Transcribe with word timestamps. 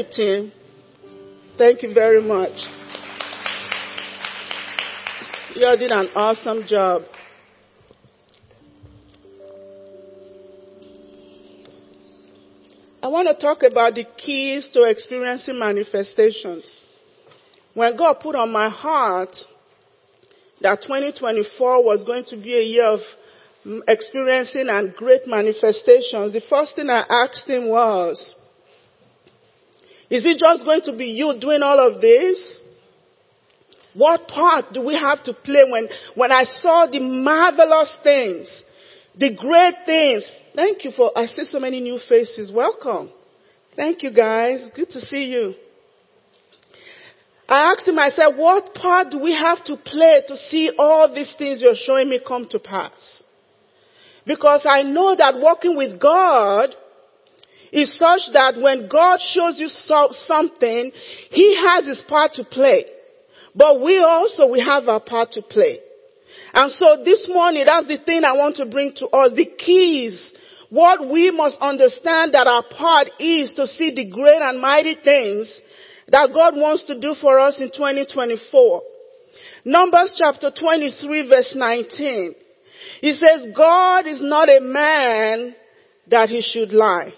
you, 0.00 0.06
team. 0.10 0.52
Thank 1.58 1.82
you 1.82 1.92
very 1.92 2.22
much. 2.22 2.52
You 5.54 5.66
all 5.66 5.76
did 5.76 5.90
an 5.90 6.08
awesome 6.14 6.66
job. 6.66 7.02
I 13.02 13.08
want 13.08 13.28
to 13.28 13.34
talk 13.34 13.62
about 13.62 13.94
the 13.94 14.04
keys 14.16 14.68
to 14.72 14.84
experiencing 14.84 15.58
manifestations. 15.58 16.82
When 17.74 17.96
God 17.96 18.14
put 18.20 18.36
on 18.36 18.52
my 18.52 18.68
heart 18.68 19.36
that 20.60 20.82
2024 20.82 21.84
was 21.84 22.04
going 22.04 22.24
to 22.26 22.36
be 22.36 22.54
a 22.56 22.62
year 22.62 22.86
of 22.86 23.00
mm, 23.66 23.80
experiencing 23.88 24.68
and 24.68 24.94
great 24.94 25.26
manifestations, 25.26 26.32
the 26.32 26.42
first 26.48 26.76
thing 26.76 26.90
I 26.90 27.04
asked 27.08 27.48
him 27.48 27.68
was, 27.68 28.34
is 30.10 30.26
it 30.26 30.38
just 30.38 30.64
going 30.64 30.82
to 30.82 30.96
be 30.96 31.06
you 31.06 31.38
doing 31.40 31.62
all 31.62 31.78
of 31.78 32.00
this? 32.00 32.58
What 33.94 34.28
part 34.28 34.72
do 34.72 34.84
we 34.84 34.94
have 34.94 35.22
to 35.24 35.32
play 35.32 35.62
when, 35.68 35.88
when 36.14 36.32
I 36.32 36.44
saw 36.44 36.86
the 36.86 37.00
marvelous 37.00 37.92
things, 38.02 38.62
the 39.16 39.34
great 39.34 39.74
things? 39.86 40.28
Thank 40.54 40.84
you 40.84 40.90
for, 40.90 41.16
I 41.16 41.26
see 41.26 41.44
so 41.44 41.58
many 41.58 41.80
new 41.80 41.98
faces. 42.08 42.52
Welcome. 42.52 43.10
Thank 43.76 44.02
you 44.02 44.12
guys. 44.12 44.70
Good 44.74 44.90
to 44.90 45.00
see 45.00 45.24
you. 45.24 45.54
I 47.48 47.72
asked 47.72 47.86
him, 47.86 47.98
I 47.98 48.10
said, 48.10 48.36
what 48.36 48.74
part 48.74 49.10
do 49.10 49.18
we 49.18 49.34
have 49.34 49.64
to 49.64 49.76
play 49.76 50.22
to 50.28 50.36
see 50.36 50.70
all 50.78 51.12
these 51.12 51.34
things 51.36 51.60
you're 51.60 51.74
showing 51.74 52.08
me 52.08 52.20
come 52.24 52.46
to 52.50 52.60
pass? 52.60 53.22
Because 54.24 54.64
I 54.68 54.82
know 54.82 55.16
that 55.16 55.40
working 55.42 55.76
with 55.76 56.00
God 56.00 56.76
is 57.72 57.96
such 57.98 58.32
that 58.32 58.60
when 58.60 58.88
God 58.88 59.20
shows 59.20 59.58
you 59.58 59.68
so, 59.68 60.08
something, 60.12 60.90
He 61.30 61.56
has 61.64 61.86
His 61.86 62.02
part 62.08 62.32
to 62.34 62.44
play. 62.44 62.84
But 63.54 63.80
we 63.80 63.98
also, 63.98 64.46
we 64.48 64.60
have 64.60 64.88
our 64.88 65.00
part 65.00 65.32
to 65.32 65.42
play. 65.42 65.80
And 66.52 66.72
so 66.72 67.02
this 67.04 67.26
morning, 67.28 67.64
that's 67.66 67.86
the 67.86 67.98
thing 67.98 68.24
I 68.24 68.32
want 68.32 68.56
to 68.56 68.66
bring 68.66 68.92
to 68.96 69.06
us, 69.06 69.32
the 69.34 69.46
keys. 69.46 70.34
What 70.68 71.08
we 71.08 71.30
must 71.30 71.58
understand 71.60 72.34
that 72.34 72.46
our 72.46 72.62
part 72.62 73.08
is 73.18 73.54
to 73.54 73.66
see 73.66 73.92
the 73.94 74.08
great 74.08 74.40
and 74.40 74.60
mighty 74.60 74.96
things 75.02 75.60
that 76.08 76.30
God 76.32 76.54
wants 76.56 76.84
to 76.84 76.98
do 76.98 77.14
for 77.20 77.40
us 77.40 77.58
in 77.60 77.70
2024. 77.70 78.82
Numbers 79.64 80.16
chapter 80.16 80.50
23 80.50 81.28
verse 81.28 81.52
19. 81.56 82.34
He 83.00 83.12
says, 83.12 83.48
God 83.56 84.06
is 84.06 84.20
not 84.22 84.48
a 84.48 84.60
man 84.60 85.54
that 86.08 86.28
he 86.28 86.40
should 86.40 86.72
lie. 86.72 87.12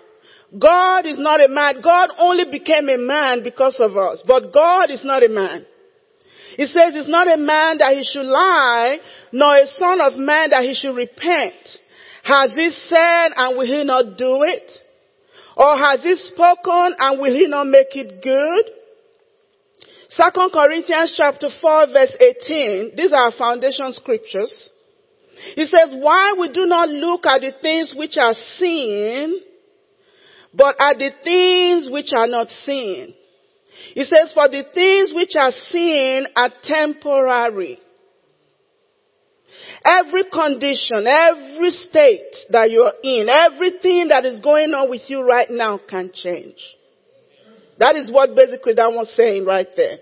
God 0.58 1.06
is 1.06 1.19
not 1.19 1.41
a 1.41 1.48
man. 1.48 1.81
God 1.83 2.11
only 2.19 2.45
became 2.50 2.89
a 2.89 2.98
man 2.98 3.42
because 3.42 3.77
of 3.81 3.97
us. 3.97 4.22
But 4.27 4.53
God 4.53 4.91
is 4.91 5.05
not 5.05 5.22
a 5.22 5.28
man. 5.28 5.67
He 6.56 6.67
says 6.67 6.92
he's 6.92 7.08
not 7.08 7.33
a 7.33 7.39
man 7.39 7.78
that 7.78 7.95
he 7.95 8.05
should 8.05 8.27
lie, 8.27 8.98
nor 9.33 9.56
a 9.56 9.67
son 9.67 10.00
of 10.03 10.19
man 10.19 10.50
that 10.50 10.62
he 10.62 10.75
should 10.75 10.95
repent. 10.95 11.55
Has 12.25 12.55
he 12.55 12.69
said 12.89 13.30
and 13.34 13.56
will 13.56 13.67
he 13.67 13.83
not 13.84 14.19
do 14.19 14.42
it? 14.42 14.70
Or 15.56 15.77
has 15.77 16.03
he 16.03 16.14
spoken 16.17 16.95
and 16.98 17.20
will 17.20 17.34
he 17.34 17.47
not 17.47 17.67
make 17.67 17.97
it 17.97 18.23
good? 18.23 18.75
Second 20.08 20.50
Corinthians 20.53 21.14
chapter 21.17 21.48
4 21.61 21.86
verse 21.86 22.14
18. 22.20 22.92
These 22.97 23.12
are 23.12 23.25
our 23.25 23.33
foundation 23.33 23.92
scriptures. 23.92 24.70
He 25.56 25.64
says, 25.64 25.95
why 25.98 26.34
we 26.39 26.53
do 26.53 26.67
not 26.67 26.89
look 26.91 27.27
at 27.27 27.41
the 27.41 27.53
things 27.61 27.95
which 27.97 28.17
are 28.19 28.34
seen, 28.34 29.41
but 30.55 30.77
at 30.78 30.98
the 30.98 31.11
things 31.22 31.89
which 31.91 32.11
are 32.14 32.27
not 32.27 32.48
seen. 32.48 33.14
He 33.95 34.05
says, 34.05 34.33
for 34.33 34.48
the 34.48 34.64
things 34.72 35.12
which 35.14 35.34
are 35.36 35.50
seen 35.50 36.27
are 36.36 36.50
temporary. 36.62 37.78
Every 39.84 40.25
condition, 40.25 41.07
every 41.07 41.70
state 41.70 42.35
that 42.51 42.70
you're 42.70 42.92
in, 43.02 43.29
everything 43.29 44.08
that 44.08 44.24
is 44.24 44.41
going 44.41 44.73
on 44.73 44.89
with 44.89 45.02
you 45.08 45.23
right 45.23 45.48
now 45.51 45.80
can 45.89 46.11
change. 46.14 46.58
That 47.79 47.96
is 47.96 48.11
what 48.11 48.35
basically 48.36 48.74
that 48.74 48.92
was 48.92 49.12
saying 49.17 49.45
right 49.45 49.67
there. 49.77 49.98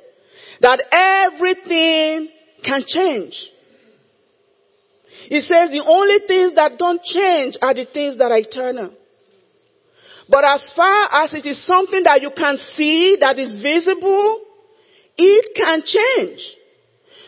That 0.61 0.83
everything 0.93 2.29
can 2.63 2.85
change. 2.87 3.35
He 5.29 5.41
says 5.41 5.71
the 5.71 5.85
only 5.87 6.27
things 6.27 6.55
that 6.57 6.77
don't 6.77 7.03
change 7.03 7.57
are 7.63 7.73
the 7.75 7.87
things 7.93 8.19
that 8.19 8.31
are 8.31 8.39
eternal. 8.39 8.93
But 10.31 10.45
as 10.45 10.63
far 10.77 11.25
as 11.25 11.35
it 11.35 11.45
is 11.45 11.67
something 11.67 12.05
that 12.05 12.23
you 12.23 12.31
can 12.31 12.57
see, 12.57 13.17
that 13.21 13.39
is 13.39 13.61
visible, 13.61 14.41
it 15.19 15.57
can 15.57 15.83
change. 15.85 16.57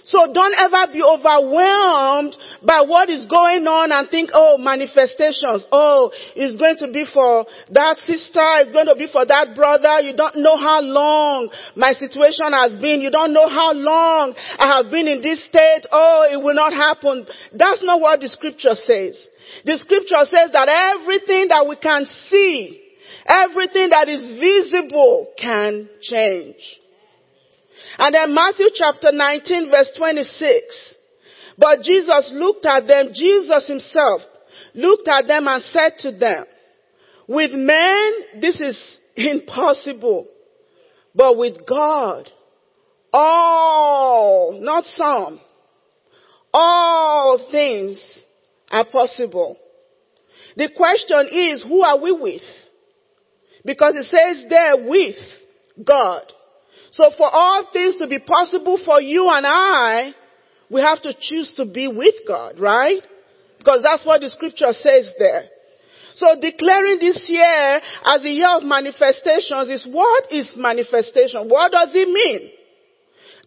So 0.04 0.32
don't 0.32 0.54
ever 0.58 0.92
be 0.92 1.02
overwhelmed 1.02 2.36
by 2.66 2.82
what 2.82 3.08
is 3.08 3.24
going 3.26 3.66
on 3.66 3.92
and 3.92 4.08
think, 4.08 4.30
oh, 4.34 4.58
manifestations. 4.58 5.64
Oh, 5.70 6.10
it's 6.34 6.58
going 6.58 6.76
to 6.78 6.90
be 6.92 7.06
for 7.06 7.46
that 7.70 7.98
sister. 7.98 8.42
It's 8.62 8.72
going 8.72 8.86
to 8.86 8.96
be 8.96 9.06
for 9.06 9.24
that 9.24 9.54
brother. 9.54 10.00
You 10.00 10.14
don't 10.16 10.42
know 10.42 10.56
how 10.56 10.80
long 10.80 11.50
my 11.76 11.92
situation 11.92 12.50
has 12.52 12.74
been. 12.82 13.00
You 13.00 13.10
don't 13.10 13.32
know 13.32 13.48
how 13.48 13.72
long 13.72 14.34
I 14.58 14.76
have 14.76 14.90
been 14.90 15.06
in 15.06 15.22
this 15.22 15.44
state. 15.46 15.86
Oh, 15.90 16.26
it 16.30 16.42
will 16.42 16.54
not 16.54 16.72
happen. 16.72 17.26
That's 17.54 17.82
not 17.82 18.00
what 18.00 18.20
the 18.20 18.28
scripture 18.28 18.74
says. 18.74 19.26
The 19.64 19.78
scripture 19.78 20.22
says 20.24 20.50
that 20.52 20.66
everything 20.66 21.46
that 21.48 21.66
we 21.69 21.76
can 21.76 22.06
see, 22.28 22.81
everything 23.27 23.91
that 23.91 24.09
is 24.09 24.39
visible 24.39 25.33
can 25.39 25.89
change. 26.00 26.56
And 27.99 28.15
then 28.15 28.34
Matthew 28.34 28.67
chapter 28.75 29.12
19 29.12 29.71
verse 29.71 29.93
26. 29.97 30.95
But 31.59 31.83
Jesus 31.83 32.33
looked 32.34 32.67
at 32.67 32.87
them, 32.87 33.11
Jesus 33.15 33.67
himself 33.67 34.23
looked 34.75 35.09
at 35.09 35.27
them 35.27 35.47
and 35.49 35.62
said 35.62 35.93
to 36.00 36.12
them, 36.12 36.45
with 37.28 37.53
men 37.53 38.12
this 38.41 38.61
is 38.61 38.99
impossible, 39.17 40.29
but 41.15 41.37
with 41.37 41.67
God, 41.67 42.31
all, 43.12 44.59
not 44.61 44.84
some, 44.84 45.41
all 46.53 47.49
things 47.50 48.25
are 48.71 48.87
possible. 48.87 49.59
The 50.56 50.71
question 50.77 51.29
is, 51.31 51.62
who 51.62 51.83
are 51.83 51.99
we 51.99 52.12
with? 52.12 52.43
Because 53.65 53.95
it 53.97 54.05
says 54.05 54.45
there 54.49 54.89
with 54.89 55.17
God. 55.84 56.33
So 56.91 57.11
for 57.17 57.28
all 57.31 57.67
things 57.73 57.97
to 57.99 58.06
be 58.06 58.19
possible 58.19 58.78
for 58.84 59.00
you 59.00 59.28
and 59.31 59.47
I, 59.47 60.12
we 60.71 60.81
have 60.81 61.00
to 61.03 61.15
choose 61.19 61.55
to 61.56 61.65
be 61.65 61.89
with 61.89 62.15
God, 62.27 62.59
right? 62.59 63.03
Because 63.59 63.83
that's 63.83 64.05
what 64.05 64.21
the 64.21 64.28
scripture 64.28 64.73
says 64.73 65.11
there. 65.19 65.45
So 66.15 66.39
declaring 66.41 66.99
this 66.99 67.19
year 67.28 67.81
as 68.05 68.23
a 68.25 68.28
year 68.28 68.56
of 68.56 68.65
manifestations 68.65 69.71
is 69.71 69.87
what 69.91 70.31
is 70.31 70.50
manifestation? 70.56 71.49
What 71.49 71.73
does 71.73 71.91
it 71.94 72.09
mean? 72.09 72.50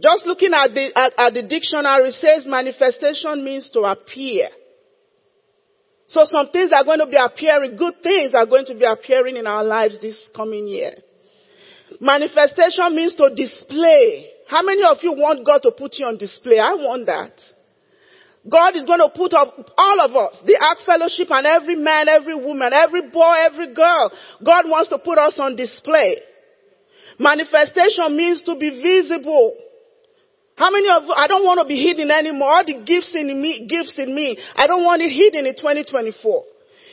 Just 0.02 0.26
looking 0.26 0.54
at 0.54 0.74
the, 0.74 0.92
at, 0.98 1.14
at 1.18 1.34
the 1.34 1.44
dictionary 1.44 2.12
says 2.12 2.46
manifestation 2.46 3.44
means 3.44 3.70
to 3.72 3.82
appear. 3.82 4.50
So 6.08 6.26
some 6.26 6.50
things 6.52 6.72
are 6.72 6.84
going 6.84 7.00
to 7.00 7.08
be 7.08 7.18
appearing, 7.18 7.76
good 7.76 7.96
things 8.04 8.34
are 8.36 8.46
going 8.46 8.66
to 8.66 8.76
be 8.76 8.86
appearing 8.86 9.38
in 9.38 9.48
our 9.48 9.64
lives 9.64 10.00
this 10.00 10.30
coming 10.36 10.68
year. 10.68 10.94
Manifestation 12.00 12.96
means 12.96 13.16
to 13.16 13.34
display. 13.34 14.30
How 14.48 14.62
many 14.62 14.84
of 14.84 14.98
you 15.02 15.14
want 15.14 15.46
God 15.46 15.64
to 15.64 15.72
put 15.72 15.96
you 15.98 16.06
on 16.06 16.18
display? 16.18 16.60
I 16.60 16.74
want 16.74 17.08
that. 17.08 17.34
God 18.48 18.76
is 18.76 18.86
going 18.86 19.00
to 19.00 19.10
put 19.10 19.34
up 19.34 19.56
all 19.76 20.06
of 20.06 20.16
us, 20.16 20.44
the 20.46 20.58
Ark 20.62 20.80
Fellowship 20.86 21.28
and 21.32 21.48
every 21.48 21.76
man, 21.76 22.08
every 22.08 22.36
woman, 22.36 22.72
every 22.74 23.10
boy, 23.10 23.34
every 23.40 23.74
girl. 23.74 24.12
God 24.46 24.70
wants 24.70 24.90
to 24.90 25.00
put 25.00 25.18
us 25.18 25.40
on 25.40 25.56
display. 25.56 26.18
Manifestation 27.18 28.16
means 28.16 28.44
to 28.44 28.56
be 28.56 28.70
visible. 28.70 29.56
How 30.56 30.72
many 30.72 30.88
of 30.90 31.04
I 31.16 31.28
don't 31.28 31.44
want 31.44 31.60
to 31.62 31.68
be 31.68 31.76
hidden 31.76 32.10
anymore. 32.10 32.50
All 32.50 32.66
the 32.66 32.80
gifts 32.86 33.12
in 33.14 33.28
me, 33.28 33.68
gifts 33.68 33.96
in 33.98 34.16
me, 34.16 34.38
I 34.56 34.68
don't 34.68 34.84
want 34.84 35.02
it 35.02 35.12
hidden 35.12 35.46
in 35.46 35.56
2024. 35.56 36.46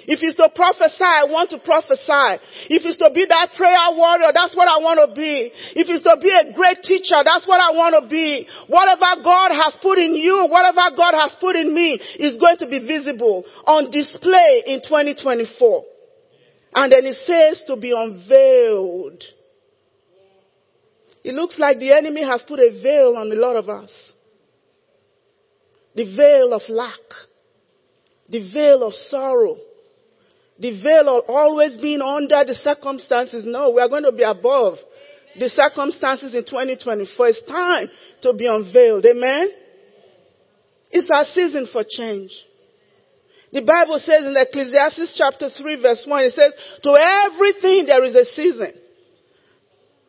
If 0.04 0.18
it's 0.22 0.34
to 0.34 0.50
prophesy, 0.50 1.04
I 1.04 1.30
want 1.30 1.50
to 1.50 1.58
prophesy. 1.58 2.42
If 2.66 2.82
it's 2.82 2.98
to 2.98 3.10
be 3.14 3.24
that 3.28 3.54
prayer 3.56 3.94
warrior, 3.94 4.34
that's 4.34 4.56
what 4.56 4.66
I 4.66 4.82
want 4.82 4.98
to 4.98 5.14
be. 5.14 5.52
If 5.78 5.86
it's 5.86 6.02
to 6.02 6.18
be 6.18 6.34
a 6.34 6.52
great 6.52 6.82
teacher, 6.82 7.22
that's 7.22 7.46
what 7.46 7.60
I 7.60 7.70
want 7.70 7.94
to 8.02 8.08
be. 8.10 8.48
Whatever 8.66 9.22
God 9.22 9.54
has 9.54 9.78
put 9.80 9.98
in 9.98 10.16
you, 10.16 10.48
whatever 10.50 10.90
God 10.96 11.14
has 11.14 11.36
put 11.38 11.54
in 11.54 11.72
me 11.72 12.00
is 12.18 12.36
going 12.38 12.58
to 12.58 12.66
be 12.66 12.82
visible 12.82 13.44
on 13.64 13.90
display 13.90 14.64
in 14.66 14.82
2024. 14.82 15.84
And 16.74 16.90
then 16.90 17.06
it 17.06 17.18
says 17.22 17.62
to 17.68 17.76
be 17.76 17.94
unveiled. 17.94 19.22
It 21.24 21.34
looks 21.34 21.58
like 21.58 21.78
the 21.78 21.92
enemy 21.92 22.24
has 22.24 22.42
put 22.46 22.58
a 22.58 22.82
veil 22.82 23.14
on 23.16 23.30
a 23.30 23.36
lot 23.36 23.56
of 23.56 23.68
us. 23.68 24.12
The 25.94 26.16
veil 26.16 26.52
of 26.52 26.62
lack. 26.68 26.98
The 28.28 28.52
veil 28.52 28.82
of 28.82 28.94
sorrow 28.94 29.56
the 30.62 30.80
veil 30.80 31.18
of 31.18 31.24
always 31.28 31.74
being 31.76 32.00
under 32.00 32.44
the 32.44 32.54
circumstances. 32.54 33.44
No, 33.44 33.70
we 33.70 33.80
are 33.80 33.88
going 33.88 34.04
to 34.04 34.12
be 34.12 34.22
above. 34.22 34.78
the 35.38 35.48
circumstances 35.48 36.34
in 36.34 36.44
2024. 36.44 37.28
It's 37.28 37.42
time 37.46 37.88
to 38.22 38.32
be 38.34 38.46
unveiled. 38.46 39.04
Amen? 39.06 39.48
It's 40.90 41.08
our 41.12 41.24
season 41.24 41.66
for 41.72 41.82
change. 41.88 42.30
The 43.50 43.62
Bible 43.62 43.98
says 43.98 44.24
in 44.24 44.36
Ecclesiastes 44.36 45.14
chapter 45.16 45.48
3 45.50 45.82
verse 45.82 46.04
1, 46.06 46.24
it 46.24 46.32
says, 46.32 46.52
to 46.82 46.96
everything 46.96 47.86
there 47.86 48.04
is 48.04 48.14
a 48.14 48.24
season. 48.26 48.72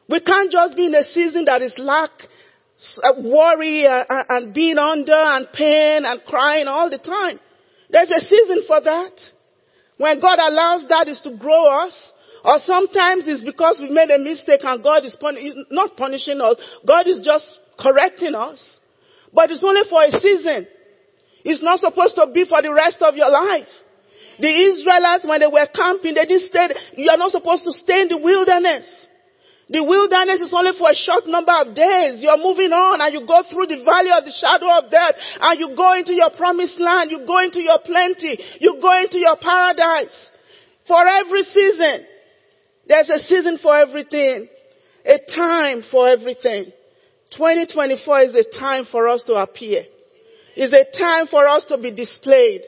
We 0.09 0.19
can't 0.19 0.51
just 0.51 0.75
be 0.75 0.88
in 0.88 0.95
a 0.95 1.03
season 1.03 1.45
that 1.45 1.61
is 1.61 1.73
lack, 1.77 2.11
uh, 3.03 3.13
worry 3.21 3.85
and, 3.85 4.05
and 4.29 4.53
being 4.53 4.77
under 4.77 5.13
and 5.13 5.47
pain 5.53 6.05
and 6.05 6.21
crying 6.25 6.67
all 6.67 6.89
the 6.89 6.97
time. 6.97 7.39
There's 7.89 8.11
a 8.11 8.19
season 8.19 8.63
for 8.67 8.81
that. 8.81 9.13
When 9.97 10.19
God 10.19 10.39
allows 10.39 10.85
that 10.89 11.07
is 11.07 11.21
to 11.21 11.38
grow 11.38 11.65
us, 11.85 12.11
or 12.44 12.59
sometimes 12.59 13.23
it's 13.27 13.44
because 13.44 13.77
we 13.79 13.89
made 13.89 14.09
a 14.09 14.19
mistake 14.19 14.59
and 14.63 14.83
God 14.83 15.05
is 15.05 15.15
not 15.71 15.95
punishing 15.95 16.41
us. 16.41 16.57
God 16.85 17.07
is 17.07 17.21
just 17.23 17.59
correcting 17.79 18.35
us. 18.35 18.77
But 19.33 19.49
it's 19.51 19.63
only 19.63 19.83
for 19.89 20.03
a 20.03 20.11
season. 20.11 20.67
It's 21.45 21.63
not 21.63 21.79
supposed 21.79 22.15
to 22.15 22.27
be 22.33 22.45
for 22.45 22.61
the 22.61 22.73
rest 22.73 23.01
of 23.01 23.15
your 23.15 23.29
life. 23.29 23.67
The 24.39 24.49
Israelites, 24.49 25.25
when 25.25 25.39
they 25.39 25.47
were 25.47 25.67
camping, 25.73 26.15
they 26.15 26.25
didn't 26.25 26.49
stay, 26.49 26.69
you 26.97 27.09
are 27.09 27.17
not 27.17 27.31
supposed 27.31 27.63
to 27.63 27.71
stay 27.71 28.01
in 28.01 28.07
the 28.09 28.17
wilderness. 28.17 29.07
The 29.69 29.83
wilderness 29.83 30.42
is 30.42 30.54
only 30.54 30.77
for 30.77 30.92
a 30.92 30.95
short 30.95 31.25
number 31.25 31.54
of 31.54 31.74
days. 31.74 32.21
You're 32.21 32.38
moving 32.38 32.74
on 32.74 33.00
and 33.00 33.13
you 33.13 33.25
go 33.25 33.44
through 33.48 33.68
the 33.68 33.83
valley 33.83 34.12
of 34.12 34.25
the 34.25 34.36
shadow 34.36 34.68
of 34.68 34.92
death 34.92 35.15
and 35.39 35.60
you 35.60 35.75
go 35.75 35.95
into 35.95 36.13
your 36.13 36.31
promised 36.31 36.80
land. 36.80 37.12
You 37.12 37.25
go 37.25 37.39
into 37.39 37.62
your 37.62 37.80
plenty. 37.80 38.38
You 38.60 38.77
go 38.81 38.92
into 39.00 39.18
your 39.18 39.38
paradise. 39.38 40.13
For 40.88 41.07
every 41.07 41.44
season. 41.44 42.06
There's 42.88 43.10
a 43.10 43.19
season 43.19 43.57
for 43.57 43.77
everything. 43.77 44.50
A 45.06 45.18
time 45.33 45.83
for 45.89 46.09
everything. 46.09 46.71
2024 47.31 48.19
is 48.21 48.36
a 48.36 48.59
time 48.59 48.86
for 48.92 49.07
us 49.07 49.24
to 49.24 49.33
appear. 49.36 49.86
It's 50.56 50.74
a 50.74 50.86
time 50.98 51.27
for 51.27 51.48
us 51.48 51.66
to 51.69 51.77
be 51.77 51.92
displayed. 51.92 52.62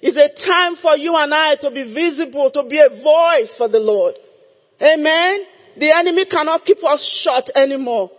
It's 0.00 0.16
a 0.16 0.32
time 0.46 0.76
for 0.76 0.96
you 0.96 1.14
and 1.16 1.32
I 1.32 1.56
to 1.56 1.70
be 1.70 1.92
visible, 1.92 2.50
to 2.52 2.64
be 2.64 2.78
a 2.78 2.88
voice 2.88 3.52
for 3.56 3.68
the 3.68 3.80
Lord. 3.80 4.14
Amen. 4.80 5.44
The 5.78 5.94
enemy 5.96 6.26
cannot 6.26 6.64
keep 6.64 6.78
us 6.84 7.22
shut 7.22 7.50
anymore. 7.54 8.10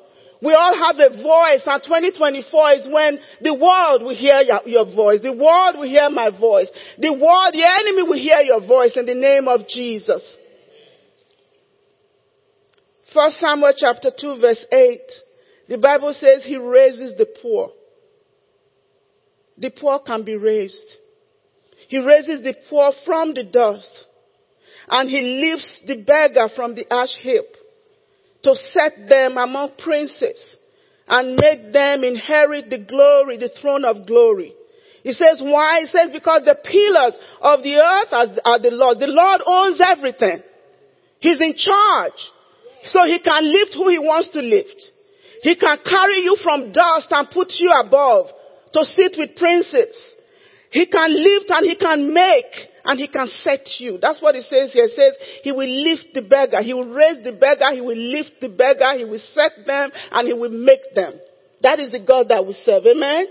We 0.41 0.53
all 0.53 0.75
have 0.75 0.95
a 0.99 1.21
voice 1.21 1.63
and 1.65 1.83
2024 1.83 2.71
is 2.71 2.87
when 2.89 3.19
the 3.41 3.53
world 3.53 4.03
will 4.03 4.15
hear 4.15 4.41
your, 4.65 4.85
voice. 4.85 5.19
The 5.21 5.33
world 5.33 5.75
will 5.75 5.89
hear 5.89 6.09
my 6.09 6.29
voice. 6.29 6.69
The 6.97 7.11
world, 7.11 7.53
the 7.53 7.65
enemy 7.65 8.03
will 8.03 8.17
hear 8.17 8.39
your 8.39 8.65
voice 8.65 8.95
in 8.95 9.05
the 9.05 9.15
name 9.15 9.49
of 9.49 9.67
Jesus. 9.67 10.37
First 13.13 13.39
Samuel 13.39 13.73
chapter 13.75 14.11
2 14.17 14.39
verse 14.39 14.65
8. 14.71 14.99
The 15.67 15.77
Bible 15.77 16.13
says 16.13 16.43
he 16.45 16.55
raises 16.55 17.15
the 17.17 17.27
poor. 17.41 17.71
The 19.57 19.71
poor 19.71 19.99
can 19.99 20.23
be 20.23 20.37
raised. 20.37 20.95
He 21.89 21.97
raises 21.97 22.41
the 22.41 22.55
poor 22.69 22.93
from 23.05 23.33
the 23.33 23.43
dust 23.43 24.07
and 24.89 25.09
he 25.09 25.21
lifts 25.21 25.81
the 25.85 25.97
beggar 25.97 26.49
from 26.55 26.75
the 26.75 26.91
ash 26.91 27.13
heap 27.19 27.45
to 28.43 28.55
set 28.55 29.07
them 29.07 29.37
among 29.37 29.71
princes 29.77 30.57
and 31.07 31.35
make 31.35 31.73
them 31.73 32.03
inherit 32.03 32.69
the 32.69 32.77
glory, 32.77 33.37
the 33.37 33.51
throne 33.61 33.83
of 33.83 34.05
glory. 34.05 34.53
He 35.03 35.11
says 35.13 35.41
why? 35.41 35.81
He 35.81 35.87
says 35.87 36.11
because 36.11 36.43
the 36.43 36.55
pillars 36.55 37.19
of 37.41 37.63
the 37.63 37.75
earth 37.75 38.39
are 38.45 38.59
the 38.59 38.71
Lord. 38.71 38.99
The 38.99 39.07
Lord 39.07 39.41
owns 39.45 39.79
everything. 39.83 40.43
He's 41.19 41.39
in 41.39 41.55
charge. 41.55 42.19
So 42.85 43.03
he 43.05 43.19
can 43.19 43.51
lift 43.51 43.73
who 43.73 43.89
he 43.89 43.99
wants 43.99 44.29
to 44.29 44.39
lift. 44.39 44.81
He 45.41 45.55
can 45.55 45.77
carry 45.83 46.21
you 46.21 46.37
from 46.43 46.71
dust 46.71 47.07
and 47.11 47.29
put 47.29 47.47
you 47.57 47.71
above 47.71 48.27
to 48.73 48.85
sit 48.85 49.15
with 49.17 49.35
princes. 49.35 49.97
He 50.71 50.85
can 50.85 51.11
lift 51.11 51.49
and 51.49 51.65
he 51.65 51.75
can 51.75 52.13
make 52.13 52.68
and 52.85 52.99
he 52.99 53.07
can 53.07 53.27
set 53.27 53.67
you. 53.79 53.97
That's 54.01 54.21
what 54.21 54.35
he 54.35 54.41
says 54.41 54.71
here. 54.73 54.85
It 54.85 54.91
says 54.91 55.13
he 55.43 55.51
will 55.51 55.69
lift 55.69 56.13
the 56.13 56.21
beggar. 56.21 56.61
He 56.61 56.73
will 56.73 56.89
raise 56.89 57.23
the 57.23 57.33
beggar. 57.33 57.71
He 57.73 57.81
will 57.81 57.97
lift 57.97 58.41
the 58.41 58.49
beggar. 58.49 58.97
He 58.97 59.05
will 59.05 59.21
set 59.33 59.65
them 59.65 59.91
and 60.11 60.27
he 60.27 60.33
will 60.33 60.51
make 60.51 60.93
them. 60.95 61.13
That 61.61 61.79
is 61.79 61.91
the 61.91 61.99
God 61.99 62.29
that 62.29 62.45
we 62.45 62.53
serve. 62.53 62.85
Amen? 62.85 63.25
Amen. 63.25 63.27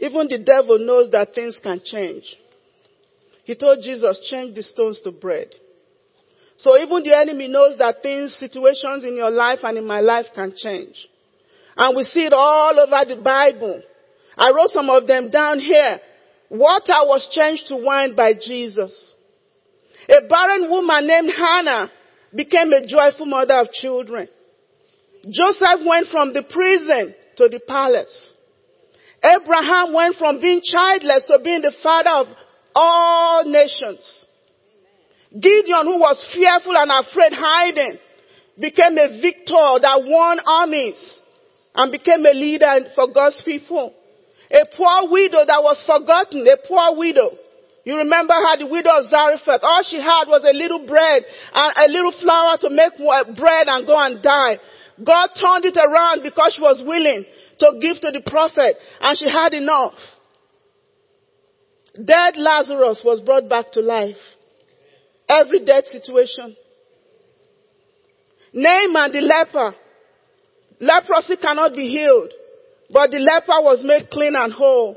Even 0.00 0.26
the 0.28 0.38
devil 0.38 0.78
knows 0.78 1.10
that 1.10 1.34
things 1.34 1.60
can 1.62 1.80
change. 1.84 2.24
He 3.44 3.54
told 3.56 3.80
Jesus, 3.82 4.26
change 4.30 4.54
the 4.54 4.62
stones 4.62 5.00
to 5.02 5.10
bread. 5.10 5.48
So 6.56 6.78
even 6.78 7.02
the 7.02 7.16
enemy 7.16 7.48
knows 7.48 7.76
that 7.78 8.02
things, 8.02 8.36
situations 8.38 9.04
in 9.04 9.16
your 9.16 9.30
life 9.30 9.60
and 9.62 9.76
in 9.78 9.86
my 9.86 10.00
life 10.00 10.26
can 10.34 10.54
change. 10.56 10.94
And 11.76 11.96
we 11.96 12.04
see 12.04 12.24
it 12.26 12.32
all 12.32 12.78
over 12.78 13.14
the 13.14 13.20
Bible. 13.20 13.82
I 14.36 14.50
wrote 14.50 14.68
some 14.68 14.88
of 14.88 15.06
them 15.06 15.30
down 15.30 15.58
here. 15.58 16.00
Water 16.52 17.08
was 17.08 17.26
changed 17.32 17.68
to 17.68 17.76
wine 17.76 18.14
by 18.14 18.34
Jesus. 18.34 18.92
A 20.06 20.28
barren 20.28 20.68
woman 20.68 21.06
named 21.06 21.32
Hannah 21.34 21.90
became 22.34 22.70
a 22.74 22.86
joyful 22.86 23.24
mother 23.24 23.54
of 23.54 23.72
children. 23.72 24.28
Joseph 25.30 25.86
went 25.86 26.08
from 26.08 26.34
the 26.34 26.42
prison 26.42 27.14
to 27.38 27.48
the 27.48 27.58
palace. 27.66 28.34
Abraham 29.24 29.94
went 29.94 30.16
from 30.16 30.42
being 30.42 30.60
childless 30.62 31.24
to 31.28 31.38
being 31.42 31.62
the 31.62 31.72
father 31.82 32.10
of 32.10 32.26
all 32.74 33.44
nations. 33.46 34.26
Gideon, 35.32 35.86
who 35.86 36.00
was 36.00 36.22
fearful 36.34 36.76
and 36.76 36.90
afraid, 36.90 37.32
hiding, 37.32 37.96
became 38.60 38.98
a 38.98 39.22
victor 39.22 39.78
that 39.80 40.02
won 40.04 40.38
armies 40.44 41.20
and 41.74 41.90
became 41.90 42.26
a 42.26 42.34
leader 42.34 42.90
for 42.94 43.10
God's 43.10 43.40
people. 43.42 43.94
A 44.52 44.66
poor 44.76 45.10
widow 45.10 45.44
that 45.46 45.62
was 45.62 45.80
forgotten, 45.86 46.46
a 46.46 46.56
poor 46.68 46.96
widow. 46.96 47.38
You 47.84 47.96
remember 47.96 48.34
how 48.34 48.56
the 48.56 48.66
widow 48.66 48.90
of 48.98 49.10
Zarephath, 49.10 49.62
all 49.62 49.82
she 49.88 49.96
had 49.96 50.28
was 50.28 50.44
a 50.44 50.52
little 50.52 50.86
bread 50.86 51.24
and 51.54 51.72
a 51.76 51.90
little 51.90 52.12
flour 52.20 52.56
to 52.58 52.70
make 52.70 52.96
bread 53.36 53.66
and 53.66 53.86
go 53.86 53.98
and 53.98 54.22
die. 54.22 54.60
God 55.02 55.30
turned 55.34 55.64
it 55.64 55.76
around 55.76 56.22
because 56.22 56.54
she 56.54 56.62
was 56.62 56.82
willing 56.86 57.24
to 57.58 57.78
give 57.80 58.00
to 58.02 58.12
the 58.12 58.22
prophet 58.24 58.76
and 59.00 59.18
she 59.18 59.28
had 59.28 59.54
enough. 59.54 59.94
Dead 61.94 62.36
Lazarus 62.36 63.02
was 63.04 63.20
brought 63.20 63.48
back 63.48 63.72
to 63.72 63.80
life. 63.80 64.16
Every 65.28 65.64
dead 65.64 65.84
situation. 65.86 66.56
Naaman 68.52 69.12
the 69.12 69.20
leper. 69.20 69.74
Leprosy 70.78 71.36
cannot 71.36 71.74
be 71.74 71.88
healed. 71.88 72.32
But 72.92 73.10
the 73.10 73.18
leper 73.18 73.64
was 73.64 73.82
made 73.82 74.10
clean 74.10 74.34
and 74.36 74.52
whole. 74.52 74.96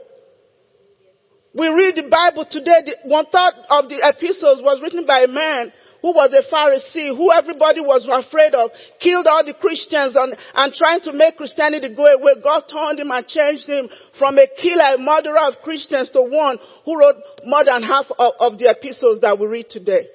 We 1.56 1.70
read 1.70 1.96
the 1.96 2.12
Bible 2.12 2.46
today, 2.50 2.84
the, 2.84 2.96
one 3.08 3.26
third 3.32 3.54
of 3.70 3.88
the 3.88 4.04
epistles 4.04 4.60
was 4.62 4.82
written 4.84 5.06
by 5.08 5.24
a 5.24 5.32
man 5.32 5.72
who 6.02 6.12
was 6.12 6.36
a 6.36 6.44
Pharisee, 6.54 7.16
who 7.16 7.32
everybody 7.32 7.80
was 7.80 8.06
afraid 8.06 8.54
of, 8.54 8.70
killed 9.00 9.26
all 9.26 9.44
the 9.44 9.56
Christians 9.56 10.14
and, 10.14 10.36
and 10.54 10.74
trying 10.74 11.00
to 11.08 11.14
make 11.14 11.38
Christianity 11.38 11.96
go 11.96 12.06
away. 12.06 12.34
God 12.44 12.68
turned 12.68 13.00
him 13.00 13.10
and 13.10 13.26
changed 13.26 13.66
him 13.66 13.88
from 14.20 14.38
a 14.38 14.46
killer, 14.62 14.96
a 14.96 14.98
murderer 15.00 15.48
of 15.48 15.64
Christians 15.64 16.12
to 16.12 16.22
one 16.22 16.60
who 16.84 17.00
wrote 17.00 17.16
more 17.46 17.64
than 17.64 17.82
half 17.82 18.06
of, 18.20 18.34
of 18.38 18.60
the 18.60 18.70
epistles 18.70 19.20
that 19.22 19.40
we 19.40 19.48
read 19.48 19.70
today. 19.72 20.12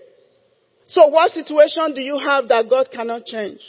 So 0.86 1.06
what 1.08 1.32
situation 1.32 1.94
do 1.94 2.02
you 2.02 2.18
have 2.18 2.48
that 2.48 2.68
God 2.68 2.92
cannot 2.92 3.24
change? 3.24 3.60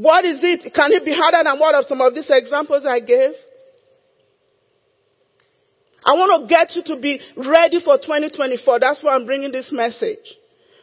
What 0.00 0.24
is 0.24 0.40
it? 0.40 0.72
Can 0.72 0.92
it 0.92 1.04
be 1.04 1.12
harder 1.12 1.44
than 1.44 1.58
what 1.58 1.74
of 1.74 1.84
some 1.84 2.00
of 2.00 2.14
these 2.14 2.30
examples 2.30 2.86
I 2.88 3.00
gave? 3.00 3.36
I 6.02 6.14
want 6.14 6.40
to 6.40 6.48
get 6.48 6.74
you 6.74 6.82
to 6.94 6.96
be 6.98 7.20
ready 7.36 7.84
for 7.84 7.98
2024. 7.98 8.80
That's 8.80 9.02
why 9.04 9.14
I'm 9.14 9.26
bringing 9.26 9.52
this 9.52 9.68
message. 9.70 10.24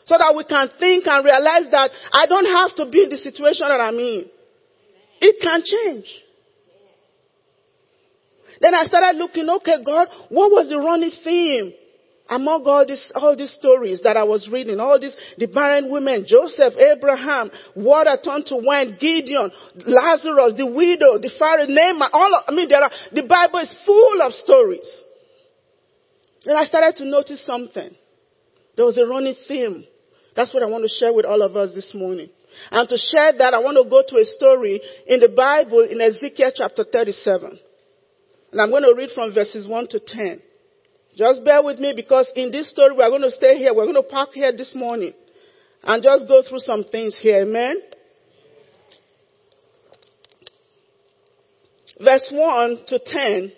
So 0.05 0.15
that 0.19 0.35
we 0.37 0.43
can 0.43 0.69
think 0.79 1.07
and 1.07 1.25
realize 1.25 1.65
that 1.71 1.89
I 2.13 2.27
don't 2.27 2.45
have 2.45 2.75
to 2.75 2.85
be 2.85 3.05
in 3.05 3.09
the 3.09 3.17
situation 3.17 3.65
that 3.67 3.81
I'm 3.81 3.97
in. 3.97 4.25
It 5.19 5.41
can 5.41 5.63
change. 5.65 6.05
Then 8.61 8.75
I 8.75 8.83
started 8.83 9.17
looking, 9.17 9.49
okay, 9.49 9.83
God, 9.83 10.09
what 10.29 10.51
was 10.51 10.69
the 10.69 10.77
running 10.77 11.11
theme 11.23 11.73
among 12.29 12.63
all 12.65 12.85
these, 12.85 13.11
all 13.15 13.35
these 13.35 13.53
stories 13.53 14.01
that 14.03 14.17
I 14.17 14.23
was 14.23 14.49
reading, 14.51 14.79
all 14.79 14.99
these, 14.99 15.15
the 15.37 15.45
barren 15.45 15.89
women, 15.89 16.25
Joseph, 16.27 16.73
Abraham, 16.75 17.51
water 17.75 18.17
turned 18.23 18.45
to 18.47 18.57
wine, 18.57 18.97
Gideon, 18.99 19.51
Lazarus, 19.85 20.55
the 20.57 20.65
widow, 20.65 21.19
the 21.19 21.31
Pharaoh, 21.37 21.65
Naaman, 21.67 22.09
all 22.11 22.35
of, 22.35 22.43
I 22.47 22.53
mean, 22.53 22.67
there 22.69 22.83
are, 22.83 22.91
the 23.13 23.23
Bible 23.23 23.59
is 23.59 23.73
full 23.85 24.21
of 24.21 24.33
stories. 24.33 24.89
And 26.45 26.57
I 26.57 26.63
started 26.63 26.95
to 26.97 27.05
notice 27.05 27.45
something. 27.45 27.95
There 28.75 28.85
was 28.85 28.97
a 28.97 29.05
running 29.05 29.35
theme. 29.47 29.85
That's 30.35 30.53
what 30.53 30.63
I 30.63 30.67
want 30.67 30.83
to 30.83 30.89
share 30.89 31.11
with 31.11 31.25
all 31.25 31.41
of 31.41 31.55
us 31.55 31.73
this 31.73 31.93
morning. 31.95 32.29
And 32.71 32.87
to 32.89 32.97
share 32.97 33.33
that, 33.37 33.53
I 33.53 33.59
want 33.59 33.77
to 33.77 33.89
go 33.89 34.03
to 34.07 34.21
a 34.21 34.25
story 34.25 34.81
in 35.07 35.19
the 35.19 35.29
Bible 35.29 35.87
in 35.89 35.99
Ezekiel 35.99 36.51
chapter 36.55 36.83
37. 36.83 37.59
And 38.51 38.61
I'm 38.61 38.69
going 38.69 38.83
to 38.83 38.93
read 38.95 39.09
from 39.13 39.33
verses 39.33 39.67
1 39.67 39.87
to 39.89 39.99
10. 39.99 40.41
Just 41.17 41.43
bear 41.43 41.63
with 41.63 41.79
me 41.79 41.93
because 41.95 42.29
in 42.35 42.51
this 42.51 42.69
story 42.69 42.93
we're 42.95 43.09
going 43.09 43.23
to 43.23 43.31
stay 43.31 43.57
here. 43.57 43.73
We're 43.73 43.85
going 43.85 43.95
to 43.95 44.03
park 44.03 44.29
here 44.33 44.55
this 44.55 44.75
morning. 44.75 45.13
and 45.83 46.03
just 46.03 46.27
go 46.27 46.43
through 46.47 46.59
some 46.59 46.83
things 46.83 47.17
here. 47.19 47.41
Amen. 47.41 47.77
Verse 51.99 52.27
1 52.31 52.79
to 52.87 52.99
10. 52.99 53.51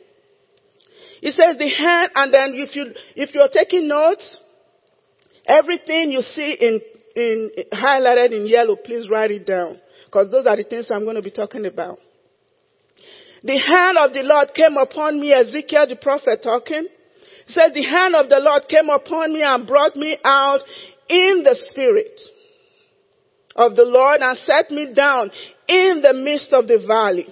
It 1.21 1.33
says 1.33 1.57
the 1.57 1.67
hand, 1.67 2.11
and 2.15 2.33
then 2.33 2.53
if 2.55 2.75
you, 2.75 2.93
if 3.15 3.33
you're 3.33 3.49
taking 3.51 3.89
notes, 3.89 4.39
everything 5.45 6.11
you 6.11 6.21
see 6.21 6.55
in, 6.61 6.79
in, 7.15 7.51
highlighted 7.73 8.31
in 8.31 8.47
yellow, 8.47 8.77
please 8.77 9.09
write 9.09 9.31
it 9.31 9.45
down. 9.45 9.79
Because 10.05 10.31
those 10.31 10.47
are 10.47 10.55
the 10.55 10.63
things 10.63 10.87
I'm 10.89 11.03
going 11.03 11.17
to 11.17 11.21
be 11.21 11.31
talking 11.31 11.65
about. 11.65 11.99
The 13.43 13.57
hand 13.57 13.97
of 13.97 14.13
the 14.13 14.21
Lord 14.23 14.53
came 14.53 14.77
upon 14.77 15.19
me, 15.19 15.33
Ezekiel 15.33 15.87
the 15.87 15.97
prophet 15.97 16.41
talking. 16.41 16.87
Said 17.49 17.73
the 17.73 17.83
hand 17.83 18.15
of 18.15 18.29
the 18.29 18.39
Lord 18.39 18.67
came 18.69 18.89
upon 18.89 19.33
me 19.33 19.41
and 19.41 19.65
brought 19.65 19.95
me 19.95 20.17
out 20.23 20.59
in 21.09 21.41
the 21.43 21.57
spirit 21.71 22.21
of 23.55 23.75
the 23.75 23.85
Lord 23.85 24.21
and 24.21 24.37
set 24.37 24.69
me 24.69 24.93
down 24.93 25.31
in 25.67 26.01
the 26.01 26.13
midst 26.13 26.53
of 26.53 26.67
the 26.67 26.83
valley. 26.85 27.27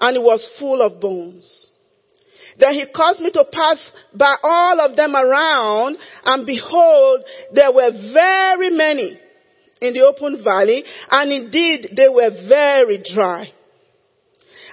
And 0.00 0.16
it 0.16 0.22
was 0.22 0.48
full 0.58 0.82
of 0.82 1.00
bones. 1.00 1.68
Then 2.58 2.74
he 2.74 2.84
caused 2.94 3.20
me 3.20 3.30
to 3.30 3.44
pass 3.50 3.90
by 4.12 4.36
all 4.42 4.80
of 4.80 4.96
them 4.96 5.14
around 5.14 5.96
and 6.24 6.44
behold, 6.44 7.20
there 7.52 7.72
were 7.72 7.92
very 8.12 8.70
many 8.70 9.20
in 9.80 9.94
the 9.94 10.00
open 10.00 10.42
valley 10.42 10.84
and 11.10 11.32
indeed 11.32 11.94
they 11.96 12.08
were 12.08 12.30
very 12.48 13.02
dry. 13.14 13.52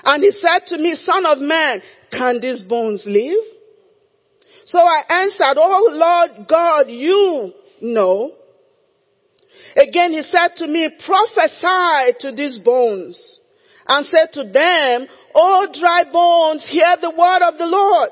And 0.03 0.23
he 0.23 0.31
said 0.31 0.65
to 0.67 0.77
me, 0.79 0.95
son 0.95 1.25
of 1.27 1.37
man, 1.37 1.83
can 2.11 2.39
these 2.41 2.61
bones 2.61 3.03
live? 3.05 3.58
So 4.69 4.77
I 4.77 5.01
answered, 5.23 5.57
oh 5.57 5.89
Lord 5.91 6.47
God, 6.47 6.89
you 6.89 7.53
know. 7.81 8.33
Again 9.75 10.11
he 10.11 10.21
said 10.21 10.49
to 10.57 10.67
me, 10.67 10.89
prophesy 11.03 12.13
to 12.19 12.31
these 12.35 12.59
bones 12.59 13.39
and 13.87 14.05
said 14.05 14.31
to 14.33 14.43
them, 14.43 15.07
O 15.33 15.67
dry 15.73 16.03
bones, 16.13 16.67
hear 16.69 16.97
the 17.01 17.09
word 17.09 17.41
of 17.47 17.57
the 17.57 17.65
Lord. 17.65 18.09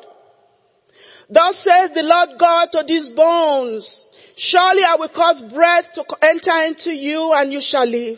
Thus 1.29 1.57
says 1.57 1.91
the 1.93 2.01
Lord 2.01 2.39
God 2.39 2.69
to 2.71 2.83
these 2.87 3.09
bones, 3.09 4.05
surely 4.35 4.81
I 4.81 4.95
will 4.97 5.09
cause 5.09 5.43
breath 5.53 5.85
to 5.93 6.03
enter 6.23 6.65
into 6.65 6.89
you 6.91 7.33
and 7.35 7.53
you 7.53 7.59
shall 7.61 7.85
live. 7.85 8.17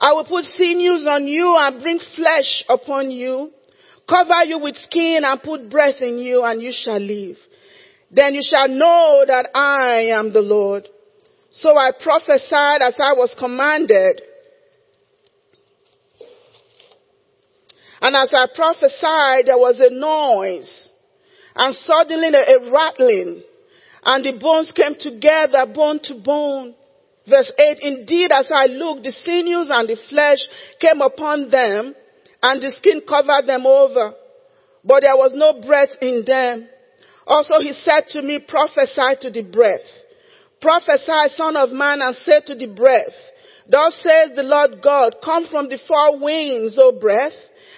I 0.00 0.14
will 0.14 0.24
put 0.24 0.46
sinews 0.46 1.06
on 1.08 1.28
you 1.28 1.54
and 1.56 1.80
bring 1.80 2.00
flesh 2.16 2.64
upon 2.68 3.12
you, 3.12 3.52
cover 4.08 4.42
you 4.46 4.58
with 4.58 4.74
skin 4.74 5.20
and 5.22 5.40
put 5.40 5.70
breath 5.70 6.00
in 6.00 6.18
you 6.18 6.42
and 6.42 6.60
you 6.60 6.72
shall 6.74 6.98
live. 6.98 7.36
Then 8.12 8.34
you 8.34 8.42
shall 8.44 8.68
know 8.68 9.24
that 9.26 9.48
I 9.54 10.10
am 10.14 10.32
the 10.32 10.42
Lord. 10.42 10.86
So 11.50 11.76
I 11.76 11.92
prophesied 11.92 12.82
as 12.82 12.94
I 12.98 13.14
was 13.14 13.34
commanded. 13.38 14.20
And 18.02 18.14
as 18.16 18.32
I 18.34 18.46
prophesied, 18.54 19.46
there 19.46 19.58
was 19.58 19.80
a 19.80 19.90
noise 19.90 20.90
and 21.54 21.74
suddenly 21.74 22.28
a 22.28 22.70
rattling 22.70 23.42
and 24.04 24.24
the 24.24 24.32
bones 24.38 24.72
came 24.74 24.94
together 24.98 25.64
bone 25.72 26.00
to 26.04 26.14
bone. 26.16 26.74
Verse 27.28 27.52
8, 27.56 27.78
indeed 27.80 28.32
as 28.32 28.50
I 28.52 28.66
looked, 28.66 29.04
the 29.04 29.12
sinews 29.12 29.68
and 29.70 29.88
the 29.88 29.96
flesh 30.10 30.40
came 30.80 31.00
upon 31.00 31.50
them 31.50 31.94
and 32.42 32.60
the 32.60 32.72
skin 32.72 33.02
covered 33.08 33.46
them 33.46 33.64
over, 33.64 34.14
but 34.84 35.02
there 35.02 35.16
was 35.16 35.32
no 35.34 35.60
breath 35.64 35.90
in 36.00 36.24
them. 36.26 36.68
Also 37.26 37.54
he 37.60 37.72
said 37.72 38.08
to 38.10 38.22
me, 38.22 38.40
prophesy 38.40 39.16
to 39.20 39.30
the 39.30 39.42
breath. 39.42 39.80
Prophesy, 40.60 41.34
son 41.36 41.56
of 41.56 41.70
man, 41.70 42.00
and 42.02 42.16
say 42.16 42.40
to 42.46 42.54
the 42.54 42.66
breath, 42.66 43.14
Thus 43.68 43.94
says 43.96 44.32
the 44.34 44.42
Lord 44.42 44.82
God, 44.82 45.16
come 45.24 45.46
from 45.46 45.68
the 45.68 45.78
four 45.86 46.18
winds, 46.18 46.78
O 46.80 46.92
breath, 46.92 47.32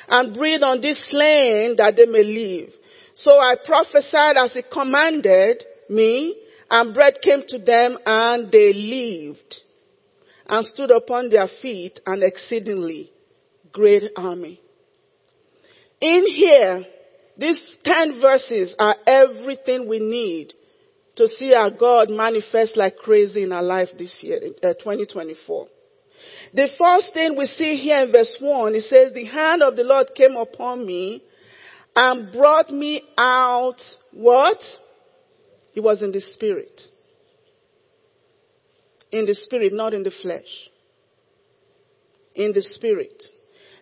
and 0.08 0.34
breathe 0.34 0.62
on 0.62 0.80
this 0.80 0.98
slain 1.08 1.76
that 1.76 1.94
they 1.96 2.06
may 2.06 2.24
live. 2.24 2.72
So 3.14 3.32
I 3.32 3.56
prophesied 3.64 4.36
as 4.36 4.52
he 4.52 4.62
commanded 4.70 5.64
me, 5.88 6.36
and 6.70 6.94
breath 6.94 7.20
came 7.22 7.42
to 7.48 7.58
them, 7.58 7.98
and 8.04 8.50
they 8.50 8.72
lived, 8.72 9.56
and 10.46 10.66
stood 10.66 10.90
upon 10.90 11.28
their 11.28 11.48
feet, 11.62 12.00
an 12.06 12.22
exceedingly 12.22 13.12
great 13.72 14.10
army. 14.16 14.60
In 16.00 16.26
here, 16.26 16.84
these 17.36 17.60
ten 17.84 18.20
verses 18.20 18.74
are 18.78 18.96
everything 19.06 19.88
we 19.88 19.98
need 19.98 20.54
to 21.16 21.28
see 21.28 21.54
our 21.54 21.70
God 21.70 22.10
manifest 22.10 22.76
like 22.76 22.96
crazy 22.96 23.42
in 23.42 23.52
our 23.52 23.62
life 23.62 23.88
this 23.96 24.18
year, 24.22 24.40
uh, 24.62 24.74
2024. 24.74 25.68
The 26.52 26.68
first 26.78 27.12
thing 27.14 27.36
we 27.36 27.46
see 27.46 27.76
here 27.76 28.04
in 28.04 28.12
verse 28.12 28.36
1, 28.40 28.74
it 28.74 28.82
says, 28.82 29.12
the 29.12 29.24
hand 29.24 29.62
of 29.62 29.76
the 29.76 29.82
Lord 29.82 30.08
came 30.16 30.36
upon 30.36 30.86
me 30.86 31.22
and 31.94 32.32
brought 32.32 32.70
me 32.70 33.02
out 33.16 33.80
what? 34.12 34.58
He 35.72 35.80
was 35.80 36.02
in 36.02 36.12
the 36.12 36.20
spirit. 36.20 36.80
In 39.10 39.26
the 39.26 39.34
spirit, 39.34 39.72
not 39.72 39.94
in 39.94 40.02
the 40.02 40.12
flesh. 40.22 40.70
In 42.34 42.52
the 42.52 42.62
spirit. 42.62 43.22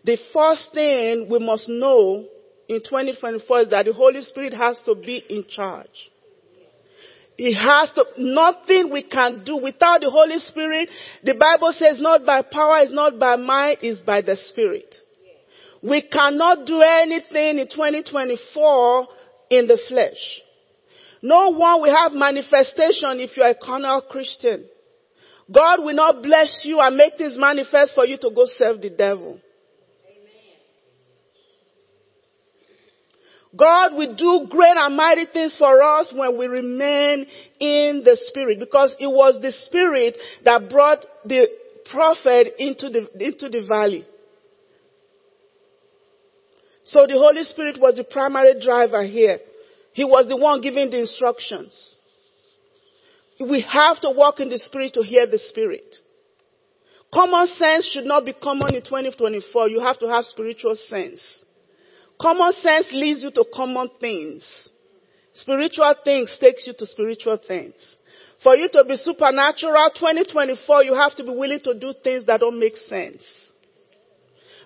The 0.05 0.19
first 0.33 0.69
thing 0.75 1.29
we 1.31 1.39
must 1.39 1.69
know 1.69 2.27
in 2.73 2.81
2024 2.81 3.61
is 3.61 3.69
that 3.71 3.85
the 3.87 3.93
Holy 3.93 4.23
Spirit 4.23 4.55
has 4.55 4.81
to 4.85 4.95
be 4.95 5.23
in 5.29 5.45
charge. 5.49 6.11
He 7.37 7.55
has 7.55 7.91
to, 7.93 8.05
nothing 8.19 8.91
we 8.93 9.03
can 9.03 9.43
do 9.45 9.57
without 9.57 10.01
the 10.01 10.11
Holy 10.11 10.39
Spirit. 10.39 10.89
The 11.25 11.35
Bible 11.35 11.73
says 11.73 12.01
not 12.01 12.25
by 12.25 12.43
power, 12.43 12.79
it's 12.79 12.93
not 12.93 13.19
by 13.19 13.37
might, 13.37 13.79
it's 13.83 14.01
by 14.01 14.21
the 14.21 14.37
Spirit. 14.37 14.95
We 15.83 16.03
cannot 16.03 16.67
do 16.67 16.81
anything 16.81 17.59
in 17.59 17.69
2024 17.69 19.09
in 19.51 19.67
the 19.67 19.79
flesh. 19.89 20.41
No 21.23 21.51
one 21.51 21.83
will 21.83 21.95
have 21.95 22.13
manifestation 22.13 23.21
if 23.21 23.37
you 23.37 23.43
are 23.43 23.51
a 23.51 23.55
carnal 23.55 24.03
Christian. 24.03 24.65
God 25.51 25.83
will 25.83 25.95
not 25.95 26.23
bless 26.23 26.63
you 26.65 26.81
and 26.81 26.97
make 26.97 27.19
this 27.19 27.37
manifest 27.37 27.95
for 27.95 28.07
you 28.07 28.17
to 28.19 28.31
go 28.35 28.47
serve 28.47 28.81
the 28.81 28.91
devil. 28.91 29.41
God 33.55 33.95
will 33.95 34.15
do 34.15 34.47
great 34.49 34.77
and 34.77 34.97
mighty 34.97 35.27
things 35.27 35.57
for 35.59 35.83
us 35.83 36.13
when 36.15 36.39
we 36.39 36.47
remain 36.47 37.27
in 37.61 38.03
the 38.05 38.17
Spirit 38.29 38.59
because 38.59 38.97
it 38.99 39.07
was 39.07 39.41
the 39.43 39.53
Spirit 39.53 40.17
that 40.45 40.71
brought 40.71 41.05
the 41.25 41.49
prophet 41.91 42.55
into 42.59 42.89
the, 42.89 43.09
into 43.25 43.51
the 43.51 43.67
valley. 43.67 44.07
So 46.85 47.07
the 47.07 47.15
Holy 47.15 47.45
Spirit 47.45 47.79
was 47.79 47.97
the 47.97 48.05
primary 48.05 48.59
driver 48.61 49.05
here. 49.05 49.39
He 49.93 50.05
was 50.05 50.27
the 50.29 50.37
one 50.37 50.63
giving 50.63 50.91
the 50.91 51.01
instructions. 51.01 51.97
We 53.39 53.61
have 53.63 54.01
to 54.01 54.11
walk 54.11 54.41
in 54.41 54.49
the 54.49 54.59
Spirit 54.59 54.95
to 54.95 55.03
hear 55.03 55.27
the 55.27 55.39
Spirit. 55.39 55.97
Common 57.13 57.47
sense 57.49 57.91
should 57.93 58.07
not 58.07 58.25
be 58.25 58.33
common 58.33 58.75
in 58.75 58.83
2024. 58.83 59.69
You 59.69 59.81
have 59.81 59.99
to 59.99 60.09
have 60.09 60.25
spiritual 60.25 60.75
sense. 60.77 61.42
Common 62.21 62.53
sense 62.53 62.89
leads 62.93 63.23
you 63.23 63.31
to 63.33 63.45
common 63.55 63.89
things. 64.01 64.69
Spiritual 65.35 65.95
things 66.05 66.37
takes 66.41 66.67
you 66.67 66.75
to 66.79 66.87
spiritual 66.87 67.39
things. 67.47 67.97
For 68.43 68.57
you 68.57 68.69
to 68.71 68.85
be 68.85 68.97
supernatural 68.97 69.91
2024, 69.95 70.85
you 70.85 70.95
have 70.95 71.15
to 71.17 71.25
be 71.25 71.31
willing 71.31 71.61
to 71.61 71.79
do 71.79 71.95
things 72.03 72.27
that 72.27 72.41
don't 72.41 72.59
make 72.59 72.77
sense. 72.77 73.23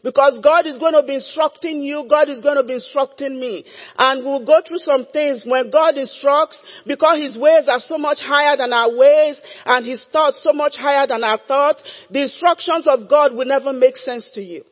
Because 0.03 0.38
God 0.43 0.67
is 0.67 0.79
going 0.79 0.93
to 0.93 1.03
be 1.03 1.15
instructing 1.15 1.83
you, 1.83 2.07
God 2.09 2.29
is 2.29 2.41
going 2.41 2.57
to 2.57 2.62
be 2.62 2.75
instructing 2.75 3.41
me. 3.41 3.65
And 3.99 4.25
we'll 4.25 4.47
go 4.47 4.61
through 4.67 4.79
some 4.79 5.07
things 5.12 5.43
when 5.45 5.71
God 5.71 5.97
instructs, 5.97 6.62
because 6.87 7.19
His 7.19 7.37
ways 7.37 7.69
are 7.69 7.81
so 7.81 7.99
much 7.99 8.19
higher 8.21 8.57
than 8.57 8.73
our 8.73 8.95
ways, 8.95 9.41
and 9.65 9.87
His 9.87 10.07
thoughts 10.12 10.43
so 10.43 10.53
much 10.53 10.76
higher 10.76 11.07
than 11.07 11.25
our 11.25 11.41
thoughts, 11.49 11.83
the 12.11 12.23
instructions 12.23 12.87
of 12.87 13.09
God 13.11 13.35
will 13.35 13.47
never 13.47 13.73
make 13.73 13.97
sense 13.97 14.31
to 14.35 14.43
you. 14.43 14.65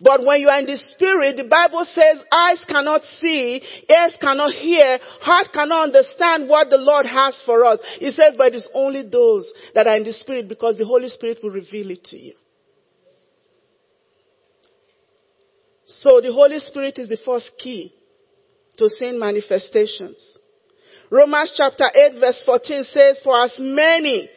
But 0.00 0.24
when 0.24 0.40
you 0.40 0.48
are 0.48 0.58
in 0.58 0.66
the 0.66 0.76
spirit, 0.76 1.36
the 1.36 1.44
Bible 1.44 1.84
says 1.84 2.24
eyes 2.32 2.62
cannot 2.68 3.02
see, 3.20 3.62
ears 3.88 4.16
cannot 4.20 4.52
hear, 4.52 4.98
heart 5.20 5.48
cannot 5.52 5.84
understand 5.84 6.48
what 6.48 6.68
the 6.70 6.78
Lord 6.78 7.06
has 7.06 7.38
for 7.46 7.64
us. 7.64 7.78
He 7.98 8.10
says, 8.10 8.34
but 8.36 8.54
it's 8.54 8.68
only 8.74 9.02
those 9.02 9.50
that 9.74 9.86
are 9.86 9.96
in 9.96 10.04
the 10.04 10.12
spirit 10.12 10.48
because 10.48 10.76
the 10.76 10.84
Holy 10.84 11.08
Spirit 11.08 11.38
will 11.42 11.50
reveal 11.50 11.90
it 11.90 12.04
to 12.06 12.18
you. 12.18 12.34
So 15.86 16.20
the 16.20 16.32
Holy 16.32 16.58
Spirit 16.58 16.98
is 16.98 17.08
the 17.08 17.18
first 17.24 17.52
key 17.58 17.94
to 18.76 18.88
seeing 18.88 19.18
manifestations. 19.18 20.38
Romans 21.10 21.54
chapter 21.56 21.84
8 21.84 22.18
verse 22.18 22.42
14 22.44 22.84
says, 22.84 23.20
for 23.22 23.40
as 23.40 23.54
many 23.58 24.28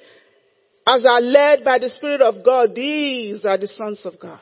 as 0.87 1.05
are 1.05 1.21
led 1.21 1.63
by 1.63 1.79
the 1.79 1.89
Spirit 1.89 2.21
of 2.21 2.45
God, 2.45 2.75
these 2.75 3.43
are 3.43 3.57
the 3.57 3.67
sons 3.67 4.05
of 4.05 4.19
God. 4.19 4.39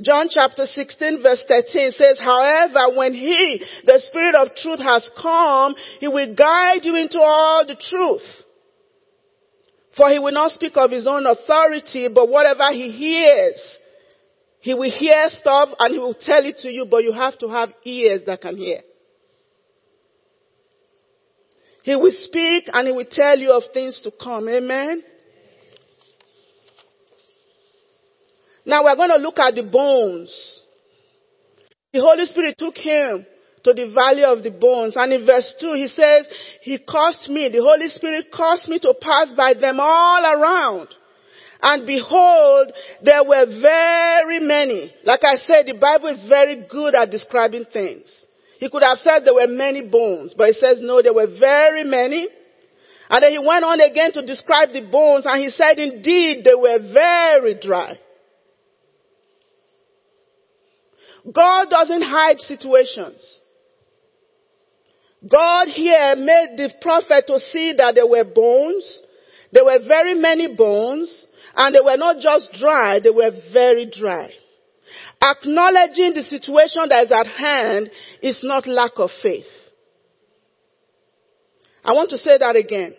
John 0.00 0.28
chapter 0.30 0.66
16 0.66 1.22
verse 1.22 1.44
13 1.48 1.90
says, 1.90 2.18
however, 2.18 2.96
when 2.96 3.12
he, 3.14 3.62
the 3.84 4.00
spirit 4.06 4.34
of 4.34 4.54
truth 4.54 4.80
has 4.80 5.08
come, 5.20 5.74
he 5.98 6.08
will 6.08 6.34
guide 6.34 6.84
you 6.84 6.96
into 6.96 7.18
all 7.18 7.66
the 7.66 7.76
truth. 7.76 8.22
For 9.96 10.08
he 10.10 10.18
will 10.18 10.32
not 10.32 10.52
speak 10.52 10.76
of 10.76 10.90
his 10.90 11.06
own 11.06 11.26
authority, 11.26 12.08
but 12.14 12.28
whatever 12.28 12.72
he 12.72 12.90
hears, 12.90 13.78
he 14.60 14.74
will 14.74 14.90
hear 14.90 15.28
stuff 15.30 15.70
and 15.78 15.92
he 15.92 15.98
will 15.98 16.14
tell 16.14 16.44
it 16.44 16.58
to 16.58 16.70
you, 16.70 16.86
but 16.88 17.02
you 17.02 17.12
have 17.12 17.38
to 17.38 17.48
have 17.48 17.70
ears 17.84 18.22
that 18.26 18.40
can 18.40 18.56
hear. 18.56 18.82
He 21.82 21.96
will 21.96 22.12
speak 22.12 22.64
and 22.72 22.86
he 22.86 22.92
will 22.92 23.08
tell 23.10 23.38
you 23.38 23.52
of 23.52 23.62
things 23.72 24.00
to 24.04 24.10
come. 24.10 24.48
Amen. 24.48 25.02
Now 28.64 28.84
we're 28.84 28.96
going 28.96 29.10
to 29.10 29.16
look 29.16 29.38
at 29.38 29.54
the 29.54 29.62
bones. 29.62 30.60
The 31.92 32.00
Holy 32.00 32.24
Spirit 32.26 32.56
took 32.58 32.76
him 32.76 33.26
to 33.64 33.72
the 33.74 33.92
valley 33.92 34.24
of 34.24 34.42
the 34.42 34.50
bones. 34.50 34.94
And 34.96 35.12
in 35.12 35.26
verse 35.26 35.54
2, 35.60 35.74
he 35.74 35.86
says, 35.88 36.26
He 36.62 36.78
caused 36.78 37.28
me, 37.28 37.48
the 37.48 37.62
Holy 37.62 37.88
Spirit 37.88 38.26
caused 38.32 38.68
me 38.68 38.78
to 38.80 38.94
pass 39.00 39.32
by 39.36 39.54
them 39.54 39.78
all 39.80 40.24
around. 40.24 40.88
And 41.62 41.86
behold, 41.86 42.72
there 43.02 43.22
were 43.22 43.46
very 43.60 44.40
many. 44.40 44.94
Like 45.04 45.24
I 45.24 45.36
said, 45.36 45.66
the 45.66 45.74
Bible 45.74 46.08
is 46.08 46.26
very 46.28 46.66
good 46.68 46.94
at 46.94 47.10
describing 47.10 47.66
things. 47.70 48.24
He 48.58 48.70
could 48.70 48.82
have 48.82 48.98
said 48.98 49.24
there 49.24 49.34
were 49.34 49.46
many 49.46 49.86
bones, 49.86 50.34
but 50.36 50.48
he 50.48 50.52
says 50.54 50.80
no, 50.82 51.02
there 51.02 51.14
were 51.14 51.38
very 51.38 51.84
many. 51.84 52.28
And 53.10 53.22
then 53.22 53.32
he 53.32 53.38
went 53.38 53.64
on 53.64 53.80
again 53.80 54.12
to 54.12 54.24
describe 54.24 54.72
the 54.72 54.82
bones 54.82 55.24
and 55.26 55.40
he 55.40 55.50
said 55.50 55.78
indeed 55.78 56.44
they 56.44 56.54
were 56.54 56.78
very 56.78 57.58
dry. 57.60 57.98
God 61.24 61.70
doesn't 61.70 62.02
hide 62.02 62.38
situations. 62.38 63.40
God 65.28 65.68
here 65.68 66.16
made 66.16 66.56
the 66.56 66.70
prophet 66.80 67.26
to 67.26 67.38
see 67.40 67.74
that 67.76 67.94
there 67.94 68.06
were 68.06 68.24
bones. 68.24 69.02
There 69.52 69.64
were 69.64 69.80
very 69.86 70.14
many 70.14 70.54
bones 70.54 71.26
and 71.54 71.74
they 71.74 71.80
were 71.80 71.96
not 71.96 72.20
just 72.20 72.52
dry, 72.52 73.00
they 73.00 73.10
were 73.10 73.32
very 73.52 73.90
dry. 73.90 74.30
Acknowledging 75.20 76.14
the 76.14 76.22
situation 76.22 76.88
that 76.88 77.04
is 77.04 77.12
at 77.12 77.26
hand 77.26 77.90
is 78.22 78.40
not 78.42 78.66
lack 78.66 78.92
of 78.96 79.10
faith. 79.22 79.44
I 81.84 81.92
want 81.92 82.10
to 82.10 82.18
say 82.18 82.38
that 82.38 82.56
again. 82.56 82.94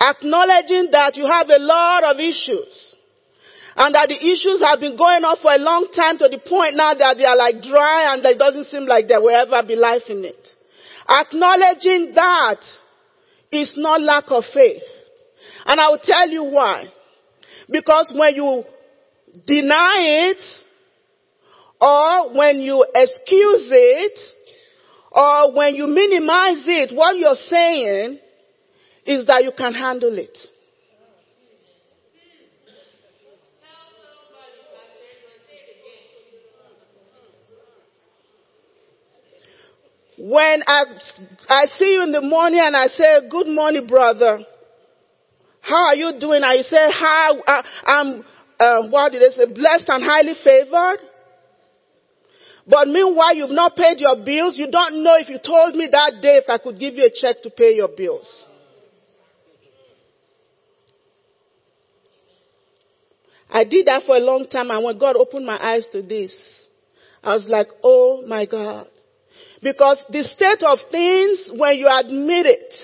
Acknowledging 0.00 0.90
that 0.90 1.16
you 1.16 1.26
have 1.26 1.48
a 1.48 1.58
lot 1.58 2.04
of 2.04 2.20
issues 2.20 2.91
and 3.76 3.94
that 3.94 4.08
the 4.08 4.16
issues 4.16 4.60
have 4.60 4.80
been 4.80 4.96
going 4.96 5.24
on 5.24 5.36
for 5.40 5.52
a 5.52 5.58
long 5.58 5.88
time 5.94 6.18
to 6.18 6.28
the 6.28 6.38
point 6.38 6.76
now 6.76 6.94
that 6.94 7.16
they 7.16 7.24
are 7.24 7.36
like 7.36 7.62
dry 7.62 8.12
and 8.12 8.24
it 8.24 8.38
doesn't 8.38 8.66
seem 8.66 8.84
like 8.84 9.08
there 9.08 9.20
will 9.20 9.34
ever 9.34 9.66
be 9.66 9.76
life 9.76 10.08
in 10.08 10.24
it. 10.24 10.48
Acknowledging 11.08 12.12
that 12.14 12.60
is 13.50 13.74
not 13.76 14.00
lack 14.00 14.24
of 14.28 14.44
faith. 14.52 14.82
And 15.64 15.80
I 15.80 15.88
will 15.88 16.00
tell 16.02 16.28
you 16.28 16.44
why. 16.44 16.86
Because 17.70 18.12
when 18.14 18.34
you 18.34 18.64
deny 19.46 20.32
it, 20.32 20.42
or 21.80 22.34
when 22.36 22.60
you 22.60 22.84
excuse 22.94 23.68
it, 23.70 24.18
or 25.10 25.54
when 25.54 25.74
you 25.74 25.86
minimize 25.86 26.62
it, 26.66 26.94
what 26.94 27.16
you're 27.18 27.34
saying 27.34 28.18
is 29.04 29.26
that 29.26 29.42
you 29.44 29.52
can 29.56 29.74
handle 29.74 30.16
it. 30.16 30.36
When 40.24 40.62
I, 40.68 40.84
I 41.48 41.64
see 41.76 41.94
you 41.94 42.04
in 42.04 42.12
the 42.12 42.20
morning 42.20 42.60
and 42.62 42.76
I 42.76 42.86
say, 42.86 43.28
good 43.28 43.48
morning, 43.48 43.88
brother. 43.88 44.38
How 45.60 45.86
are 45.86 45.96
you 45.96 46.12
doing? 46.20 46.42
And 46.44 46.58
you 46.58 46.62
say, 46.62 46.86
how, 46.92 47.40
uh, 47.44 47.62
I'm, 47.84 48.24
uh, 48.60 48.88
what 48.88 49.10
did 49.10 49.20
they 49.20 49.34
say, 49.34 49.52
blessed 49.52 49.86
and 49.88 50.04
highly 50.04 50.34
favored. 50.44 50.98
But 52.68 52.86
meanwhile, 52.86 53.34
you've 53.34 53.50
not 53.50 53.74
paid 53.74 53.98
your 53.98 54.14
bills. 54.24 54.56
You 54.56 54.70
don't 54.70 55.02
know 55.02 55.16
if 55.18 55.28
you 55.28 55.40
told 55.44 55.74
me 55.74 55.88
that 55.90 56.22
day 56.22 56.36
if 56.36 56.48
I 56.48 56.58
could 56.58 56.78
give 56.78 56.94
you 56.94 57.06
a 57.06 57.10
check 57.12 57.42
to 57.42 57.50
pay 57.50 57.74
your 57.74 57.88
bills. 57.88 58.44
I 63.50 63.64
did 63.64 63.86
that 63.86 64.04
for 64.06 64.14
a 64.14 64.20
long 64.20 64.46
time 64.46 64.70
and 64.70 64.84
when 64.84 64.98
God 64.98 65.16
opened 65.16 65.46
my 65.46 65.60
eyes 65.60 65.88
to 65.90 66.00
this, 66.00 66.38
I 67.24 67.34
was 67.34 67.48
like, 67.48 67.66
oh 67.82 68.24
my 68.24 68.46
God. 68.46 68.86
Because 69.62 70.02
the 70.10 70.24
state 70.24 70.64
of 70.64 70.78
things, 70.90 71.50
when 71.54 71.76
you 71.78 71.88
admit 71.88 72.46
it, 72.46 72.74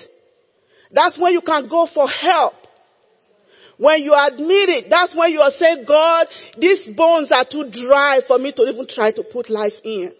that's 0.91 1.19
when 1.19 1.33
you 1.33 1.41
can 1.41 1.67
go 1.67 1.87
for 1.93 2.07
help. 2.07 2.53
When 3.77 4.01
you 4.01 4.13
admit 4.13 4.69
it, 4.69 4.85
that's 4.89 5.15
when 5.15 5.31
you 5.31 5.41
are 5.41 5.51
saying, 5.51 5.85
God, 5.87 6.27
these 6.57 6.87
bones 6.95 7.31
are 7.31 7.45
too 7.49 7.69
dry 7.71 8.19
for 8.27 8.37
me 8.37 8.51
to 8.53 8.63
even 8.63 8.87
try 8.87 9.11
to 9.11 9.23
put 9.23 9.49
life 9.49 9.73
in. 9.83 10.13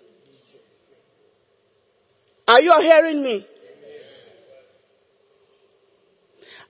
Are 2.47 2.61
you 2.61 2.73
hearing 2.81 3.23
me? 3.23 3.45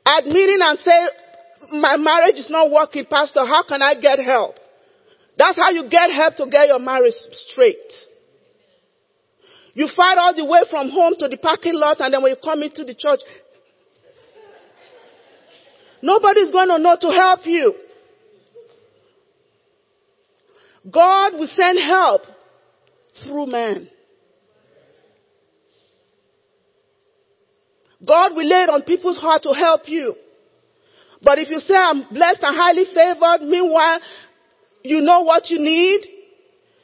Admitting 0.06 0.60
and 0.62 0.80
say, 0.80 1.80
my 1.80 1.98
marriage 1.98 2.36
is 2.36 2.50
not 2.50 2.72
working, 2.72 3.06
pastor, 3.06 3.46
how 3.46 3.64
can 3.64 3.82
I 3.82 3.96
get 3.96 4.20
help? 4.20 4.56
That's 5.38 5.58
how 5.58 5.70
you 5.70 5.90
get 5.90 6.12
help 6.12 6.36
to 6.36 6.48
get 6.48 6.68
your 6.68 6.80
marriage 6.80 7.14
straight. 7.32 7.92
You 9.74 9.88
fight 9.96 10.18
all 10.18 10.36
the 10.36 10.46
way 10.46 10.62
from 10.70 10.90
home 10.90 11.16
to 11.20 11.28
the 11.28 11.38
parking 11.38 11.76
lot 11.76 12.02
and 12.02 12.14
then 12.14 12.22
when 12.22 12.32
you 12.32 12.38
come 12.44 12.64
into 12.64 12.84
the 12.84 12.96
church, 12.96 13.20
nobody's 16.02 16.52
going 16.52 16.70
to 16.70 16.80
know 16.80 16.98
to 17.00 17.08
help 17.08 17.46
you. 17.46 17.76
God 20.90 21.34
will 21.34 21.48
send 21.48 21.80
help 21.80 22.22
through 23.24 23.48
man. 23.48 23.90
God 28.06 28.34
will 28.34 28.48
lay 28.48 28.64
it 28.64 28.70
on 28.70 28.84
people's 28.84 29.18
heart 29.18 29.44
to 29.44 29.54
help 29.54 29.82
you. 29.88 30.16
But 31.22 31.38
if 31.38 31.50
you 31.50 31.60
say 31.60 31.76
I'm 31.76 32.08
blessed 32.10 32.40
and 32.42 32.56
highly 32.56 32.86
favored, 32.86 33.46
meanwhile, 33.46 34.00
you 34.84 35.02
know 35.02 35.22
what 35.22 35.50
you 35.50 35.60
need, 35.60 36.02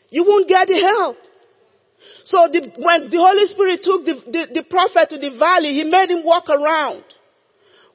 you 0.09 0.25
won't 0.25 0.47
get 0.47 0.67
the 0.67 0.81
help. 0.81 1.17
So 2.25 2.47
the, 2.51 2.71
when 2.77 3.09
the 3.09 3.17
Holy 3.17 3.45
Spirit 3.47 3.79
took 3.83 4.05
the, 4.05 4.13
the, 4.31 4.61
the 4.61 4.63
prophet 4.63 5.09
to 5.09 5.17
the 5.17 5.37
valley, 5.37 5.73
he 5.73 5.83
made 5.83 6.09
him 6.09 6.23
walk 6.25 6.49
around. 6.49 7.03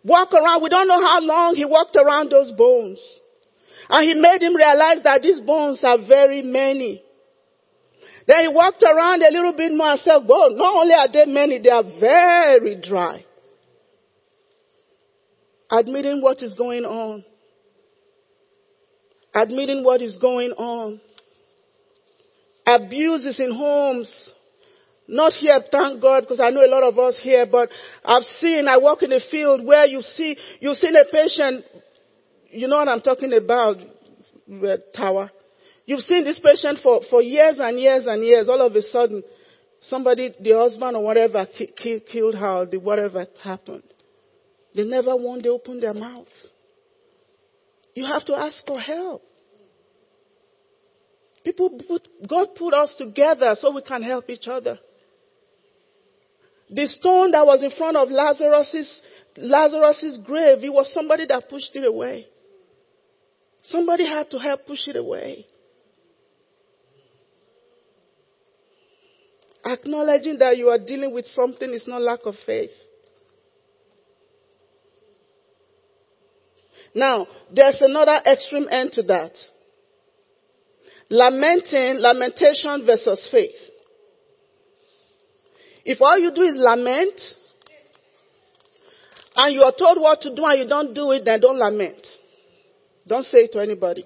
Walk 0.04 0.32
around. 0.32 0.62
We 0.62 0.68
don't 0.68 0.88
know 0.88 1.00
how 1.00 1.20
long 1.20 1.54
he 1.56 1.64
walked 1.64 1.96
around 1.96 2.30
those 2.30 2.50
bones. 2.52 3.00
And 3.88 4.08
he 4.08 4.14
made 4.14 4.42
him 4.42 4.54
realize 4.54 5.02
that 5.04 5.22
these 5.22 5.40
bones 5.40 5.80
are 5.82 5.98
very 6.06 6.42
many. 6.42 7.02
Then 8.26 8.42
he 8.42 8.48
walked 8.48 8.82
around 8.82 9.22
a 9.22 9.30
little 9.32 9.52
bit 9.52 9.72
more 9.74 9.90
and 9.90 10.00
said, 10.00 10.18
well, 10.28 10.50
not 10.50 10.76
only 10.76 10.94
are 10.94 11.10
they 11.10 11.24
many, 11.26 11.58
they 11.58 11.70
are 11.70 11.82
very 11.82 12.80
dry. 12.80 13.24
Admitting 15.70 16.22
what 16.22 16.40
is 16.42 16.54
going 16.54 16.84
on. 16.84 17.24
Admitting 19.34 19.82
what 19.84 20.02
is 20.02 20.18
going 20.18 20.52
on. 20.52 21.00
Abuses 22.66 23.40
in 23.40 23.52
homes. 23.52 24.30
Not 25.08 25.32
here, 25.32 25.58
thank 25.72 26.00
God, 26.00 26.20
because 26.20 26.40
I 26.40 26.50
know 26.50 26.64
a 26.64 26.70
lot 26.70 26.84
of 26.84 26.96
us 26.98 27.18
here, 27.20 27.44
but 27.50 27.68
I've 28.04 28.22
seen, 28.22 28.68
I 28.68 28.76
walk 28.76 29.02
in 29.02 29.12
a 29.12 29.18
field 29.18 29.64
where 29.64 29.84
you 29.84 30.02
see, 30.02 30.36
you've 30.60 30.76
seen 30.76 30.94
a 30.94 31.04
patient, 31.04 31.64
you 32.52 32.68
know 32.68 32.76
what 32.76 32.88
I'm 32.88 33.00
talking 33.00 33.32
about, 33.32 33.76
uh, 33.78 34.76
tower. 34.94 35.32
You've 35.84 36.00
seen 36.00 36.22
this 36.22 36.38
patient 36.38 36.78
for, 36.80 37.00
for 37.10 37.22
years 37.22 37.56
and 37.58 37.80
years 37.80 38.06
and 38.06 38.22
years. 38.24 38.48
All 38.48 38.64
of 38.64 38.76
a 38.76 38.82
sudden, 38.82 39.24
somebody, 39.80 40.32
the 40.40 40.52
husband 40.52 40.96
or 40.96 41.02
whatever, 41.02 41.44
ki- 41.46 42.00
killed 42.00 42.36
her, 42.36 42.66
the 42.66 42.78
whatever 42.78 43.26
happened. 43.42 43.82
They 44.76 44.84
never 44.84 45.16
want 45.16 45.42
to 45.42 45.48
open 45.48 45.80
their 45.80 45.94
mouth. 45.94 46.28
You 47.94 48.04
have 48.04 48.24
to 48.26 48.36
ask 48.36 48.64
for 48.64 48.78
help. 48.78 49.24
People 51.44 51.70
put, 51.88 52.06
God 52.28 52.54
put 52.54 52.74
us 52.74 52.94
together 52.98 53.54
so 53.54 53.74
we 53.74 53.82
can 53.82 54.02
help 54.02 54.28
each 54.28 54.46
other. 54.46 54.78
The 56.68 56.86
stone 56.86 57.32
that 57.32 57.46
was 57.46 57.62
in 57.62 57.70
front 57.70 57.96
of 57.96 58.10
Lazarus's, 58.10 59.00
Lazarus's 59.36 60.18
grave, 60.24 60.62
it 60.62 60.72
was 60.72 60.92
somebody 60.92 61.26
that 61.26 61.48
pushed 61.48 61.74
it 61.74 61.84
away. 61.84 62.26
Somebody 63.62 64.06
had 64.06 64.30
to 64.30 64.38
help 64.38 64.66
push 64.66 64.86
it 64.86 64.96
away. 64.96 65.46
Acknowledging 69.64 70.38
that 70.38 70.56
you 70.56 70.68
are 70.68 70.78
dealing 70.78 71.12
with 71.12 71.26
something 71.26 71.72
is 71.72 71.84
not 71.86 72.00
lack 72.00 72.20
of 72.24 72.34
faith. 72.46 72.70
Now, 76.94 77.26
there's 77.52 77.78
another 77.80 78.20
extreme 78.26 78.66
end 78.70 78.92
to 78.92 79.02
that. 79.04 79.32
Lamenting, 81.10 81.98
lamentation 81.98 82.86
versus 82.86 83.28
faith. 83.30 83.56
If 85.84 86.00
all 86.00 86.18
you 86.18 86.32
do 86.32 86.42
is 86.42 86.54
lament, 86.56 87.20
and 89.34 89.54
you 89.54 89.62
are 89.62 89.72
told 89.76 90.00
what 90.00 90.20
to 90.22 90.34
do 90.34 90.44
and 90.44 90.60
you 90.60 90.68
don't 90.68 90.94
do 90.94 91.12
it, 91.12 91.24
then 91.24 91.40
don't 91.40 91.58
lament. 91.58 92.06
Don't 93.06 93.24
say 93.24 93.38
it 93.38 93.52
to 93.52 93.60
anybody. 93.60 94.04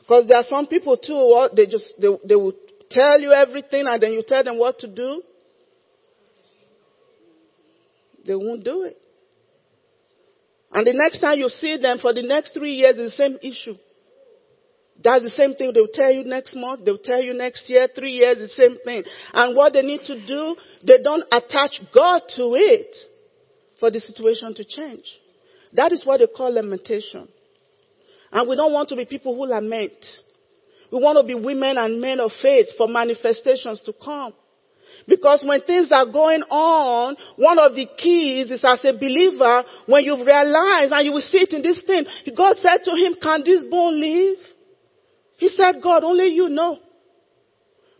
Because 0.00 0.26
there 0.26 0.38
are 0.38 0.44
some 0.48 0.66
people 0.66 0.96
too, 0.96 1.48
they 1.54 1.66
just, 1.66 1.94
they, 2.00 2.08
they 2.26 2.34
will 2.34 2.54
tell 2.90 3.20
you 3.20 3.32
everything 3.32 3.86
and 3.86 4.02
then 4.02 4.12
you 4.12 4.22
tell 4.26 4.42
them 4.42 4.58
what 4.58 4.78
to 4.80 4.88
do. 4.88 5.22
They 8.26 8.34
won't 8.34 8.64
do 8.64 8.82
it. 8.82 8.98
And 10.72 10.86
the 10.86 10.92
next 10.92 11.20
time 11.20 11.38
you 11.38 11.48
see 11.48 11.76
them 11.78 11.98
for 11.98 12.12
the 12.12 12.22
next 12.22 12.52
three 12.52 12.74
years, 12.74 12.96
the 12.96 13.10
same 13.10 13.38
issue. 13.42 13.74
That's 15.02 15.24
the 15.24 15.30
same 15.30 15.54
thing 15.54 15.72
they'll 15.72 15.88
tell 15.92 16.12
you 16.12 16.24
next 16.24 16.54
month, 16.54 16.84
they'll 16.84 16.98
tell 16.98 17.22
you 17.22 17.32
next 17.32 17.68
year, 17.70 17.88
three 17.94 18.12
years, 18.12 18.38
the 18.38 18.48
same 18.48 18.76
thing. 18.84 19.04
And 19.32 19.56
what 19.56 19.72
they 19.72 19.82
need 19.82 20.00
to 20.06 20.26
do, 20.26 20.56
they 20.86 20.98
don't 21.02 21.24
attach 21.32 21.80
God 21.94 22.22
to 22.36 22.54
it 22.54 22.96
for 23.78 23.90
the 23.90 24.00
situation 24.00 24.54
to 24.54 24.64
change. 24.64 25.04
That 25.72 25.92
is 25.92 26.04
what 26.04 26.18
they 26.18 26.26
call 26.26 26.52
lamentation. 26.52 27.28
And 28.30 28.48
we 28.48 28.56
don't 28.56 28.72
want 28.72 28.88
to 28.90 28.96
be 28.96 29.06
people 29.06 29.34
who 29.34 29.46
lament. 29.46 30.04
We 30.92 30.98
want 31.00 31.18
to 31.18 31.26
be 31.26 31.34
women 31.34 31.78
and 31.78 32.00
men 32.00 32.20
of 32.20 32.32
faith 32.42 32.66
for 32.76 32.86
manifestations 32.88 33.82
to 33.84 33.92
come. 33.92 34.34
Because 35.06 35.42
when 35.46 35.62
things 35.62 35.90
are 35.92 36.06
going 36.06 36.42
on, 36.42 37.16
one 37.36 37.58
of 37.58 37.74
the 37.74 37.86
keys 37.96 38.50
is 38.50 38.62
as 38.64 38.84
a 38.84 38.92
believer, 38.92 39.64
when 39.86 40.04
you 40.04 40.16
realize 40.16 40.90
and 40.92 41.04
you 41.06 41.12
will 41.12 41.20
see 41.22 41.38
it 41.38 41.52
in 41.52 41.62
this 41.62 41.82
thing, 41.82 42.04
God 42.36 42.56
said 42.58 42.84
to 42.84 42.90
him, 42.92 43.14
can 43.20 43.42
this 43.44 43.64
bone 43.64 43.98
live? 43.98 44.38
He 45.40 45.48
said, 45.48 45.80
God, 45.82 46.04
only 46.04 46.28
you 46.28 46.50
know. 46.50 46.78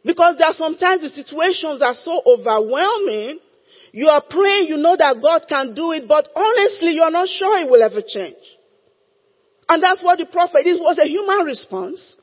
Because 0.05 0.37
there 0.37 0.48
are 0.48 0.55
sometimes 0.55 1.00
the 1.00 1.09
situations 1.09 1.81
are 1.81 1.94
so 1.94 2.20
overwhelming, 2.26 3.38
you 3.92 4.09
are 4.09 4.22
praying, 4.22 4.68
you 4.68 4.76
know 4.76 4.94
that 4.94 5.16
God 5.22 5.46
can 5.48 5.74
do 5.74 5.92
it, 5.92 6.07
but 6.07 6.29
honestly, 6.37 6.92
you're 6.92 7.11
not 7.11 7.29
sure 7.29 7.59
it 7.59 7.70
will 7.70 7.83
ever 7.83 8.03
change. 8.07 8.44
And 9.70 9.83
that's 9.83 10.03
what 10.03 10.18
the 10.18 10.26
prophet, 10.26 10.66
it 10.66 10.79
was 10.79 10.98
a 10.98 11.09
human 11.09 11.46
response. 11.46 12.16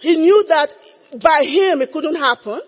He 0.00 0.16
knew 0.16 0.44
that 0.48 0.68
by 1.20 1.42
him 1.42 1.82
it 1.82 1.92
couldn't 1.92 2.14
happen. 2.14 2.60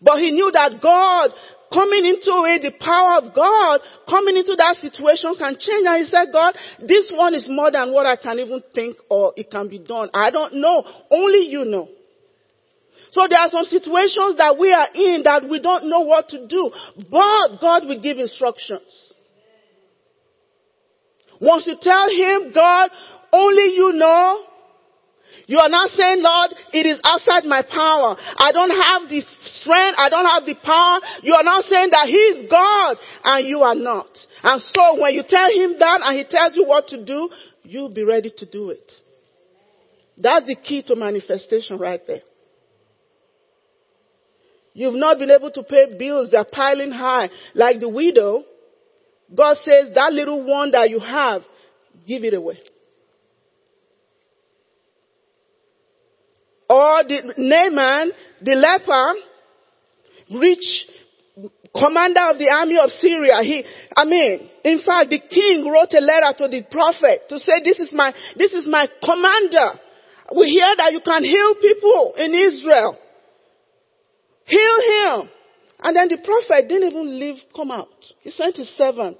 But 0.00 0.18
he 0.20 0.30
knew 0.30 0.50
that 0.50 0.80
God 0.82 1.30
coming 1.72 2.04
into 2.06 2.34
it, 2.50 2.62
the 2.62 2.72
power 2.78 3.18
of 3.18 3.34
God 3.34 3.80
coming 4.08 4.36
into 4.36 4.54
that 4.56 4.76
situation 4.76 5.34
can 5.38 5.56
change. 5.58 5.86
And 5.86 5.98
he 5.98 6.10
said, 6.10 6.32
God, 6.32 6.54
this 6.86 7.10
one 7.14 7.34
is 7.34 7.48
more 7.48 7.70
than 7.70 7.92
what 7.92 8.06
I 8.06 8.16
can 8.16 8.38
even 8.38 8.62
think 8.74 8.96
or 9.08 9.32
it 9.36 9.50
can 9.50 9.68
be 9.68 9.78
done. 9.78 10.10
I 10.12 10.30
don't 10.30 10.54
know. 10.54 10.84
Only 11.10 11.48
you 11.48 11.64
know. 11.64 11.88
So 13.12 13.26
there 13.28 13.40
are 13.40 13.48
some 13.48 13.64
situations 13.64 14.36
that 14.38 14.56
we 14.58 14.72
are 14.72 14.88
in 14.94 15.22
that 15.24 15.48
we 15.48 15.60
don't 15.60 15.88
know 15.88 16.00
what 16.00 16.28
to 16.28 16.46
do, 16.46 16.70
but 17.10 17.60
God 17.60 17.86
will 17.86 18.00
give 18.00 18.18
instructions. 18.18 19.14
Once 21.40 21.66
you 21.66 21.76
tell 21.80 22.08
him, 22.08 22.52
God, 22.54 22.90
only 23.32 23.74
you 23.74 23.92
know, 23.94 24.44
you 25.50 25.58
are 25.58 25.68
not 25.68 25.90
saying, 25.90 26.22
Lord, 26.22 26.54
it 26.72 26.86
is 26.86 27.00
outside 27.02 27.42
my 27.44 27.62
power. 27.62 28.14
I 28.38 28.52
don't 28.52 28.70
have 28.70 29.10
the 29.10 29.20
strength. 29.42 29.98
I 29.98 30.08
don't 30.08 30.24
have 30.24 30.46
the 30.46 30.54
power. 30.54 31.00
You 31.24 31.34
are 31.34 31.42
not 31.42 31.64
saying 31.64 31.88
that 31.90 32.06
He 32.06 32.14
is 32.14 32.48
God 32.48 32.96
and 33.24 33.48
you 33.48 33.58
are 33.62 33.74
not. 33.74 34.06
And 34.44 34.62
so 34.62 35.00
when 35.00 35.12
you 35.12 35.24
tell 35.28 35.50
Him 35.50 35.74
that 35.80 36.02
and 36.04 36.16
He 36.16 36.24
tells 36.24 36.54
you 36.54 36.64
what 36.66 36.86
to 36.88 37.04
do, 37.04 37.30
you'll 37.64 37.92
be 37.92 38.04
ready 38.04 38.32
to 38.36 38.46
do 38.46 38.70
it. 38.70 38.92
That's 40.16 40.46
the 40.46 40.54
key 40.54 40.84
to 40.84 40.94
manifestation 40.94 41.78
right 41.78 42.00
there. 42.06 42.22
You've 44.72 44.94
not 44.94 45.18
been 45.18 45.32
able 45.32 45.50
to 45.50 45.64
pay 45.64 45.98
bills. 45.98 46.28
They're 46.30 46.44
piling 46.44 46.92
high. 46.92 47.28
Like 47.54 47.80
the 47.80 47.88
widow, 47.88 48.44
God 49.34 49.56
says 49.64 49.90
that 49.96 50.12
little 50.12 50.44
one 50.44 50.70
that 50.70 50.90
you 50.90 51.00
have, 51.00 51.42
give 52.06 52.22
it 52.22 52.34
away. 52.34 52.60
Or 56.70 57.02
the 57.02 57.34
Naaman, 57.36 58.12
the 58.40 58.54
leper, 58.54 59.14
rich 60.38 60.86
commander 61.74 62.30
of 62.30 62.38
the 62.38 62.48
army 62.48 62.78
of 62.78 62.90
Syria. 62.90 63.42
He, 63.42 63.64
I 63.96 64.04
mean, 64.04 64.48
in 64.62 64.78
fact, 64.86 65.10
the 65.10 65.18
king 65.18 65.66
wrote 65.66 65.92
a 65.92 66.00
letter 66.00 66.32
to 66.38 66.48
the 66.48 66.62
prophet 66.70 67.28
to 67.28 67.40
say, 67.40 67.60
this 67.64 67.80
is 67.80 67.90
my, 67.92 68.14
this 68.36 68.52
is 68.52 68.68
my 68.68 68.86
commander. 69.02 69.80
We 70.36 70.46
hear 70.50 70.76
that 70.76 70.92
you 70.92 71.00
can 71.00 71.24
heal 71.24 71.56
people 71.56 72.14
in 72.16 72.36
Israel. 72.36 72.96
Heal 74.44 74.78
him. 74.86 75.28
And 75.82 75.96
then 75.96 76.06
the 76.06 76.18
prophet 76.18 76.68
didn't 76.68 76.92
even 76.92 77.18
leave, 77.18 77.38
come 77.54 77.72
out. 77.72 77.88
He 78.20 78.30
sent 78.30 78.58
his 78.58 78.68
servant, 78.76 79.18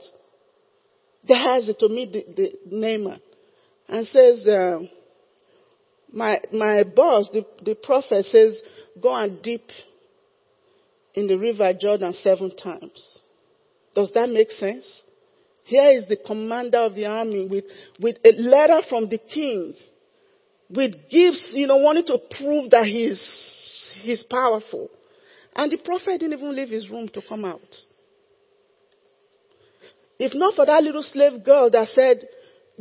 Gehazi, 1.26 1.74
to 1.80 1.88
meet 1.88 2.12
the, 2.12 2.24
the 2.36 2.52
Naaman 2.70 3.20
and 3.88 4.06
says, 4.06 4.46
uh, 4.46 4.78
my, 6.12 6.38
my 6.52 6.82
boss, 6.82 7.28
the, 7.32 7.44
the 7.64 7.74
prophet 7.74 8.24
says, 8.26 8.60
go 9.00 9.14
and 9.14 9.42
dip 9.42 9.68
in 11.14 11.26
the 11.26 11.36
river 11.36 11.72
Jordan 11.72 12.12
seven 12.12 12.54
times. 12.56 13.18
Does 13.94 14.10
that 14.14 14.28
make 14.28 14.50
sense? 14.50 15.02
Here 15.64 15.90
is 15.90 16.06
the 16.06 16.16
commander 16.16 16.78
of 16.78 16.94
the 16.94 17.06
army 17.06 17.46
with, 17.46 17.64
with 18.00 18.16
a 18.24 18.32
letter 18.32 18.80
from 18.88 19.08
the 19.08 19.18
king, 19.18 19.74
with 20.68 20.92
gifts, 21.10 21.50
you 21.52 21.66
know, 21.66 21.76
wanting 21.76 22.06
to 22.06 22.18
prove 22.36 22.70
that 22.70 22.86
he's, 22.86 23.20
he's 24.02 24.22
powerful. 24.24 24.88
And 25.54 25.70
the 25.70 25.78
prophet 25.78 26.20
didn't 26.20 26.38
even 26.38 26.54
leave 26.54 26.70
his 26.70 26.88
room 26.88 27.08
to 27.10 27.22
come 27.28 27.44
out. 27.44 27.60
If 30.18 30.34
not 30.34 30.54
for 30.54 30.66
that 30.66 30.82
little 30.82 31.02
slave 31.02 31.44
girl 31.44 31.70
that 31.70 31.88
said, 31.88 32.28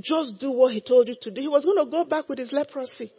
just 0.01 0.39
do 0.39 0.51
what 0.51 0.73
he 0.73 0.81
told 0.81 1.07
you 1.07 1.15
to 1.21 1.31
do, 1.31 1.41
he 1.41 1.47
was 1.47 1.65
going 1.65 1.83
to 1.83 1.89
go 1.89 2.05
back 2.05 2.29
with 2.29 2.39
his 2.39 2.51
leprosy. 2.51 3.11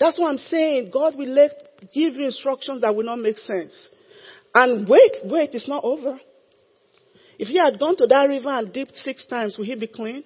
That's 0.00 0.18
what 0.18 0.30
I'm 0.30 0.38
saying. 0.38 0.90
God 0.90 1.14
will 1.14 1.28
let, 1.28 1.52
give 1.92 2.14
you 2.14 2.24
instructions 2.24 2.80
that 2.80 2.96
will 2.96 3.04
not 3.04 3.18
make 3.18 3.36
sense. 3.36 3.88
And 4.54 4.88
wait, 4.88 5.12
wait, 5.24 5.50
it's 5.52 5.68
not 5.68 5.84
over. 5.84 6.18
If 7.38 7.48
he 7.48 7.58
had 7.58 7.78
gone 7.78 7.96
to 7.96 8.06
that 8.06 8.24
river 8.24 8.48
and 8.48 8.72
dipped 8.72 8.96
six 8.96 9.26
times, 9.26 9.56
would 9.58 9.66
he 9.66 9.74
be 9.74 9.86
clean? 9.86 10.24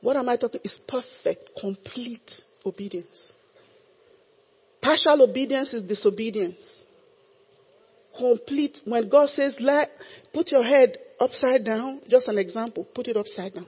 What 0.00 0.16
am 0.16 0.28
I 0.28 0.36
talking? 0.36 0.60
It's 0.62 0.78
perfect, 0.86 1.50
complete 1.58 2.30
obedience. 2.64 3.32
Partial 4.80 5.22
obedience 5.22 5.74
is 5.74 5.88
disobedience. 5.88 6.84
Complete, 8.16 8.78
when 8.84 9.08
God 9.08 9.30
says, 9.30 9.56
let, 9.58 9.90
put 10.32 10.52
your 10.52 10.64
head 10.64 10.98
upside 11.18 11.64
down, 11.64 12.00
just 12.08 12.28
an 12.28 12.38
example, 12.38 12.86
put 12.94 13.08
it 13.08 13.16
upside 13.16 13.54
down. 13.54 13.66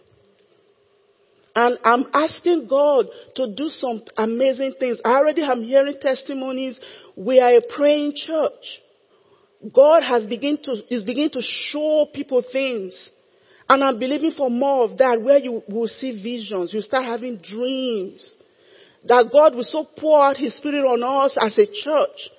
And 1.55 1.79
I'm 1.85 2.07
asking 2.15 2.69
God 2.69 3.07
to 3.37 3.55
do 3.55 3.69
some 3.69 4.03
amazing 4.17 4.75
things. 4.79 5.01
I 5.05 5.15
already 5.17 5.43
am 5.43 5.63
hearing 5.63 5.97
testimonies. 6.01 6.79
We 7.17 7.41
are 7.41 7.57
a 7.57 7.61
praying 7.61 8.13
church. 8.15 8.81
God 9.75 10.03
has 10.03 10.25
begin 10.25 10.59
to, 10.65 10.83
is 10.95 11.05
beginning 11.05 11.31
to 11.31 11.43
show 11.43 12.07
people 12.15 12.43
things. 12.53 13.11
And 13.69 13.85
I'm 13.85 13.99
believing 13.99 14.33
for 14.33 14.51
more 14.51 14.85
of 14.85 14.99
that 14.99 15.21
where 15.23 15.39
you 15.39 15.63
will 15.69 15.89
see 15.89 16.23
visions. 16.23 16.73
You 16.73 16.81
start 16.81 17.05
having 17.05 17.39
dreams. 17.39 18.37
That 19.05 19.31
God 19.33 19.55
will 19.55 19.65
so 19.65 19.87
pour 19.99 20.23
out 20.23 20.37
His 20.37 20.57
Spirit 20.57 20.85
on 20.85 21.03
us 21.03 21.37
as 21.41 21.59
a 21.59 21.67
church 21.67 22.31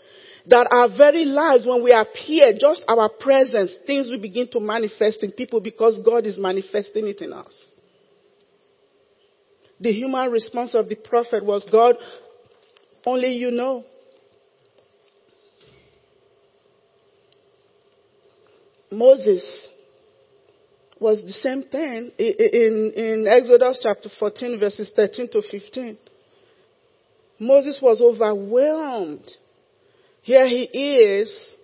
that 0.47 0.67
our 0.71 0.89
very 0.95 1.25
lives, 1.25 1.65
when 1.65 1.83
we 1.83 1.91
appear, 1.91 2.53
just 2.59 2.83
our 2.87 3.09
presence, 3.09 3.71
things 3.85 4.09
will 4.09 4.19
begin 4.19 4.47
to 4.49 4.59
manifest 4.59 5.21
in 5.23 5.31
people 5.31 5.59
because 5.59 5.99
God 6.03 6.25
is 6.25 6.37
manifesting 6.37 7.07
it 7.07 7.21
in 7.21 7.31
us. 7.33 7.53
The 9.81 9.91
human 9.91 10.29
response 10.29 10.75
of 10.75 10.87
the 10.87 10.95
prophet 10.95 11.43
was, 11.43 11.67
God, 11.71 11.95
only 13.03 13.29
you 13.33 13.49
know. 13.49 13.83
Moses 18.91 19.67
was 20.99 21.19
the 21.23 21.31
same 21.31 21.63
thing 21.63 22.11
in, 22.19 22.91
in 22.95 23.27
Exodus 23.27 23.79
chapter 23.81 24.09
14 24.19 24.59
verses 24.59 24.91
13 24.95 25.29
to 25.31 25.41
15. 25.41 25.97
Moses 27.39 27.79
was 27.81 28.01
overwhelmed. 28.01 29.27
Here 30.21 30.47
he 30.47 30.63
is 30.65 31.55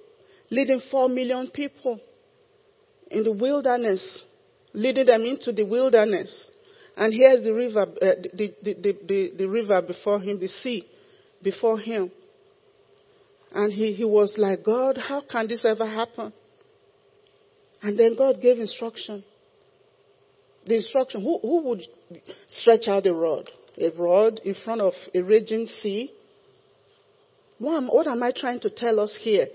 leading 0.49 0.81
four 0.89 1.07
million 1.07 1.51
people 1.51 1.99
in 3.11 3.23
the 3.23 3.31
wilderness, 3.31 4.23
leading 4.73 5.05
them 5.05 5.23
into 5.25 5.51
the 5.51 5.63
wilderness. 5.63 6.49
And 6.97 7.13
here's 7.13 7.43
the 7.43 7.53
river, 7.53 7.81
uh, 7.81 8.15
the, 8.33 8.53
the, 8.63 8.73
the, 8.73 9.31
the, 9.37 9.45
river 9.45 9.81
before 9.81 10.19
him, 10.19 10.39
the 10.39 10.47
sea 10.47 10.85
before 11.43 11.79
him. 11.79 12.11
And 13.53 13.71
he, 13.71 13.93
he 13.93 14.03
was 14.03 14.33
like, 14.37 14.63
God, 14.63 14.97
how 14.97 15.21
can 15.29 15.47
this 15.47 15.63
ever 15.63 15.85
happen? 15.85 16.33
And 17.83 17.97
then 17.97 18.15
God 18.17 18.41
gave 18.41 18.57
instruction. 18.57 19.23
The 20.65 20.75
instruction, 20.75 21.21
who, 21.21 21.39
who 21.39 21.61
would 21.69 21.83
stretch 22.49 22.87
out 22.87 23.05
a 23.05 23.13
rod? 23.13 23.49
A 23.77 23.89
rod 23.91 24.41
in 24.43 24.55
front 24.65 24.81
of 24.81 24.93
a 25.13 25.21
raging 25.21 25.67
sea? 25.81 26.11
What 27.59 27.77
am, 27.77 27.87
what 27.87 28.07
am 28.07 28.23
I 28.23 28.31
trying 28.35 28.59
to 28.61 28.69
tell 28.71 28.99
us 28.99 29.17
here? 29.21 29.47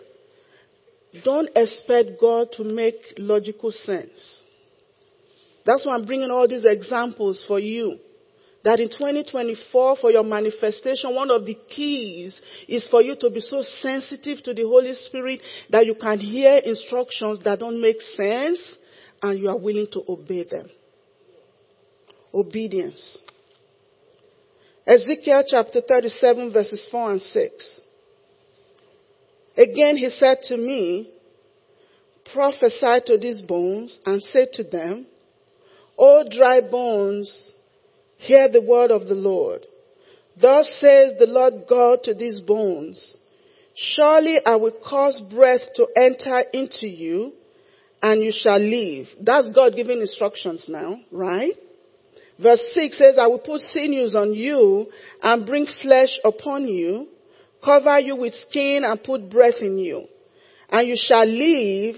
don't 1.25 1.51
expect 1.55 2.21
God 2.21 2.49
to 2.53 2.65
make 2.65 2.97
logical 3.19 3.71
sense. 3.71 4.42
That's 5.65 5.87
why 5.87 5.95
I'm 5.95 6.05
bringing 6.05 6.31
all 6.31 6.49
these 6.49 6.65
examples 6.65 7.45
for 7.47 7.59
you. 7.59 7.99
That 8.65 8.79
in 8.79 8.89
2024, 8.89 9.97
for 9.97 10.13
your 10.13 10.23
manifestation, 10.23 11.15
one 11.15 11.31
of 11.31 11.45
the 11.45 11.57
keys 11.69 12.41
is 12.69 12.87
for 12.89 13.03
you 13.03 13.17
to 13.17 13.29
be 13.31 13.41
so 13.41 13.63
sensitive 13.63 14.43
to 14.45 14.55
the 14.55 14.63
Holy 14.63 14.93
Spirit 14.95 15.41
that 15.71 15.85
you 15.85 15.97
can 15.97 16.21
hear 16.21 16.59
instructions 16.59 17.41
that 17.45 17.59
don't 17.59 17.81
make 17.81 18.01
sense 18.01 18.77
and 19.21 19.39
you 19.39 19.49
are 19.49 19.59
willing 19.59 19.89
to 19.93 20.03
obey 20.09 20.45
them. 20.45 20.69
Obedience. 22.33 23.19
Ezekiel 24.87 25.45
chapter 25.47 25.81
37 25.81 26.53
verses 26.53 26.87
4 26.91 27.13
and 27.13 27.21
6. 27.21 27.81
Again 29.57 29.97
he 29.97 30.09
said 30.09 30.39
to 30.45 30.57
me, 30.57 31.13
prophesy 32.33 33.01
to 33.07 33.19
these 33.19 33.41
bones 33.43 33.99
and 34.07 34.23
say 34.23 34.47
to 34.53 34.63
them, 34.63 35.07
O 36.05 36.25
dry 36.29 36.61
bones, 36.61 37.55
hear 38.17 38.49
the 38.51 38.61
word 38.61 38.91
of 38.91 39.07
the 39.07 39.15
Lord. 39.15 39.65
Thus 40.41 40.69
says 40.81 41.15
the 41.21 41.27
Lord 41.29 41.69
God 41.69 42.03
to 42.03 42.13
these 42.13 42.41
bones, 42.41 43.17
Surely 43.77 44.39
I 44.45 44.57
will 44.57 44.75
cause 44.85 45.23
breath 45.33 45.61
to 45.77 45.87
enter 45.97 46.41
into 46.53 46.89
you 46.89 47.35
and 48.03 48.21
you 48.21 48.33
shall 48.37 48.59
live. 48.59 49.07
That's 49.21 49.53
God 49.53 49.77
giving 49.77 50.01
instructions 50.01 50.67
now, 50.69 50.99
right? 51.13 51.55
Verse 52.37 52.63
6 52.75 52.99
says, 52.99 53.17
I 53.17 53.29
will 53.29 53.39
put 53.39 53.61
sinews 53.61 54.17
on 54.17 54.35
you 54.35 54.89
and 55.23 55.47
bring 55.47 55.69
flesh 55.83 56.19
upon 56.25 56.67
you, 56.67 57.07
cover 57.65 58.01
you 58.01 58.17
with 58.17 58.35
skin 58.49 58.83
and 58.83 59.01
put 59.01 59.31
breath 59.31 59.61
in 59.61 59.79
you. 59.79 60.09
And 60.69 60.89
you 60.89 60.97
shall 60.97 61.27
live, 61.27 61.95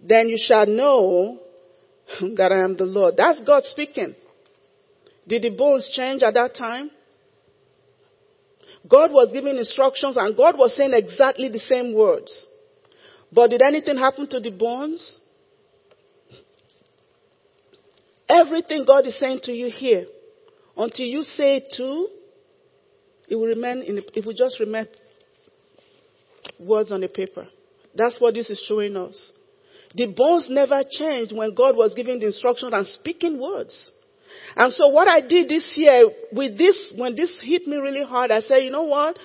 then 0.00 0.28
you 0.28 0.38
shall 0.38 0.66
know 0.66 1.40
that 2.36 2.52
I 2.52 2.64
am 2.64 2.76
the 2.76 2.84
Lord. 2.84 3.14
That's 3.16 3.42
God 3.42 3.64
speaking. 3.64 4.14
Did 5.26 5.42
the 5.42 5.50
bones 5.50 5.88
change 5.92 6.22
at 6.22 6.34
that 6.34 6.54
time? 6.54 6.90
God 8.88 9.12
was 9.12 9.30
giving 9.32 9.58
instructions 9.58 10.16
and 10.16 10.36
God 10.36 10.56
was 10.56 10.74
saying 10.76 10.92
exactly 10.94 11.48
the 11.48 11.58
same 11.58 11.94
words. 11.94 12.46
But 13.30 13.50
did 13.50 13.60
anything 13.60 13.98
happen 13.98 14.28
to 14.30 14.40
the 14.40 14.50
bones? 14.50 15.20
Everything 18.28 18.84
God 18.86 19.06
is 19.06 19.18
saying 19.18 19.40
to 19.44 19.52
you 19.52 19.70
here, 19.70 20.06
until 20.76 21.06
you 21.06 21.22
say 21.22 21.56
it 21.56 21.74
too, 21.76 22.08
it 23.28 23.34
will 23.36 23.46
remain 23.46 23.82
in, 23.82 23.98
it 24.14 24.24
will 24.24 24.34
just 24.34 24.60
remain 24.60 24.86
words 26.58 26.92
on 26.92 27.00
the 27.00 27.08
paper. 27.08 27.48
That's 27.94 28.20
what 28.20 28.34
this 28.34 28.48
is 28.48 28.62
showing 28.66 28.96
us. 28.96 29.32
The 29.94 30.06
bones 30.06 30.48
never 30.50 30.82
changed 30.88 31.34
when 31.34 31.54
God 31.54 31.76
was 31.76 31.94
giving 31.94 32.20
the 32.20 32.26
instructions 32.26 32.72
and 32.74 32.86
speaking 32.86 33.40
words. 33.40 33.90
And 34.56 34.72
so 34.72 34.88
what 34.88 35.08
I 35.08 35.20
did 35.20 35.48
this 35.48 35.72
year 35.76 36.10
with 36.32 36.58
this, 36.58 36.92
when 36.96 37.16
this 37.16 37.38
hit 37.42 37.66
me 37.66 37.76
really 37.76 38.04
hard, 38.04 38.30
I 38.30 38.40
said, 38.40 38.58
you 38.58 38.70
know 38.70 38.84
what? 38.84 39.18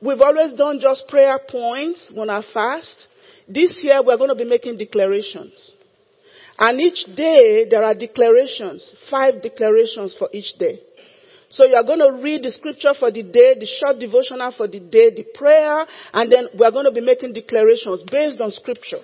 We've 0.00 0.20
always 0.20 0.52
done 0.52 0.78
just 0.80 1.08
prayer 1.08 1.38
points 1.48 2.10
when 2.14 2.30
I 2.30 2.42
fast. 2.52 3.08
This 3.48 3.80
year 3.82 4.02
we're 4.04 4.16
going 4.16 4.30
to 4.30 4.36
be 4.36 4.44
making 4.44 4.78
declarations. 4.78 5.74
And 6.58 6.80
each 6.80 7.04
day 7.16 7.66
there 7.70 7.84
are 7.84 7.94
declarations, 7.94 8.92
five 9.10 9.40
declarations 9.42 10.14
for 10.18 10.28
each 10.32 10.54
day. 10.58 10.80
So 11.50 11.64
you 11.64 11.76
are 11.76 11.84
going 11.84 12.00
to 12.00 12.20
read 12.22 12.42
the 12.42 12.50
scripture 12.50 12.92
for 12.98 13.10
the 13.10 13.22
day, 13.22 13.54
the 13.58 13.66
short 13.66 13.98
devotional 13.98 14.52
for 14.56 14.68
the 14.68 14.80
day, 14.80 15.10
the 15.10 15.24
prayer, 15.34 15.86
and 16.12 16.30
then 16.30 16.48
we 16.58 16.64
are 16.64 16.70
going 16.72 16.84
to 16.84 16.92
be 16.92 17.00
making 17.00 17.32
declarations 17.32 18.02
based 18.10 18.40
on 18.40 18.50
scripture. 18.50 19.00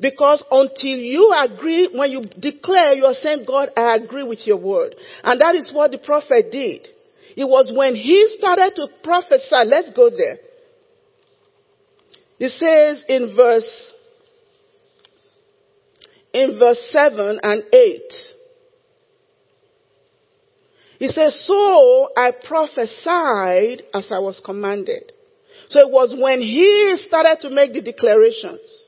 Because 0.00 0.44
until 0.50 0.98
you 0.98 1.32
agree, 1.36 1.88
when 1.92 2.10
you 2.10 2.22
declare, 2.38 2.92
you 2.92 3.06
are 3.06 3.14
saying, 3.14 3.44
God, 3.46 3.70
I 3.76 3.96
agree 3.96 4.24
with 4.24 4.46
your 4.46 4.58
word. 4.58 4.94
And 5.22 5.40
that 5.40 5.54
is 5.54 5.70
what 5.72 5.90
the 5.90 5.98
prophet 5.98 6.52
did. 6.52 6.88
It 7.36 7.44
was 7.44 7.72
when 7.74 7.94
he 7.94 8.34
started 8.38 8.72
to 8.76 8.88
prophesy. 9.02 9.56
Let's 9.64 9.90
go 9.92 10.10
there. 10.10 10.38
It 12.38 12.50
says 12.50 13.04
in 13.08 13.34
verse, 13.34 13.92
in 16.32 16.58
verse 16.58 16.78
7 16.90 17.40
and 17.42 17.62
8. 17.72 18.00
He 20.98 21.08
says, 21.08 21.44
So 21.46 22.10
I 22.16 22.32
prophesied 22.46 23.82
as 23.94 24.08
I 24.10 24.18
was 24.18 24.40
commanded. 24.44 25.12
So 25.68 25.80
it 25.80 25.90
was 25.90 26.14
when 26.18 26.40
he 26.40 26.96
started 27.06 27.38
to 27.40 27.50
make 27.50 27.72
the 27.72 27.82
declarations. 27.82 28.85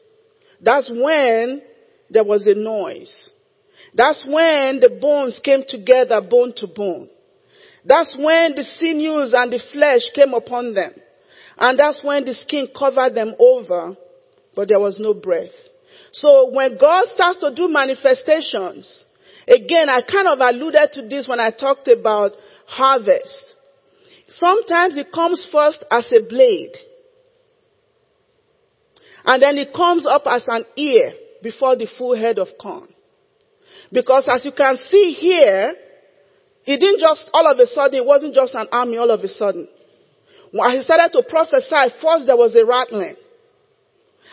That's 0.60 0.88
when 0.90 1.62
there 2.10 2.24
was 2.24 2.46
a 2.46 2.54
noise. 2.54 3.30
That's 3.94 4.22
when 4.26 4.80
the 4.80 4.98
bones 5.00 5.40
came 5.42 5.62
together 5.66 6.20
bone 6.20 6.52
to 6.56 6.66
bone. 6.66 7.08
That's 7.84 8.14
when 8.18 8.54
the 8.54 8.64
sinews 8.64 9.32
and 9.34 9.52
the 9.52 9.60
flesh 9.72 10.02
came 10.14 10.34
upon 10.34 10.74
them. 10.74 10.92
And 11.56 11.78
that's 11.78 12.02
when 12.02 12.24
the 12.24 12.34
skin 12.34 12.68
covered 12.76 13.14
them 13.14 13.34
over, 13.38 13.96
but 14.54 14.68
there 14.68 14.78
was 14.78 14.98
no 15.00 15.14
breath. 15.14 15.50
So 16.12 16.50
when 16.50 16.78
God 16.78 17.06
starts 17.06 17.38
to 17.40 17.54
do 17.54 17.68
manifestations, 17.68 19.04
again, 19.46 19.88
I 19.88 20.02
kind 20.02 20.28
of 20.28 20.38
alluded 20.40 20.92
to 20.92 21.08
this 21.08 21.26
when 21.26 21.40
I 21.40 21.50
talked 21.50 21.88
about 21.88 22.32
harvest. 22.66 23.56
Sometimes 24.28 24.96
it 24.96 25.12
comes 25.12 25.46
first 25.50 25.84
as 25.90 26.12
a 26.12 26.22
blade. 26.22 26.74
And 29.28 29.42
then 29.42 29.58
it 29.58 29.74
comes 29.74 30.06
up 30.06 30.22
as 30.24 30.42
an 30.46 30.64
ear 30.74 31.12
before 31.42 31.76
the 31.76 31.86
full 31.98 32.16
head 32.16 32.38
of 32.38 32.48
corn. 32.58 32.88
Because 33.92 34.26
as 34.26 34.42
you 34.46 34.52
can 34.52 34.78
see 34.86 35.12
here, 35.12 35.74
it 36.64 36.80
didn't 36.80 37.00
just 37.00 37.28
all 37.34 37.46
of 37.46 37.58
a 37.58 37.66
sudden, 37.66 37.96
it 37.96 38.06
wasn't 38.06 38.34
just 38.34 38.54
an 38.54 38.68
army 38.72 38.96
all 38.96 39.10
of 39.10 39.20
a 39.20 39.28
sudden. 39.28 39.68
When 40.50 40.70
he 40.70 40.80
started 40.80 41.12
to 41.12 41.22
prophesy, 41.28 41.94
first 42.00 42.26
there 42.26 42.38
was 42.38 42.54
a 42.54 42.64
rattling. 42.64 43.16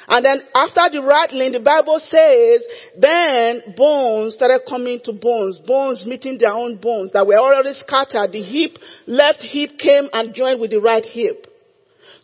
And 0.07 0.23
then 0.23 0.41
after 0.55 0.87
the 0.89 1.05
rattling, 1.05 1.51
the 1.51 1.59
Bible 1.59 1.99
says, 1.99 2.63
then 2.97 3.75
bones 3.75 4.35
started 4.35 4.61
coming 4.69 5.01
to 5.03 5.11
bones, 5.11 5.59
bones 5.59 6.05
meeting 6.05 6.37
their 6.37 6.53
own 6.53 6.77
bones 6.77 7.11
that 7.11 7.27
were 7.27 7.37
already 7.37 7.73
scattered. 7.73 8.31
The 8.31 8.41
hip, 8.41 8.77
left 9.07 9.41
hip 9.41 9.71
came 9.77 10.07
and 10.13 10.33
joined 10.33 10.61
with 10.61 10.71
the 10.71 10.79
right 10.79 11.03
hip. 11.03 11.47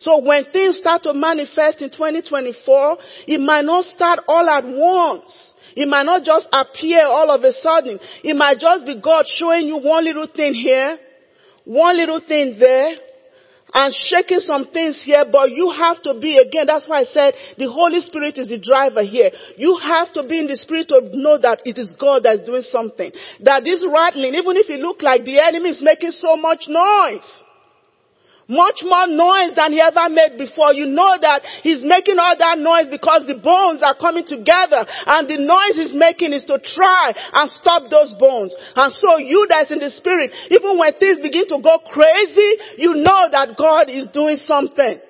So 0.00 0.18
when 0.18 0.44
things 0.52 0.78
start 0.78 1.02
to 1.04 1.14
manifest 1.14 1.82
in 1.82 1.90
2024, 1.90 2.98
it 3.26 3.40
might 3.40 3.64
not 3.64 3.84
start 3.84 4.20
all 4.28 4.48
at 4.48 4.64
once. 4.64 5.52
It 5.74 5.88
might 5.88 6.04
not 6.04 6.24
just 6.24 6.48
appear 6.52 7.06
all 7.06 7.30
of 7.30 7.42
a 7.44 7.52
sudden. 7.52 7.98
It 8.22 8.34
might 8.36 8.58
just 8.58 8.84
be 8.84 9.00
God 9.00 9.24
showing 9.26 9.66
you 9.66 9.78
one 9.78 10.04
little 10.04 10.26
thing 10.26 10.54
here, 10.54 10.98
one 11.64 11.96
little 11.96 12.20
thing 12.20 12.56
there, 12.58 12.96
and 13.74 13.94
shaking 13.94 14.40
some 14.40 14.66
things 14.66 15.00
here, 15.02 15.24
but 15.30 15.50
you 15.50 15.70
have 15.70 16.02
to 16.02 16.14
be, 16.20 16.36
again, 16.36 16.66
that's 16.66 16.86
why 16.86 17.00
I 17.00 17.04
said 17.04 17.34
the 17.56 17.70
Holy 17.70 18.00
Spirit 18.00 18.36
is 18.36 18.48
the 18.48 18.58
driver 18.58 19.02
here. 19.02 19.30
You 19.56 19.78
have 19.82 20.12
to 20.12 20.24
be 20.24 20.40
in 20.40 20.46
the 20.46 20.56
Spirit 20.56 20.88
to 20.88 21.00
know 21.14 21.38
that 21.38 21.62
it 21.64 21.78
is 21.78 21.94
God 21.98 22.24
that's 22.24 22.44
doing 22.44 22.62
something. 22.62 23.10
That 23.40 23.64
this 23.64 23.84
rattling, 23.88 24.34
even 24.34 24.56
if 24.56 24.68
it 24.68 24.80
look 24.80 25.00
like 25.00 25.24
the 25.24 25.40
enemy 25.40 25.70
is 25.70 25.80
making 25.80 26.12
so 26.12 26.36
much 26.36 26.64
noise, 26.68 27.24
much 28.52 28.84
more 28.84 29.08
noise 29.08 29.56
than 29.56 29.72
he 29.72 29.80
ever 29.80 30.12
made 30.12 30.36
before. 30.36 30.76
You 30.76 30.86
know 30.86 31.16
that 31.16 31.40
he's 31.64 31.80
making 31.80 32.20
all 32.20 32.36
that 32.36 32.60
noise 32.60 32.92
because 32.92 33.24
the 33.24 33.40
bones 33.40 33.80
are 33.80 33.96
coming 33.96 34.28
together 34.28 34.84
and 34.84 35.24
the 35.24 35.40
noise 35.40 35.80
he's 35.80 35.96
making 35.96 36.36
is 36.36 36.44
to 36.44 36.60
try 36.60 37.16
and 37.16 37.48
stop 37.48 37.88
those 37.88 38.12
bones. 38.20 38.54
And 38.76 38.92
so 38.92 39.16
you 39.16 39.48
that's 39.48 39.72
in 39.72 39.80
the 39.80 39.90
spirit, 39.90 40.30
even 40.52 40.76
when 40.76 40.92
things 41.00 41.18
begin 41.24 41.48
to 41.48 41.58
go 41.64 41.80
crazy, 41.88 42.76
you 42.76 43.00
know 43.00 43.32
that 43.32 43.56
God 43.56 43.88
is 43.88 44.12
doing 44.12 44.36
something. 44.44 45.00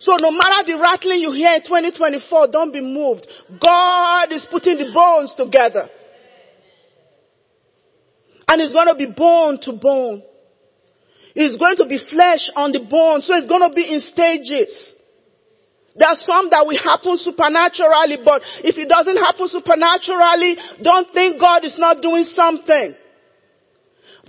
So 0.00 0.16
no 0.20 0.30
matter 0.30 0.66
the 0.66 0.78
rattling 0.78 1.20
you 1.20 1.32
hear 1.32 1.54
in 1.54 1.62
2024, 1.62 2.48
don't 2.48 2.72
be 2.72 2.80
moved. 2.80 3.26
God 3.62 4.32
is 4.32 4.46
putting 4.50 4.76
the 4.76 4.92
bones 4.92 5.34
together. 5.36 5.88
And 8.46 8.60
it's 8.60 8.74
going 8.74 8.88
to 8.88 8.94
be 8.94 9.06
bone 9.06 9.58
to 9.62 9.72
bone. 9.72 10.22
It's 11.34 11.56
going 11.58 11.76
to 11.76 11.86
be 11.86 11.98
flesh 11.98 12.50
on 12.54 12.72
the 12.72 12.80
bone. 12.80 13.22
So 13.22 13.34
it's 13.34 13.48
going 13.48 13.68
to 13.68 13.74
be 13.74 13.82
in 13.92 14.00
stages. 14.00 14.94
There 15.96 16.08
are 16.08 16.16
some 16.18 16.50
that 16.50 16.66
will 16.66 16.78
happen 16.78 17.18
supernaturally, 17.18 18.18
but 18.24 18.42
if 18.62 18.76
it 18.78 18.88
doesn't 18.88 19.16
happen 19.16 19.46
supernaturally, 19.46 20.56
don't 20.82 21.12
think 21.12 21.40
God 21.40 21.64
is 21.64 21.78
not 21.78 22.02
doing 22.02 22.24
something. 22.34 22.94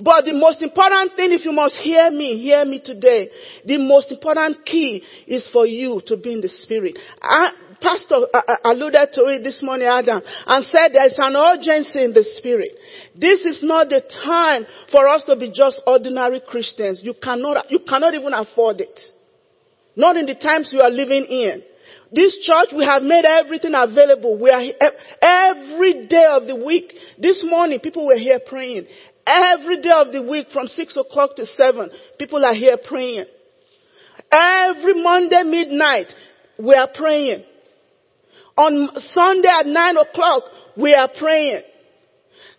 But 0.02 0.26
the 0.26 0.34
most 0.34 0.62
important 0.62 1.16
thing, 1.16 1.32
if 1.32 1.46
you 1.46 1.54
must 1.54 1.78
hear 1.78 2.12
me, 2.12 2.38
hear 2.38 2.66
me 2.66 2.82
today. 2.84 3.30
The 3.66 3.78
most 3.78 4.12
important 4.12 4.66
key 4.66 5.02
is 5.26 5.48
for 5.52 5.66
you 5.66 6.02
to 6.06 6.18
be 6.18 6.34
in 6.34 6.42
the 6.42 6.50
spirit. 6.50 7.00
I, 7.22 7.52
Pastor 7.82 8.28
uh, 8.34 8.42
uh, 8.48 8.56
alluded 8.66 9.10
to 9.14 9.26
it 9.26 9.44
this 9.44 9.62
morning, 9.62 9.88
Adam, 9.88 10.22
and 10.48 10.66
said 10.66 10.94
there 10.94 11.06
is 11.06 11.16
an 11.18 11.36
urgency 11.36 12.04
in 12.04 12.14
the 12.14 12.24
spirit. 12.38 12.72
This 13.16 13.42
is 13.42 13.62
not 13.64 13.90
the 13.90 14.02
time 14.24 14.66
for 14.92 15.08
us 15.08 15.24
to 15.26 15.36
be 15.36 15.52
just 15.52 15.82
ordinary 15.86 16.42
Christians. 16.46 17.02
You 17.04 17.14
cannot, 17.22 17.72
you 17.72 17.80
cannot 17.88 18.14
even 18.14 18.34
afford 18.34 18.82
it. 18.82 19.00
Not 19.96 20.18
in 20.18 20.26
the 20.26 20.36
times 20.36 20.72
we 20.74 20.82
are 20.82 20.90
living 20.90 21.26
in. 21.26 21.64
This 22.12 22.38
church, 22.44 22.70
we 22.76 22.86
have 22.86 23.04
made 23.04 23.26
everything 23.26 23.74
available. 23.76 24.38
We 24.40 24.50
are 24.50 24.62
every 25.22 26.08
day 26.08 26.28
of 26.30 26.48
the 26.48 26.56
week. 26.56 26.94
This 27.18 27.44
morning, 27.44 27.80
people 27.80 28.06
were 28.06 28.18
here 28.18 28.40
praying. 28.46 28.88
Every 29.26 29.82
day 29.82 29.92
of 29.92 30.12
the 30.14 30.22
week 30.22 30.48
from 30.54 30.68
6 30.68 30.98
o'clock 30.98 31.36
to 31.38 31.46
7, 31.46 31.90
people 32.20 32.46
are 32.46 32.54
here 32.54 32.78
praying. 32.78 33.26
Every 34.32 35.02
Monday 35.02 35.44
midnight, 35.44 36.14
we 36.60 36.76
are 36.76 36.90
praying. 36.94 37.44
On 38.58 38.90
Sunday 38.98 39.50
at 39.50 39.66
9 39.66 39.98
o'clock, 39.98 40.44
we 40.78 40.94
are 40.94 41.10
praying. 41.18 41.62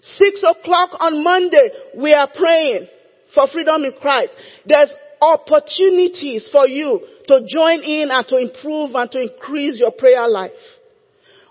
6 0.02 0.44
o'clock 0.44 0.90
on 1.00 1.24
Monday, 1.24 1.70
we 1.96 2.12
are 2.12 2.28
praying 2.34 2.88
for 3.34 3.46
freedom 3.48 3.84
in 3.84 3.92
Christ. 4.00 4.32
There's 4.66 4.92
opportunities 5.20 6.48
for 6.52 6.68
you 6.68 7.00
to 7.28 7.40
join 7.48 7.82
in 7.82 8.10
and 8.10 8.26
to 8.28 8.36
improve 8.36 8.94
and 8.94 9.10
to 9.10 9.22
increase 9.22 9.80
your 9.80 9.90
prayer 9.90 10.28
life. 10.28 10.52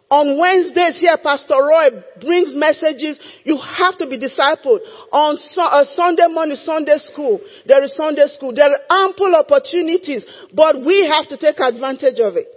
On 0.10 0.40
Wednesdays 0.40 1.00
here, 1.00 1.18
Pastor 1.22 1.56
Roy 1.56 1.90
brings 2.22 2.54
messages. 2.54 3.20
You 3.44 3.58
have 3.58 3.98
to 3.98 4.08
be 4.08 4.20
discipled. 4.20 4.80
On 5.12 5.36
uh, 5.58 5.84
Sunday 5.96 6.28
morning, 6.30 6.58
Sunday 6.58 6.98
school, 6.98 7.42
there 7.66 7.84
is 7.84 7.96
Sunday 7.96 8.28
school. 8.28 8.54
There 8.54 8.70
are 8.70 9.06
ample 9.06 9.34
opportunities, 9.36 10.24
but 10.54 10.86
we 10.86 11.12
have 11.12 11.28
to 11.30 11.38
take 11.38 11.60
advantage 11.60 12.20
of 12.20 12.38
it. 12.38 12.48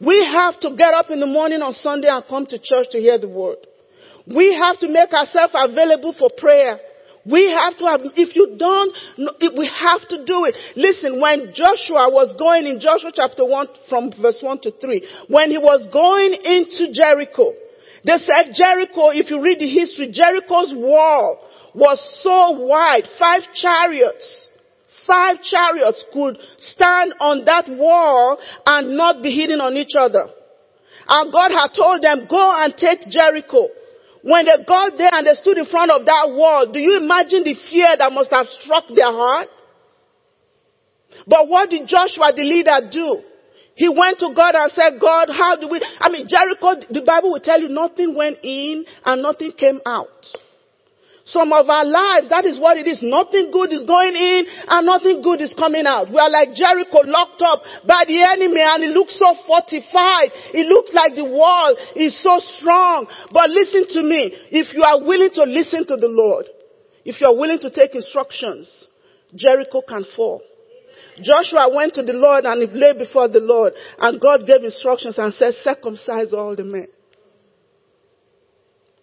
We 0.00 0.24
have 0.34 0.60
to 0.60 0.76
get 0.76 0.92
up 0.94 1.10
in 1.10 1.20
the 1.20 1.26
morning 1.26 1.62
on 1.62 1.72
Sunday 1.72 2.08
and 2.08 2.24
come 2.28 2.46
to 2.46 2.58
church 2.58 2.88
to 2.90 2.98
hear 2.98 3.18
the 3.18 3.28
word. 3.28 3.58
We 4.26 4.54
have 4.54 4.78
to 4.80 4.88
make 4.88 5.12
ourselves 5.12 5.54
available 5.56 6.12
for 6.18 6.28
prayer. 6.36 6.78
We 7.24 7.50
have 7.50 7.76
to 7.78 7.84
have, 7.86 8.00
if 8.14 8.36
you 8.36 8.54
don't, 8.56 8.94
we 9.56 9.66
have 9.66 10.06
to 10.08 10.24
do 10.24 10.44
it. 10.44 10.54
Listen, 10.76 11.20
when 11.20 11.52
Joshua 11.52 12.08
was 12.10 12.34
going 12.38 12.66
in 12.66 12.78
Joshua 12.78 13.10
chapter 13.12 13.44
1 13.44 13.66
from 13.88 14.12
verse 14.20 14.38
1 14.40 14.60
to 14.60 14.70
3, 14.70 15.26
when 15.28 15.50
he 15.50 15.58
was 15.58 15.88
going 15.92 16.34
into 16.34 16.92
Jericho, 16.92 17.52
they 18.04 18.18
said 18.18 18.54
Jericho, 18.54 19.10
if 19.10 19.28
you 19.30 19.42
read 19.42 19.58
the 19.58 19.66
history, 19.66 20.10
Jericho's 20.12 20.72
wall 20.72 21.40
was 21.74 21.98
so 22.22 22.50
wide, 22.64 23.08
five 23.18 23.42
chariots, 23.54 24.48
five 25.06 25.42
chariots 25.42 26.04
could 26.12 26.38
stand 26.58 27.14
on 27.20 27.44
that 27.44 27.68
wall 27.68 28.38
and 28.66 28.96
not 28.96 29.22
be 29.22 29.30
hidden 29.30 29.60
on 29.60 29.76
each 29.76 29.94
other. 29.98 30.28
And 31.08 31.32
God 31.32 31.50
had 31.52 31.68
told 31.74 32.02
them, 32.02 32.26
go 32.28 32.52
and 32.56 32.74
take 32.76 33.08
Jericho. 33.08 33.68
When 34.22 34.44
they 34.44 34.64
got 34.66 34.98
there 34.98 35.10
and 35.12 35.26
they 35.26 35.34
stood 35.34 35.58
in 35.58 35.66
front 35.66 35.92
of 35.92 36.04
that 36.04 36.30
wall, 36.30 36.66
do 36.72 36.80
you 36.80 36.98
imagine 36.98 37.44
the 37.44 37.54
fear 37.70 37.94
that 37.96 38.12
must 38.12 38.30
have 38.32 38.46
struck 38.60 38.84
their 38.94 39.12
heart? 39.12 39.48
But 41.26 41.48
what 41.48 41.70
did 41.70 41.86
Joshua, 41.86 42.32
the 42.34 42.42
leader, 42.42 42.90
do? 42.90 43.22
He 43.76 43.88
went 43.88 44.18
to 44.20 44.32
God 44.34 44.54
and 44.54 44.72
said, 44.72 44.98
God, 45.00 45.28
how 45.30 45.56
do 45.56 45.68
we, 45.68 45.80
I 46.00 46.08
mean, 46.08 46.26
Jericho, 46.26 46.80
the 46.90 47.02
Bible 47.06 47.32
will 47.32 47.40
tell 47.40 47.60
you 47.60 47.68
nothing 47.68 48.14
went 48.16 48.38
in 48.42 48.84
and 49.04 49.22
nothing 49.22 49.52
came 49.52 49.80
out. 49.86 50.26
Some 51.26 51.52
of 51.52 51.68
our 51.68 51.84
lives, 51.84 52.30
that 52.30 52.46
is 52.46 52.56
what 52.56 52.78
it 52.78 52.86
is. 52.86 53.02
Nothing 53.02 53.50
good 53.50 53.72
is 53.72 53.82
going 53.82 54.14
in 54.14 54.46
and 54.46 54.86
nothing 54.86 55.22
good 55.22 55.40
is 55.42 55.52
coming 55.58 55.84
out. 55.84 56.06
We 56.06 56.18
are 56.22 56.30
like 56.30 56.54
Jericho 56.54 57.02
locked 57.02 57.42
up 57.42 57.62
by 57.82 58.04
the 58.06 58.22
enemy 58.22 58.62
and 58.62 58.84
it 58.84 58.94
looks 58.94 59.18
so 59.18 59.34
fortified. 59.42 60.30
It 60.54 60.70
looks 60.70 60.94
like 60.94 61.16
the 61.16 61.26
wall 61.26 61.74
is 61.96 62.14
so 62.22 62.38
strong. 62.38 63.08
But 63.32 63.50
listen 63.50 63.90
to 63.98 64.02
me. 64.06 64.38
If 64.54 64.72
you 64.72 64.84
are 64.84 65.02
willing 65.02 65.30
to 65.34 65.42
listen 65.50 65.84
to 65.88 65.96
the 65.96 66.06
Lord, 66.06 66.46
if 67.04 67.20
you 67.20 67.26
are 67.26 67.34
willing 67.34 67.58
to 67.58 67.70
take 67.70 67.96
instructions, 67.96 68.70
Jericho 69.34 69.82
can 69.82 70.06
fall. 70.14 70.42
Joshua 71.20 71.74
went 71.74 71.94
to 71.94 72.04
the 72.04 72.12
Lord 72.12 72.44
and 72.44 72.62
he 72.62 72.78
lay 72.78 72.92
before 72.96 73.26
the 73.26 73.40
Lord 73.40 73.72
and 73.98 74.20
God 74.20 74.46
gave 74.46 74.62
instructions 74.62 75.18
and 75.18 75.34
said, 75.34 75.54
circumcise 75.64 76.32
all 76.32 76.54
the 76.54 76.62
men. 76.62 76.86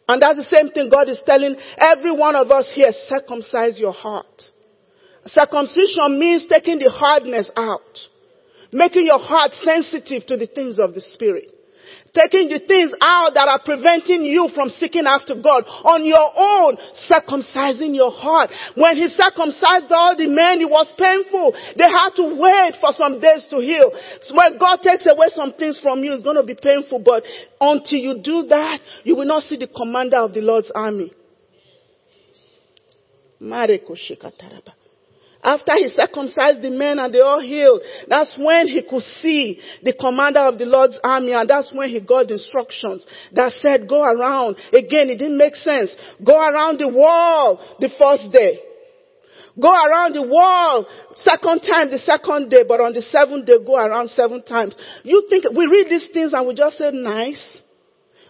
And 0.07 0.21
that's 0.21 0.37
the 0.37 0.43
same 0.43 0.69
thing 0.69 0.89
God 0.89 1.09
is 1.09 1.21
telling 1.25 1.55
every 1.77 2.11
one 2.11 2.35
of 2.35 2.51
us 2.51 2.71
here, 2.73 2.91
circumcise 3.07 3.79
your 3.79 3.93
heart. 3.93 4.43
Circumcision 5.25 6.19
means 6.19 6.45
taking 6.47 6.79
the 6.79 6.89
hardness 6.89 7.49
out. 7.55 7.97
Making 8.71 9.05
your 9.05 9.19
heart 9.19 9.53
sensitive 9.53 10.25
to 10.27 10.35
the 10.35 10.47
things 10.47 10.79
of 10.79 10.93
the 10.93 11.01
Spirit. 11.01 11.53
Taking 12.13 12.49
the 12.49 12.59
things 12.59 12.91
out 13.01 13.33
that 13.33 13.47
are 13.47 13.61
preventing 13.65 14.21
you 14.21 14.49
from 14.53 14.69
seeking 14.69 15.07
after 15.07 15.33
God 15.33 15.65
on 15.65 16.05
your 16.05 16.29
own, 16.35 16.77
circumcising 17.09 17.95
your 17.95 18.11
heart. 18.11 18.51
When 18.75 18.95
he 18.97 19.07
circumcised 19.07 19.91
all 19.91 20.15
the 20.15 20.27
men, 20.27 20.61
it 20.61 20.69
was 20.69 20.93
painful. 20.93 21.57
They 21.75 21.89
had 21.89 22.13
to 22.21 22.37
wait 22.37 22.77
for 22.79 22.93
some 22.93 23.19
days 23.19 23.47
to 23.49 23.57
heal. 23.57 23.91
So 24.21 24.35
when 24.35 24.59
God 24.59 24.81
takes 24.81 25.05
away 25.09 25.27
some 25.33 25.53
things 25.53 25.79
from 25.81 26.03
you, 26.03 26.13
it's 26.13 26.23
going 26.23 26.37
to 26.37 26.43
be 26.43 26.55
painful, 26.55 26.99
but 26.99 27.23
until 27.59 27.99
you 27.99 28.21
do 28.21 28.45
that, 28.47 28.79
you 29.03 29.15
will 29.15 29.25
not 29.25 29.43
see 29.43 29.57
the 29.57 29.67
commander 29.67 30.17
of 30.17 30.33
the 30.33 30.41
Lord's 30.41 30.71
army. 30.73 31.11
After 35.43 35.73
he 35.75 35.89
circumcised 35.89 36.61
the 36.61 36.69
men 36.69 36.99
and 36.99 37.13
they 37.13 37.19
all 37.19 37.41
healed, 37.41 37.81
that's 38.07 38.31
when 38.37 38.67
he 38.67 38.81
could 38.81 39.03
see 39.21 39.59
the 39.83 39.93
commander 39.93 40.39
of 40.39 40.57
the 40.57 40.65
Lord's 40.65 40.97
army 41.03 41.33
and 41.33 41.49
that's 41.49 41.71
when 41.73 41.89
he 41.89 41.99
got 41.99 42.31
instructions 42.31 43.05
that 43.33 43.51
said 43.59 43.89
go 43.89 44.03
around. 44.03 44.55
Again, 44.69 45.09
it 45.09 45.17
didn't 45.17 45.37
make 45.37 45.55
sense. 45.55 45.93
Go 46.23 46.39
around 46.39 46.79
the 46.79 46.87
wall 46.87 47.59
the 47.79 47.89
first 47.99 48.31
day. 48.31 48.59
Go 49.59 49.69
around 49.69 50.15
the 50.15 50.23
wall 50.23 50.87
second 51.17 51.59
time 51.61 51.91
the 51.91 51.99
second 51.99 52.49
day, 52.49 52.63
but 52.67 52.79
on 52.79 52.93
the 52.93 53.01
seventh 53.01 53.45
day 53.45 53.57
go 53.63 53.75
around 53.75 54.09
seven 54.09 54.43
times. 54.43 54.75
You 55.03 55.27
think, 55.29 55.45
we 55.55 55.67
read 55.67 55.87
these 55.89 56.07
things 56.13 56.33
and 56.33 56.47
we 56.47 56.55
just 56.55 56.77
say 56.77 56.89
nice. 56.91 57.61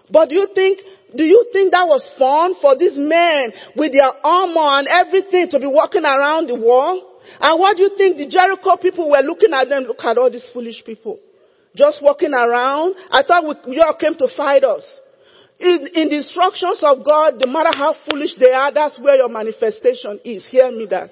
But 0.10 0.32
you 0.32 0.48
think, 0.54 0.80
do 1.16 1.24
you 1.24 1.50
think 1.54 1.72
that 1.72 1.88
was 1.88 2.10
fun 2.18 2.56
for 2.62 2.78
these 2.78 2.96
men 2.96 3.54
with 3.76 3.92
their 3.94 4.12
armor 4.26 4.80
and 4.80 4.88
everything 4.88 5.50
to 5.50 5.60
be 5.60 5.68
walking 5.68 6.06
around 6.06 6.48
the 6.48 6.56
wall? 6.56 7.20
And 7.40 7.60
what 7.60 7.78
do 7.78 7.84
you 7.84 7.98
think 7.98 8.18
the 8.18 8.28
Jericho 8.28 8.78
people 8.78 9.10
were 9.10 9.22
looking 9.22 9.54
at 9.54 9.70
them? 9.70 9.84
Look 9.84 10.04
at 10.04 10.18
all 10.18 10.30
these 10.30 10.50
foolish 10.54 10.84
people. 10.86 11.20
Just 11.76 12.02
walking 12.04 12.34
around. 12.34 12.96
I 13.10 13.24
thought 13.24 13.44
we, 13.48 13.76
you 13.76 13.82
all 13.82 13.98
came 13.98 14.16
to 14.16 14.28
fight 14.36 14.64
us. 14.64 14.84
In, 15.60 15.88
in 15.94 16.10
the 16.10 16.18
instructions 16.18 16.82
of 16.84 17.06
God, 17.06 17.36
no 17.40 17.52
matter 17.52 17.76
how 17.78 17.96
foolish 18.10 18.36
they 18.40 18.52
are, 18.52 18.74
that's 18.74 19.00
where 19.00 19.16
your 19.16 19.30
manifestation 19.30 20.20
is. 20.26 20.46
Hear 20.50 20.72
me 20.72 20.86
that. 20.90 21.12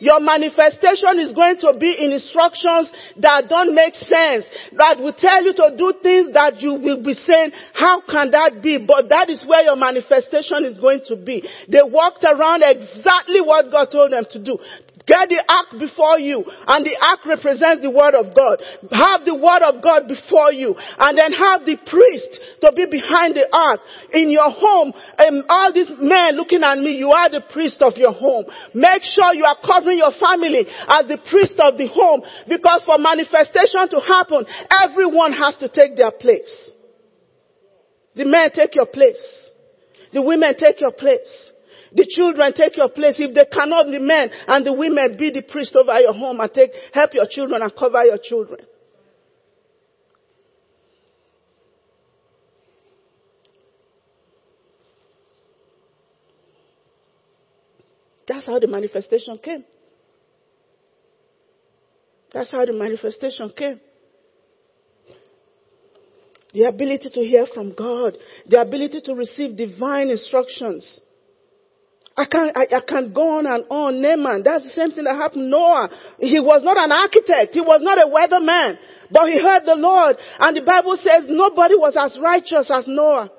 Your 0.00 0.18
manifestation 0.18 1.20
is 1.20 1.32
going 1.32 1.60
to 1.60 1.76
be 1.78 1.92
in 1.92 2.12
instructions 2.12 2.90
that 3.20 3.48
don't 3.48 3.74
make 3.74 3.94
sense, 3.94 4.44
that 4.76 4.98
will 4.98 5.12
tell 5.12 5.44
you 5.44 5.52
to 5.52 5.76
do 5.76 5.94
things 6.02 6.32
that 6.32 6.60
you 6.60 6.74
will 6.74 7.04
be 7.04 7.12
saying, 7.12 7.52
how 7.74 8.00
can 8.00 8.30
that 8.32 8.62
be? 8.62 8.78
But 8.78 9.08
that 9.10 9.28
is 9.28 9.44
where 9.46 9.62
your 9.62 9.76
manifestation 9.76 10.64
is 10.64 10.78
going 10.78 11.02
to 11.06 11.16
be. 11.16 11.44
They 11.68 11.84
walked 11.84 12.24
around 12.24 12.64
exactly 12.64 13.40
what 13.40 13.70
God 13.70 13.92
told 13.92 14.12
them 14.12 14.24
to 14.30 14.42
do. 14.42 14.58
Get 15.06 15.28
the 15.30 15.42
ark 15.48 15.80
before 15.80 16.18
you, 16.18 16.44
and 16.44 16.84
the 16.84 16.94
ark 17.00 17.24
represents 17.24 17.82
the 17.82 17.90
word 17.90 18.14
of 18.14 18.36
God. 18.36 18.62
Have 18.92 19.24
the 19.24 19.34
word 19.34 19.62
of 19.64 19.82
God 19.82 20.06
before 20.06 20.52
you, 20.52 20.76
and 20.76 21.16
then 21.16 21.32
have 21.32 21.64
the 21.64 21.76
priest 21.76 22.40
to 22.60 22.72
be 22.76 22.84
behind 22.84 23.34
the 23.34 23.48
ark. 23.50 23.80
In 24.12 24.30
your 24.30 24.50
home, 24.50 24.92
and 25.16 25.44
all 25.48 25.72
these 25.72 25.90
men 25.98 26.36
looking 26.36 26.62
at 26.62 26.78
me, 26.78 26.96
you 27.00 27.10
are 27.10 27.30
the 27.30 27.40
priest 27.40 27.80
of 27.80 27.96
your 27.96 28.12
home. 28.12 28.44
Make 28.74 29.02
sure 29.02 29.32
you 29.32 29.44
are 29.44 29.56
covering 29.64 29.98
your 29.98 30.12
family 30.12 30.66
as 30.68 31.08
the 31.08 31.18
priest 31.28 31.58
of 31.58 31.78
the 31.78 31.88
home, 31.88 32.22
because 32.46 32.84
for 32.84 32.98
manifestation 32.98 33.88
to 33.88 34.00
happen, 34.00 34.44
everyone 34.70 35.32
has 35.32 35.56
to 35.56 35.68
take 35.68 35.96
their 35.96 36.12
place. 36.12 36.70
The 38.14 38.26
men 38.26 38.50
take 38.52 38.74
your 38.74 38.86
place. 38.86 39.22
The 40.12 40.20
women 40.20 40.54
take 40.58 40.80
your 40.80 40.92
place. 40.92 41.49
The 41.92 42.06
children 42.08 42.52
take 42.52 42.76
your 42.76 42.88
place. 42.88 43.16
If 43.18 43.34
they 43.34 43.46
cannot, 43.46 43.86
the 43.86 43.98
men 43.98 44.30
and 44.46 44.64
the 44.64 44.72
women 44.72 45.16
be 45.18 45.30
the 45.30 45.42
priest 45.42 45.74
over 45.74 45.98
your 45.98 46.12
home 46.12 46.40
and 46.40 46.52
take, 46.52 46.70
help 46.92 47.14
your 47.14 47.26
children 47.28 47.62
and 47.62 47.74
cover 47.74 48.04
your 48.04 48.18
children. 48.22 48.60
That's 58.28 58.46
how 58.46 58.60
the 58.60 58.68
manifestation 58.68 59.38
came. 59.38 59.64
That's 62.32 62.52
how 62.52 62.64
the 62.64 62.72
manifestation 62.72 63.50
came. 63.56 63.80
The 66.52 66.62
ability 66.64 67.10
to 67.12 67.20
hear 67.20 67.46
from 67.52 67.74
God, 67.74 68.16
the 68.46 68.60
ability 68.60 69.00
to 69.06 69.14
receive 69.14 69.56
divine 69.56 70.10
instructions. 70.10 71.00
I 72.20 72.26
can't, 72.26 72.54
I, 72.54 72.66
I 72.76 72.80
can't 72.86 73.14
go 73.14 73.38
on 73.38 73.46
and 73.46 73.64
on. 73.70 74.02
Naaman, 74.02 74.42
that's 74.44 74.64
the 74.64 74.70
same 74.76 74.90
thing 74.92 75.04
that 75.04 75.16
happened 75.16 75.50
Noah. 75.50 75.88
He 76.18 76.38
was 76.38 76.62
not 76.62 76.76
an 76.76 76.92
architect. 76.92 77.54
He 77.54 77.62
was 77.62 77.80
not 77.80 77.96
a 77.96 78.04
weatherman. 78.04 78.76
But 79.10 79.28
he 79.28 79.40
heard 79.40 79.64
the 79.64 79.74
Lord. 79.74 80.16
And 80.38 80.54
the 80.54 80.60
Bible 80.60 80.98
says 81.00 81.24
nobody 81.30 81.76
was 81.76 81.96
as 81.98 82.18
righteous 82.20 82.70
as 82.70 82.84
Noah. 82.86 83.30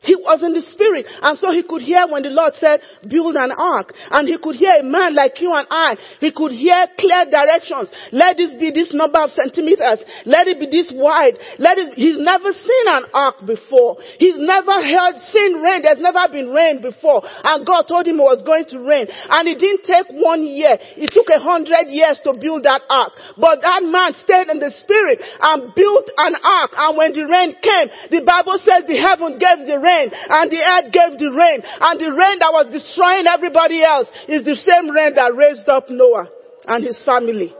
He 0.00 0.16
was 0.16 0.40
in 0.40 0.56
the 0.56 0.64
spirit. 0.64 1.04
And 1.20 1.36
so 1.36 1.52
he 1.52 1.60
could 1.60 1.84
hear 1.84 2.08
when 2.08 2.24
the 2.24 2.32
Lord 2.32 2.56
said, 2.56 2.80
build 3.04 3.36
an 3.36 3.52
ark. 3.52 3.92
And 4.08 4.24
he 4.24 4.40
could 4.40 4.56
hear 4.56 4.80
a 4.80 4.82
man 4.82 5.12
like 5.12 5.36
you 5.44 5.52
and 5.52 5.68
I. 5.68 6.00
He 6.24 6.32
could 6.32 6.56
hear 6.56 6.88
clear 6.96 7.28
directions. 7.28 7.92
Let 8.08 8.40
this 8.40 8.56
be 8.56 8.72
this 8.72 8.96
number 8.96 9.20
of 9.20 9.28
centimeters. 9.36 10.00
Let 10.24 10.48
it 10.48 10.56
be 10.56 10.72
this 10.72 10.88
wide. 10.88 11.36
Let 11.60 11.76
it, 11.76 12.00
he's 12.00 12.16
never 12.16 12.48
seen 12.48 12.86
an 12.88 13.12
ark 13.12 13.44
before. 13.44 14.00
He's 14.16 14.40
never 14.40 14.80
heard, 14.80 15.20
seen 15.36 15.60
rain. 15.60 15.84
There's 15.84 16.00
never 16.00 16.32
been 16.32 16.48
rain 16.48 16.80
before. 16.80 17.20
And 17.44 17.68
God 17.68 17.84
told 17.84 18.08
him 18.08 18.16
it 18.16 18.24
was 18.24 18.40
going 18.40 18.72
to 18.72 18.80
rain. 18.80 19.04
And 19.04 19.44
it 19.52 19.60
didn't 19.60 19.84
take 19.84 20.08
one 20.16 20.48
year. 20.48 20.80
It 20.96 21.12
took 21.12 21.28
a 21.28 21.44
hundred 21.44 21.92
years 21.92 22.24
to 22.24 22.32
build 22.32 22.64
that 22.64 22.88
ark. 22.88 23.20
But 23.36 23.60
that 23.60 23.84
man 23.84 24.16
stayed 24.16 24.48
in 24.48 24.64
the 24.64 24.72
spirit 24.80 25.20
and 25.20 25.76
built 25.76 26.08
an 26.16 26.40
ark. 26.40 26.72
And 26.72 26.96
when 26.96 27.12
the 27.12 27.28
rain 27.28 27.52
came, 27.60 27.92
the 28.08 28.24
Bible 28.24 28.56
says 28.64 28.88
the 28.88 28.96
heaven 28.96 29.36
gave 29.36 29.68
the 29.68 29.76
rain 29.76 29.89
rain 29.90 30.10
and 30.12 30.50
the 30.50 30.62
earth 30.62 30.88
gave 30.92 31.18
the 31.18 31.30
rain 31.34 31.60
and 31.62 31.94
the 31.98 32.10
rain 32.14 32.38
that 32.38 32.52
was 32.54 32.70
destroying 32.70 33.26
everybody 33.26 33.82
else 33.82 34.06
is 34.28 34.44
the 34.44 34.54
same 34.54 34.90
rain 34.90 35.14
that 35.14 35.34
raised 35.34 35.68
up 35.68 35.90
Noah 35.90 36.30
and 36.66 36.84
his 36.84 36.98
family. 37.04 37.54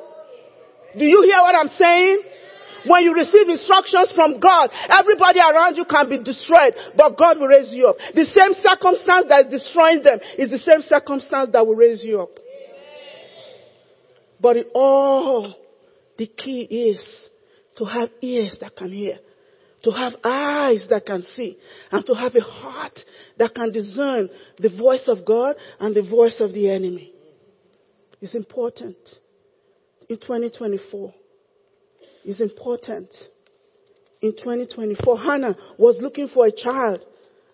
Do 0.96 1.04
you 1.04 1.22
hear 1.22 1.40
what 1.42 1.54
I'm 1.54 1.70
saying? 1.78 2.22
When 2.86 3.04
you 3.04 3.12
receive 3.12 3.48
instructions 3.48 4.10
from 4.14 4.40
God, 4.40 4.70
everybody 4.88 5.38
around 5.38 5.76
you 5.76 5.84
can 5.84 6.08
be 6.08 6.18
destroyed, 6.18 6.74
but 6.96 7.18
God 7.18 7.38
will 7.38 7.48
raise 7.48 7.70
you 7.72 7.88
up. 7.88 7.96
The 8.14 8.24
same 8.24 8.54
circumstance 8.56 9.26
that 9.28 9.46
is 9.46 9.62
destroying 9.62 10.02
them 10.02 10.18
is 10.38 10.50
the 10.50 10.58
same 10.58 10.80
circumstance 10.80 11.50
that 11.52 11.66
will 11.66 11.74
raise 11.74 12.02
you 12.02 12.22
up. 12.22 12.30
But 14.40 14.56
it 14.56 14.68
all, 14.74 15.54
the 16.16 16.26
key 16.26 16.62
is 16.62 17.28
to 17.76 17.84
have 17.84 18.08
ears 18.22 18.56
that 18.62 18.74
can 18.76 18.92
hear 18.92 19.18
to 19.82 19.90
have 19.90 20.14
eyes 20.22 20.86
that 20.90 21.06
can 21.06 21.22
see, 21.34 21.56
and 21.90 22.04
to 22.06 22.14
have 22.14 22.34
a 22.34 22.40
heart 22.40 22.98
that 23.38 23.54
can 23.54 23.72
discern 23.72 24.28
the 24.58 24.68
voice 24.68 25.08
of 25.08 25.24
God 25.24 25.56
and 25.78 25.94
the 25.94 26.02
voice 26.02 26.40
of 26.40 26.52
the 26.52 26.70
enemy. 26.70 27.12
It's 28.20 28.34
important 28.34 28.96
in 30.08 30.16
2024. 30.18 31.14
It's 32.24 32.40
important 32.40 33.14
in 34.20 34.32
2024. 34.32 35.18
Hannah 35.18 35.56
was 35.78 35.98
looking 36.00 36.28
for 36.28 36.46
a 36.46 36.52
child. 36.52 37.00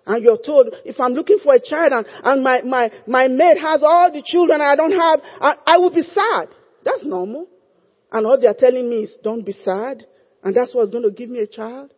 And 0.06 0.22
you're 0.22 0.38
told, 0.38 0.68
if 0.84 1.00
I'm 1.00 1.14
looking 1.14 1.38
for 1.42 1.54
a 1.54 1.60
child 1.60 1.92
and, 1.92 2.06
and 2.22 2.42
my, 2.42 2.62
my, 2.62 2.90
my 3.06 3.28
maid 3.28 3.58
has 3.58 3.82
all 3.82 4.10
the 4.12 4.22
children 4.24 4.60
I 4.60 4.76
don't 4.76 4.92
have, 4.92 5.20
I, 5.40 5.56
I 5.66 5.78
will 5.78 5.90
be 5.90 6.02
sad. 6.02 6.48
That's 6.84 7.04
normal. 7.04 7.48
And 8.12 8.24
all 8.24 8.38
they're 8.40 8.54
telling 8.54 8.88
me 8.88 9.02
is, 9.02 9.16
don't 9.22 9.44
be 9.44 9.52
sad. 9.52 10.06
And 10.44 10.54
that's 10.54 10.72
what's 10.72 10.92
going 10.92 11.02
to 11.02 11.10
give 11.10 11.28
me 11.28 11.40
a 11.40 11.46
child. 11.46 11.90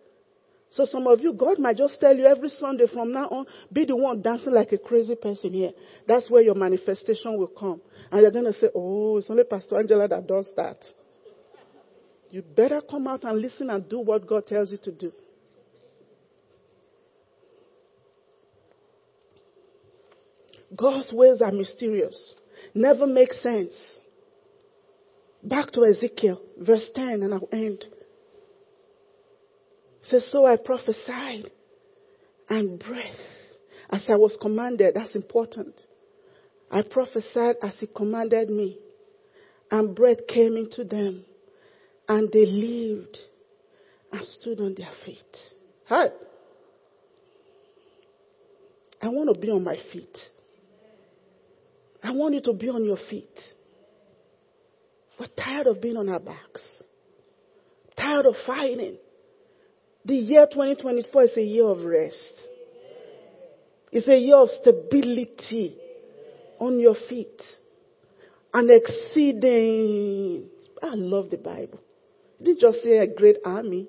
So 0.70 0.84
some 0.84 1.06
of 1.06 1.20
you, 1.20 1.32
God 1.32 1.58
might 1.58 1.78
just 1.78 1.98
tell 1.98 2.14
you 2.14 2.26
every 2.26 2.50
Sunday 2.50 2.86
from 2.92 3.12
now 3.12 3.26
on, 3.28 3.46
be 3.72 3.86
the 3.86 3.96
one 3.96 4.20
dancing 4.20 4.52
like 4.52 4.72
a 4.72 4.78
crazy 4.78 5.14
person 5.14 5.52
here. 5.52 5.70
That's 6.06 6.30
where 6.30 6.42
your 6.42 6.54
manifestation 6.54 7.38
will 7.38 7.48
come. 7.48 7.80
And 8.10 8.20
you're 8.20 8.30
going 8.30 8.44
to 8.44 8.52
say, 8.52 8.68
oh, 8.74 9.16
it's 9.16 9.30
only 9.30 9.44
Pastor 9.44 9.78
Angela 9.78 10.06
that 10.08 10.26
does 10.26 10.50
that. 10.56 10.84
You 12.30 12.42
better 12.42 12.82
come 12.82 13.06
out 13.08 13.24
and 13.24 13.40
listen 13.40 13.70
and 13.70 13.88
do 13.88 14.00
what 14.00 14.26
God 14.26 14.46
tells 14.46 14.70
you 14.70 14.78
to 14.78 14.92
do. 14.92 15.12
God's 20.76 21.10
ways 21.12 21.40
are 21.40 21.50
mysterious, 21.50 22.34
never 22.74 23.06
make 23.06 23.32
sense. 23.32 23.74
Back 25.42 25.70
to 25.72 25.84
Ezekiel, 25.84 26.42
verse 26.58 26.90
10, 26.94 27.22
and 27.22 27.32
I'll 27.32 27.48
end 27.52 27.86
says, 30.08 30.28
So 30.30 30.46
I 30.46 30.56
prophesied 30.56 31.50
and 32.48 32.78
breath 32.78 33.14
as 33.90 34.04
I 34.08 34.16
was 34.16 34.36
commanded. 34.40 34.94
That's 34.94 35.14
important. 35.14 35.74
I 36.70 36.82
prophesied 36.82 37.56
as 37.62 37.76
he 37.78 37.86
commanded 37.86 38.50
me, 38.50 38.78
and 39.70 39.94
breath 39.94 40.26
came 40.28 40.56
into 40.56 40.84
them, 40.84 41.24
and 42.08 42.30
they 42.32 42.44
lived 42.44 43.16
and 44.12 44.26
stood 44.40 44.60
on 44.60 44.74
their 44.76 44.92
feet. 45.04 45.36
Hi. 45.86 46.08
I 49.00 49.08
want 49.08 49.32
to 49.32 49.40
be 49.40 49.50
on 49.50 49.64
my 49.64 49.76
feet. 49.92 50.18
I 52.02 52.12
want 52.12 52.34
you 52.34 52.40
to 52.42 52.52
be 52.52 52.68
on 52.68 52.84
your 52.84 52.98
feet. 53.08 53.38
We're 55.18 55.28
tired 55.36 55.66
of 55.66 55.80
being 55.80 55.96
on 55.96 56.08
our 56.08 56.20
backs. 56.20 56.62
Tired 57.96 58.26
of 58.26 58.34
fighting. 58.46 58.98
The 60.08 60.14
year 60.14 60.46
2024 60.50 61.22
is 61.24 61.36
a 61.36 61.42
year 61.42 61.66
of 61.66 61.84
rest. 61.84 62.32
It's 63.92 64.08
a 64.08 64.16
year 64.16 64.36
of 64.36 64.48
stability 64.62 65.76
on 66.58 66.80
your 66.80 66.94
feet. 67.10 67.42
And 68.54 68.70
exceeding. 68.70 70.48
I 70.82 70.94
love 70.94 71.28
the 71.28 71.36
Bible. 71.36 71.78
He 72.38 72.44
didn't 72.44 72.60
just 72.60 72.82
say 72.82 72.96
a 72.96 73.06
great 73.06 73.36
army. 73.44 73.86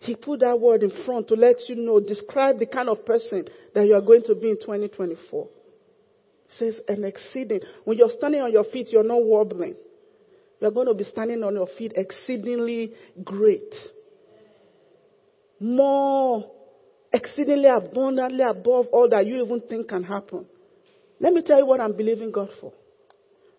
He 0.00 0.16
put 0.16 0.40
that 0.40 0.58
word 0.58 0.82
in 0.82 1.04
front 1.04 1.28
to 1.28 1.34
let 1.34 1.56
you 1.68 1.76
know, 1.76 2.00
describe 2.00 2.58
the 2.58 2.66
kind 2.66 2.88
of 2.88 3.04
person 3.04 3.44
that 3.74 3.86
you 3.86 3.94
are 3.94 4.00
going 4.00 4.22
to 4.22 4.34
be 4.34 4.48
in 4.48 4.56
2024. 4.58 5.44
It 5.44 6.52
says 6.58 6.76
an 6.88 7.04
exceeding. 7.04 7.60
When 7.84 7.98
you're 7.98 8.10
standing 8.16 8.40
on 8.40 8.50
your 8.50 8.64
feet, 8.64 8.88
you're 8.90 9.04
not 9.04 9.22
wobbling. 9.22 9.74
You're 10.58 10.70
going 10.70 10.86
to 10.86 10.94
be 10.94 11.04
standing 11.04 11.44
on 11.44 11.54
your 11.54 11.68
feet 11.76 11.92
exceedingly 11.96 12.94
great 13.22 13.74
more 15.60 16.50
exceedingly 17.12 17.68
abundantly 17.68 18.42
above 18.42 18.86
all 18.92 19.08
that 19.08 19.26
you 19.26 19.44
even 19.44 19.60
think 19.60 19.88
can 19.88 20.02
happen. 20.02 20.46
Let 21.20 21.32
me 21.32 21.42
tell 21.42 21.58
you 21.58 21.66
what 21.66 21.80
I'm 21.80 21.96
believing 21.96 22.32
God 22.32 22.50
for. 22.60 22.72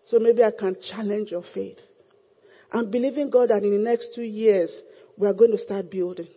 So 0.04 0.18
maybe 0.18 0.44
I 0.44 0.50
can 0.56 0.76
challenge 0.90 1.30
your 1.30 1.42
faith. 1.54 1.78
I'm 2.70 2.90
believing 2.90 3.30
God 3.30 3.50
that 3.50 3.62
in 3.62 3.72
the 3.72 3.78
next 3.78 4.10
two 4.14 4.22
years, 4.22 4.70
we 5.16 5.26
are 5.26 5.32
going 5.32 5.52
to 5.52 5.58
start 5.58 5.90
building. 5.90 6.28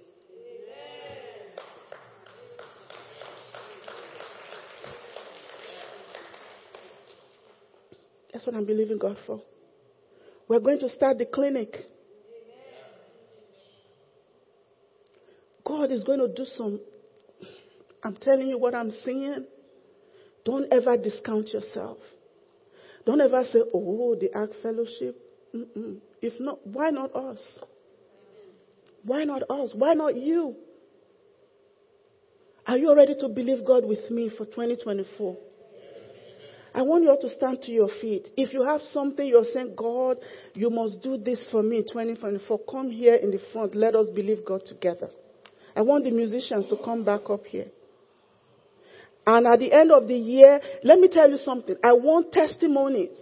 That's 8.31 8.45
what 8.45 8.55
I'm 8.55 8.65
believing 8.65 8.97
God 8.97 9.17
for. 9.27 9.41
We're 10.47 10.59
going 10.59 10.79
to 10.79 10.89
start 10.89 11.17
the 11.17 11.25
clinic. 11.25 11.75
God 15.79 15.91
is 15.93 16.03
going 16.03 16.19
to 16.19 16.27
do 16.27 16.43
some. 16.57 16.81
I'm 18.03 18.17
telling 18.17 18.49
you 18.49 18.57
what 18.57 18.75
I'm 18.75 18.91
seeing. 19.05 19.45
Don't 20.43 20.65
ever 20.73 20.97
discount 20.97 21.53
yourself. 21.53 21.99
Don't 23.05 23.21
ever 23.21 23.45
say, 23.45 23.59
oh, 23.73 24.13
the 24.19 24.29
Ark 24.35 24.51
Fellowship. 24.61 25.15
Mm-mm. 25.55 25.99
If 26.21 26.37
not, 26.41 26.67
why 26.67 26.89
not 26.89 27.15
us? 27.15 27.59
Why 29.03 29.23
not 29.23 29.43
us? 29.49 29.71
Why 29.73 29.93
not 29.93 30.17
you? 30.17 30.57
Are 32.67 32.77
you 32.77 32.93
ready 32.93 33.15
to 33.17 33.29
believe 33.29 33.65
God 33.65 33.85
with 33.85 34.11
me 34.11 34.29
for 34.37 34.45
2024? 34.45 35.37
I 36.75 36.81
want 36.81 37.05
you 37.05 37.09
all 37.09 37.21
to 37.21 37.29
stand 37.29 37.61
to 37.61 37.71
your 37.71 37.89
feet. 38.01 38.27
If 38.35 38.51
you 38.53 38.63
have 38.63 38.81
something 38.91 39.25
you're 39.25 39.45
saying, 39.45 39.75
God, 39.77 40.17
you 40.55 40.69
must 40.69 41.01
do 41.01 41.17
this 41.17 41.47
for 41.49 41.63
me 41.63 41.83
2024, 41.83 42.59
come 42.69 42.91
here 42.91 43.15
in 43.15 43.31
the 43.31 43.39
front. 43.53 43.75
Let 43.75 43.95
us 43.95 44.07
believe 44.13 44.45
God 44.45 44.65
together. 44.65 45.09
I 45.79 45.81
want 45.81 46.03
the 46.03 46.11
musicians 46.11 46.67
to 46.67 46.75
come 46.75 47.05
back 47.05 47.29
up 47.29 47.45
here. 47.45 47.67
And 49.25 49.47
at 49.47 49.59
the 49.59 49.71
end 49.71 49.93
of 49.93 50.09
the 50.09 50.15
year, 50.15 50.59
let 50.83 50.99
me 50.99 51.07
tell 51.07 51.29
you 51.29 51.37
something. 51.37 51.77
I 51.81 51.93
want 51.93 52.33
testimonies. 52.33 53.17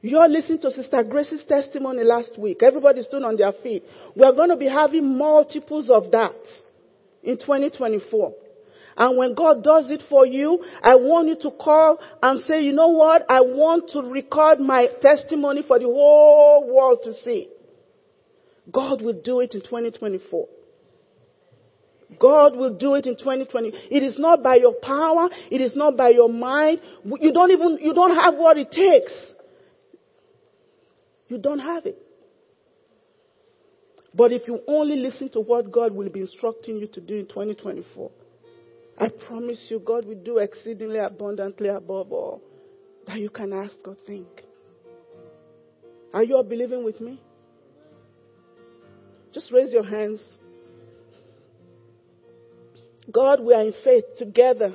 You're 0.00 0.28
listening 0.28 0.58
to 0.62 0.72
Sister 0.72 1.04
Grace's 1.04 1.44
testimony 1.44 2.02
last 2.02 2.36
week. 2.36 2.60
Everybody 2.60 3.02
stood 3.02 3.22
on 3.22 3.36
their 3.36 3.52
feet. 3.52 3.84
We're 4.16 4.32
going 4.32 4.48
to 4.48 4.56
be 4.56 4.66
having 4.68 5.16
multiples 5.16 5.90
of 5.90 6.10
that 6.10 6.34
in 7.22 7.38
2024. 7.38 8.32
And 8.96 9.16
when 9.16 9.34
God 9.36 9.62
does 9.62 9.88
it 9.88 10.02
for 10.10 10.26
you, 10.26 10.60
I 10.82 10.96
want 10.96 11.28
you 11.28 11.36
to 11.48 11.52
call 11.52 12.00
and 12.20 12.44
say, 12.46 12.62
you 12.64 12.72
know 12.72 12.88
what? 12.88 13.24
I 13.28 13.42
want 13.42 13.90
to 13.90 14.00
record 14.00 14.58
my 14.58 14.88
testimony 15.00 15.62
for 15.62 15.78
the 15.78 15.84
whole 15.84 16.68
world 16.68 16.98
to 17.04 17.12
see. 17.12 17.48
God 18.72 19.02
will 19.02 19.20
do 19.22 19.38
it 19.38 19.54
in 19.54 19.60
2024. 19.60 20.48
God 22.18 22.56
will 22.56 22.74
do 22.74 22.94
it 22.94 23.06
in 23.06 23.16
2020. 23.16 23.72
It 23.90 24.02
is 24.02 24.18
not 24.18 24.42
by 24.42 24.56
your 24.56 24.74
power. 24.74 25.28
It 25.50 25.60
is 25.60 25.74
not 25.76 25.96
by 25.96 26.10
your 26.10 26.28
mind. 26.28 26.80
You 27.04 27.32
don't 27.32 27.50
even, 27.50 27.78
you 27.80 27.94
don't 27.94 28.14
have 28.14 28.34
what 28.34 28.58
it 28.58 28.70
takes. 28.70 29.14
You 31.28 31.38
don't 31.38 31.60
have 31.60 31.86
it. 31.86 31.98
But 34.14 34.32
if 34.32 34.46
you 34.46 34.60
only 34.68 34.96
listen 34.96 35.30
to 35.30 35.40
what 35.40 35.72
God 35.72 35.92
will 35.92 36.10
be 36.10 36.20
instructing 36.20 36.76
you 36.76 36.86
to 36.88 37.00
do 37.00 37.16
in 37.16 37.26
2024, 37.26 38.10
I 38.98 39.08
promise 39.08 39.66
you 39.70 39.80
God 39.80 40.04
will 40.04 40.22
do 40.22 40.38
exceedingly 40.38 40.98
abundantly 40.98 41.68
above 41.68 42.12
all 42.12 42.42
that 43.06 43.18
you 43.18 43.30
can 43.30 43.52
ask 43.52 43.76
or 43.86 43.96
think. 44.06 44.26
Are 46.12 46.22
you 46.22 46.36
all 46.36 46.42
believing 46.42 46.84
with 46.84 47.00
me? 47.00 47.20
Just 49.32 49.50
raise 49.50 49.72
your 49.72 49.84
hands 49.84 50.22
God, 53.12 53.40
we 53.40 53.54
are 53.54 53.62
in 53.62 53.74
faith 53.84 54.04
together. 54.16 54.74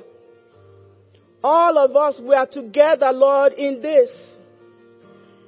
All 1.42 1.78
of 1.78 1.94
us, 1.96 2.20
we 2.20 2.34
are 2.34 2.46
together, 2.46 3.10
Lord, 3.12 3.52
in 3.52 3.80
this. 3.80 4.10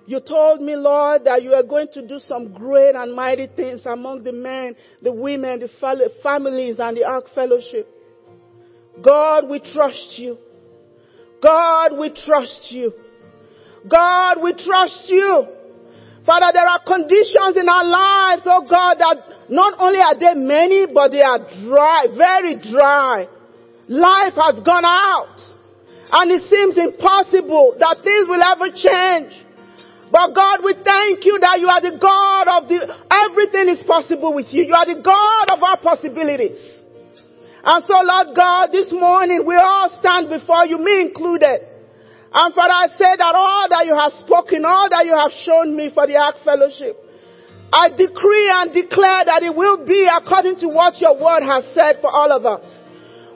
You 0.07 0.21
told 0.21 0.61
me, 0.61 0.75
Lord, 0.75 1.25
that 1.25 1.43
you 1.43 1.55
are 1.55 1.63
going 1.63 1.89
to 1.95 2.07
do 2.07 2.19
some 2.27 2.53
great 2.53 2.97
and 2.97 3.15
mighty 3.15 3.47
things 3.47 3.87
among 3.87 4.25
the 4.25 4.33
men, 4.33 4.75
the 5.03 5.13
women, 5.13 5.61
the 5.61 6.11
families, 6.23 6.77
and 6.79 6.97
the 6.97 7.05
Ark 7.05 7.27
Fellowship. 7.35 7.89
God, 9.03 9.49
we 9.49 9.61
trust 9.61 10.15
you. 10.17 10.39
God, 11.41 11.97
we 11.97 12.11
trust 12.11 12.67
you. 12.71 12.93
God, 13.89 14.43
we 14.43 14.53
trust 14.53 15.05
you. 15.07 15.47
Father, 16.27 16.51
there 16.53 16.69
are 16.69 16.83
conditions 16.85 17.57
in 17.57 17.69
our 17.69 17.85
lives, 17.85 18.43
oh 18.47 18.67
God, 18.69 18.97
that 18.99 19.30
not 19.51 19.75
only 19.79 19.99
are 19.99 20.15
they 20.15 20.35
many, 20.39 20.87
but 20.87 21.11
they 21.11 21.23
are 21.23 21.39
dry, 21.67 22.07
very 22.17 22.55
dry. 22.55 23.27
Life 23.89 24.35
has 24.39 24.63
gone 24.63 24.87
out. 24.87 25.35
And 26.13 26.31
it 26.31 26.43
seems 26.47 26.79
impossible 26.79 27.75
that 27.79 27.99
things 28.03 28.31
will 28.31 28.43
ever 28.43 28.71
change. 28.71 29.35
But 30.11 30.35
God, 30.35 30.63
we 30.65 30.75
thank 30.75 31.25
you 31.25 31.39
that 31.43 31.59
you 31.59 31.67
are 31.67 31.83
the 31.83 31.99
God 31.99 32.47
of 32.47 32.69
the, 32.69 32.79
everything 33.11 33.69
is 33.71 33.83
possible 33.87 34.35
with 34.35 34.47
you. 34.51 34.65
You 34.65 34.75
are 34.75 34.87
the 34.87 35.03
God 35.03 35.51
of 35.51 35.63
our 35.63 35.79
possibilities. 35.79 36.59
And 37.63 37.85
so 37.85 37.95
Lord 38.03 38.35
God, 38.35 38.71
this 38.73 38.91
morning 38.91 39.45
we 39.47 39.55
all 39.55 39.91
stand 39.99 40.29
before 40.29 40.67
you, 40.67 40.79
me 40.79 41.03
included. 41.03 41.67
And 42.33 42.55
Father, 42.55 42.75
I 42.75 42.87
say 42.95 43.19
that 43.19 43.35
all 43.35 43.67
that 43.69 43.87
you 43.87 43.99
have 43.99 44.13
spoken, 44.23 44.65
all 44.65 44.89
that 44.91 45.05
you 45.05 45.15
have 45.15 45.31
shown 45.43 45.77
me 45.77 45.91
for 45.93 46.07
the 46.07 46.17
Ark 46.17 46.37
Fellowship, 46.45 46.99
I 47.73 47.89
decree 47.91 48.51
and 48.53 48.73
declare 48.73 49.25
that 49.27 49.43
it 49.43 49.55
will 49.55 49.85
be 49.87 50.09
according 50.11 50.57
to 50.61 50.69
what 50.69 51.01
your 51.01 51.15
word 51.15 51.43
has 51.47 51.65
said 51.75 52.01
for 52.01 52.11
all 52.11 52.33
of 52.33 52.45
us. 52.45 52.67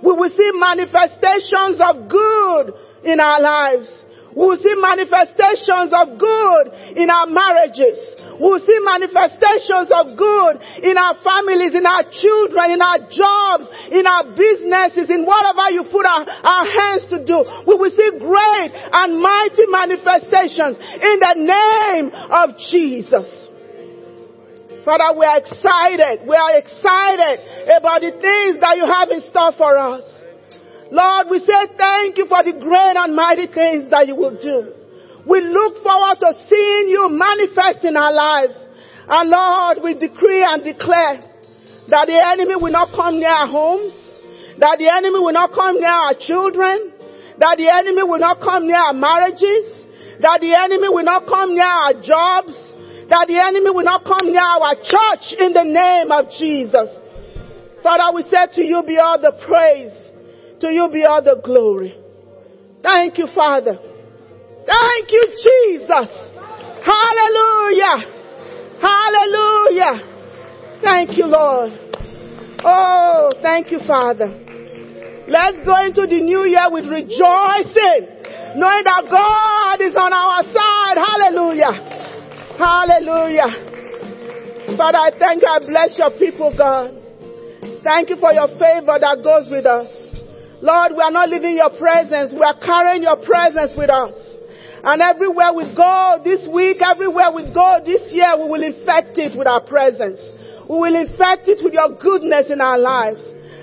We 0.03 0.13
will 0.13 0.31
see 0.31 0.51
manifestations 0.55 1.81
of 1.81 2.09
good 2.11 2.75
in 3.05 3.21
our 3.21 3.41
lives. 3.41 3.89
We 4.35 4.47
will 4.47 4.59
see 4.59 4.75
manifestations 4.75 5.95
of 5.95 6.19
good 6.19 6.99
in 6.99 7.09
our 7.09 7.31
marriages. 7.31 7.95
We 8.35 8.51
will 8.51 8.67
see 8.67 8.79
manifestations 8.83 9.95
of 9.95 10.19
good 10.19 10.59
in 10.83 10.99
our 10.99 11.15
families, 11.23 11.71
in 11.71 11.87
our 11.87 12.03
children, 12.11 12.75
in 12.75 12.83
our 12.83 12.99
jobs, 13.07 13.71
in 13.95 14.03
our 14.03 14.35
businesses, 14.35 15.07
in 15.07 15.23
whatever 15.23 15.71
you 15.71 15.87
put 15.87 16.05
our, 16.05 16.27
our 16.27 16.67
hands 16.67 17.07
to 17.15 17.23
do. 17.23 17.47
We 17.63 17.79
will 17.79 17.95
see 17.95 18.11
great 18.19 18.71
and 18.75 19.23
mighty 19.23 19.71
manifestations 19.71 20.83
in 20.83 21.17
the 21.23 21.35
name 21.39 22.11
of 22.11 22.59
Jesus. 22.59 23.44
Father, 24.85 25.19
we 25.19 25.25
are 25.25 25.39
excited. 25.39 26.29
We 26.29 26.37
are 26.37 26.57
excited 26.61 27.41
about 27.73 28.05
the 28.05 28.13
things 28.21 28.61
that 28.61 28.77
you 28.77 28.85
have 28.85 29.09
in 29.09 29.21
store 29.33 29.53
for 29.57 29.79
us. 29.79 30.05
Lord, 30.93 31.27
we 31.31 31.39
say 31.41 31.73
thank 31.77 32.19
you 32.19 32.27
for 32.29 32.45
the 32.45 32.53
great 32.53 32.97
and 32.97 33.17
mighty 33.17 33.49
things 33.49 33.91
that 33.91 34.07
you 34.07 34.15
will 34.15 34.37
do. 34.37 34.77
We 35.25 35.41
look 35.41 35.83
forward 35.83 36.21
to 36.21 36.37
seeing 36.49 36.93
you 36.93 37.09
manifest 37.09 37.85
in 37.85 37.97
our 37.97 38.13
lives. 38.13 38.55
And 39.09 39.31
Lord, 39.31 39.79
we 39.83 39.95
decree 39.97 40.45
and 40.45 40.63
declare 40.63 41.25
that 41.89 42.05
the 42.05 42.21
enemy 42.21 42.57
will 42.57 42.73
not 42.73 42.93
come 42.93 43.19
near 43.19 43.33
our 43.33 43.49
homes, 43.49 43.97
that 44.61 44.77
the 44.79 44.89
enemy 44.93 45.19
will 45.19 45.33
not 45.33 45.53
come 45.53 45.81
near 45.81 45.97
our 45.97 46.15
children, 46.21 46.93
that 47.41 47.57
the 47.57 47.73
enemy 47.73 48.03
will 48.05 48.21
not 48.21 48.41
come 48.41 48.67
near 48.67 48.77
our 48.77 48.93
marriages, 48.93 49.65
that 50.21 50.41
the 50.41 50.53
enemy 50.53 50.89
will 50.89 51.05
not 51.05 51.25
come 51.27 51.55
near 51.55 51.65
our 51.65 51.95
jobs, 52.01 52.53
that 53.15 53.29
the 53.29 53.39
enemy 53.39 53.71
will 53.71 53.85
not 53.87 54.03
come 54.03 54.27
near 54.27 54.43
our 54.43 54.75
church 54.75 55.39
in 55.39 55.53
the 55.55 55.63
name 55.63 56.11
of 56.11 56.35
Jesus. 56.35 56.91
Father, 57.81 58.11
we 58.11 58.23
say 58.27 58.51
to 58.59 58.63
you 58.67 58.83
be 58.83 58.99
all 58.99 59.21
the 59.23 59.31
praise. 59.47 59.95
To 60.59 60.73
you 60.73 60.91
be 60.93 61.05
all 61.05 61.23
the 61.23 61.39
glory. 61.39 61.95
Thank 62.83 63.19
you, 63.19 63.29
Father. 63.33 63.79
Thank 64.67 65.13
you, 65.15 65.25
Jesus. 65.31 66.11
Hallelujah. 66.83 68.03
Hallelujah. 68.83 69.95
Thank 70.83 71.17
you, 71.17 71.27
Lord. 71.27 71.71
Oh, 72.67 73.31
thank 73.43 73.71
you, 73.71 73.79
Father. 73.87 74.27
Let's 75.29 75.63
go 75.65 75.79
into 75.87 76.03
the 76.11 76.19
new 76.19 76.45
year 76.51 76.67
with 76.67 76.91
rejoicing, 76.91 78.11
knowing 78.59 78.85
that 78.85 79.07
God 79.07 79.81
is 79.87 79.95
on 79.95 80.13
our 80.13 80.43
side. 80.51 80.99
Hallelujah. 80.99 82.04
Hallelujah. 82.59 83.51
Father, 84.77 84.99
I 84.99 85.11
thank 85.19 85.43
you. 85.43 85.49
I 85.49 85.59
bless 85.59 85.99
your 85.99 86.11
people, 86.19 86.55
God. 86.57 86.95
Thank 87.83 88.11
you 88.11 88.17
for 88.17 88.33
your 88.33 88.49
favor 88.57 88.97
that 88.99 89.21
goes 89.23 89.51
with 89.51 89.67
us. 89.67 89.91
Lord, 90.63 90.93
we 90.97 91.03
are 91.03 91.11
not 91.11 91.29
leaving 91.29 91.57
your 91.57 91.71
presence. 91.77 92.33
We 92.33 92.41
are 92.41 92.59
carrying 92.59 93.03
your 93.03 93.17
presence 93.21 93.73
with 93.77 93.91
us. 93.91 94.17
And 94.85 95.03
everywhere 95.03 95.53
we 95.53 95.65
go 95.77 96.21
this 96.25 96.49
week, 96.49 96.79
everywhere 96.81 97.33
we 97.35 97.45
go 97.53 97.81
this 97.85 98.13
year, 98.13 98.37
we 98.37 98.49
will 98.49 98.63
infect 98.63 99.19
it 99.19 99.37
with 99.37 99.47
our 99.47 99.61
presence. 99.61 100.21
We 100.69 100.77
will 100.77 100.97
infect 100.97 101.49
it 101.49 101.61
with 101.63 101.73
your 101.73 101.97
goodness 101.97 102.51
in 102.51 102.61
our 102.61 102.79
lives. 102.79 103.23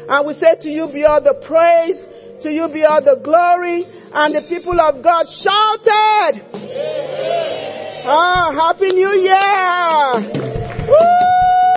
And 0.09 0.27
we 0.27 0.33
say 0.35 0.55
to 0.61 0.69
you 0.69 0.89
be 0.93 1.03
all 1.03 1.21
the 1.21 1.33
praise, 1.45 1.97
to 2.43 2.51
you 2.51 2.67
be 2.73 2.83
all 2.83 3.01
the 3.01 3.21
glory, 3.23 3.85
and 4.13 4.35
the 4.35 4.41
people 4.49 4.79
of 4.81 5.01
God 5.03 5.25
shouted, 5.41 6.41
Ah, 8.03 8.49
Happy 8.57 8.91
New 8.93 9.13
Year! 9.13 10.21
Woo! 10.87 11.50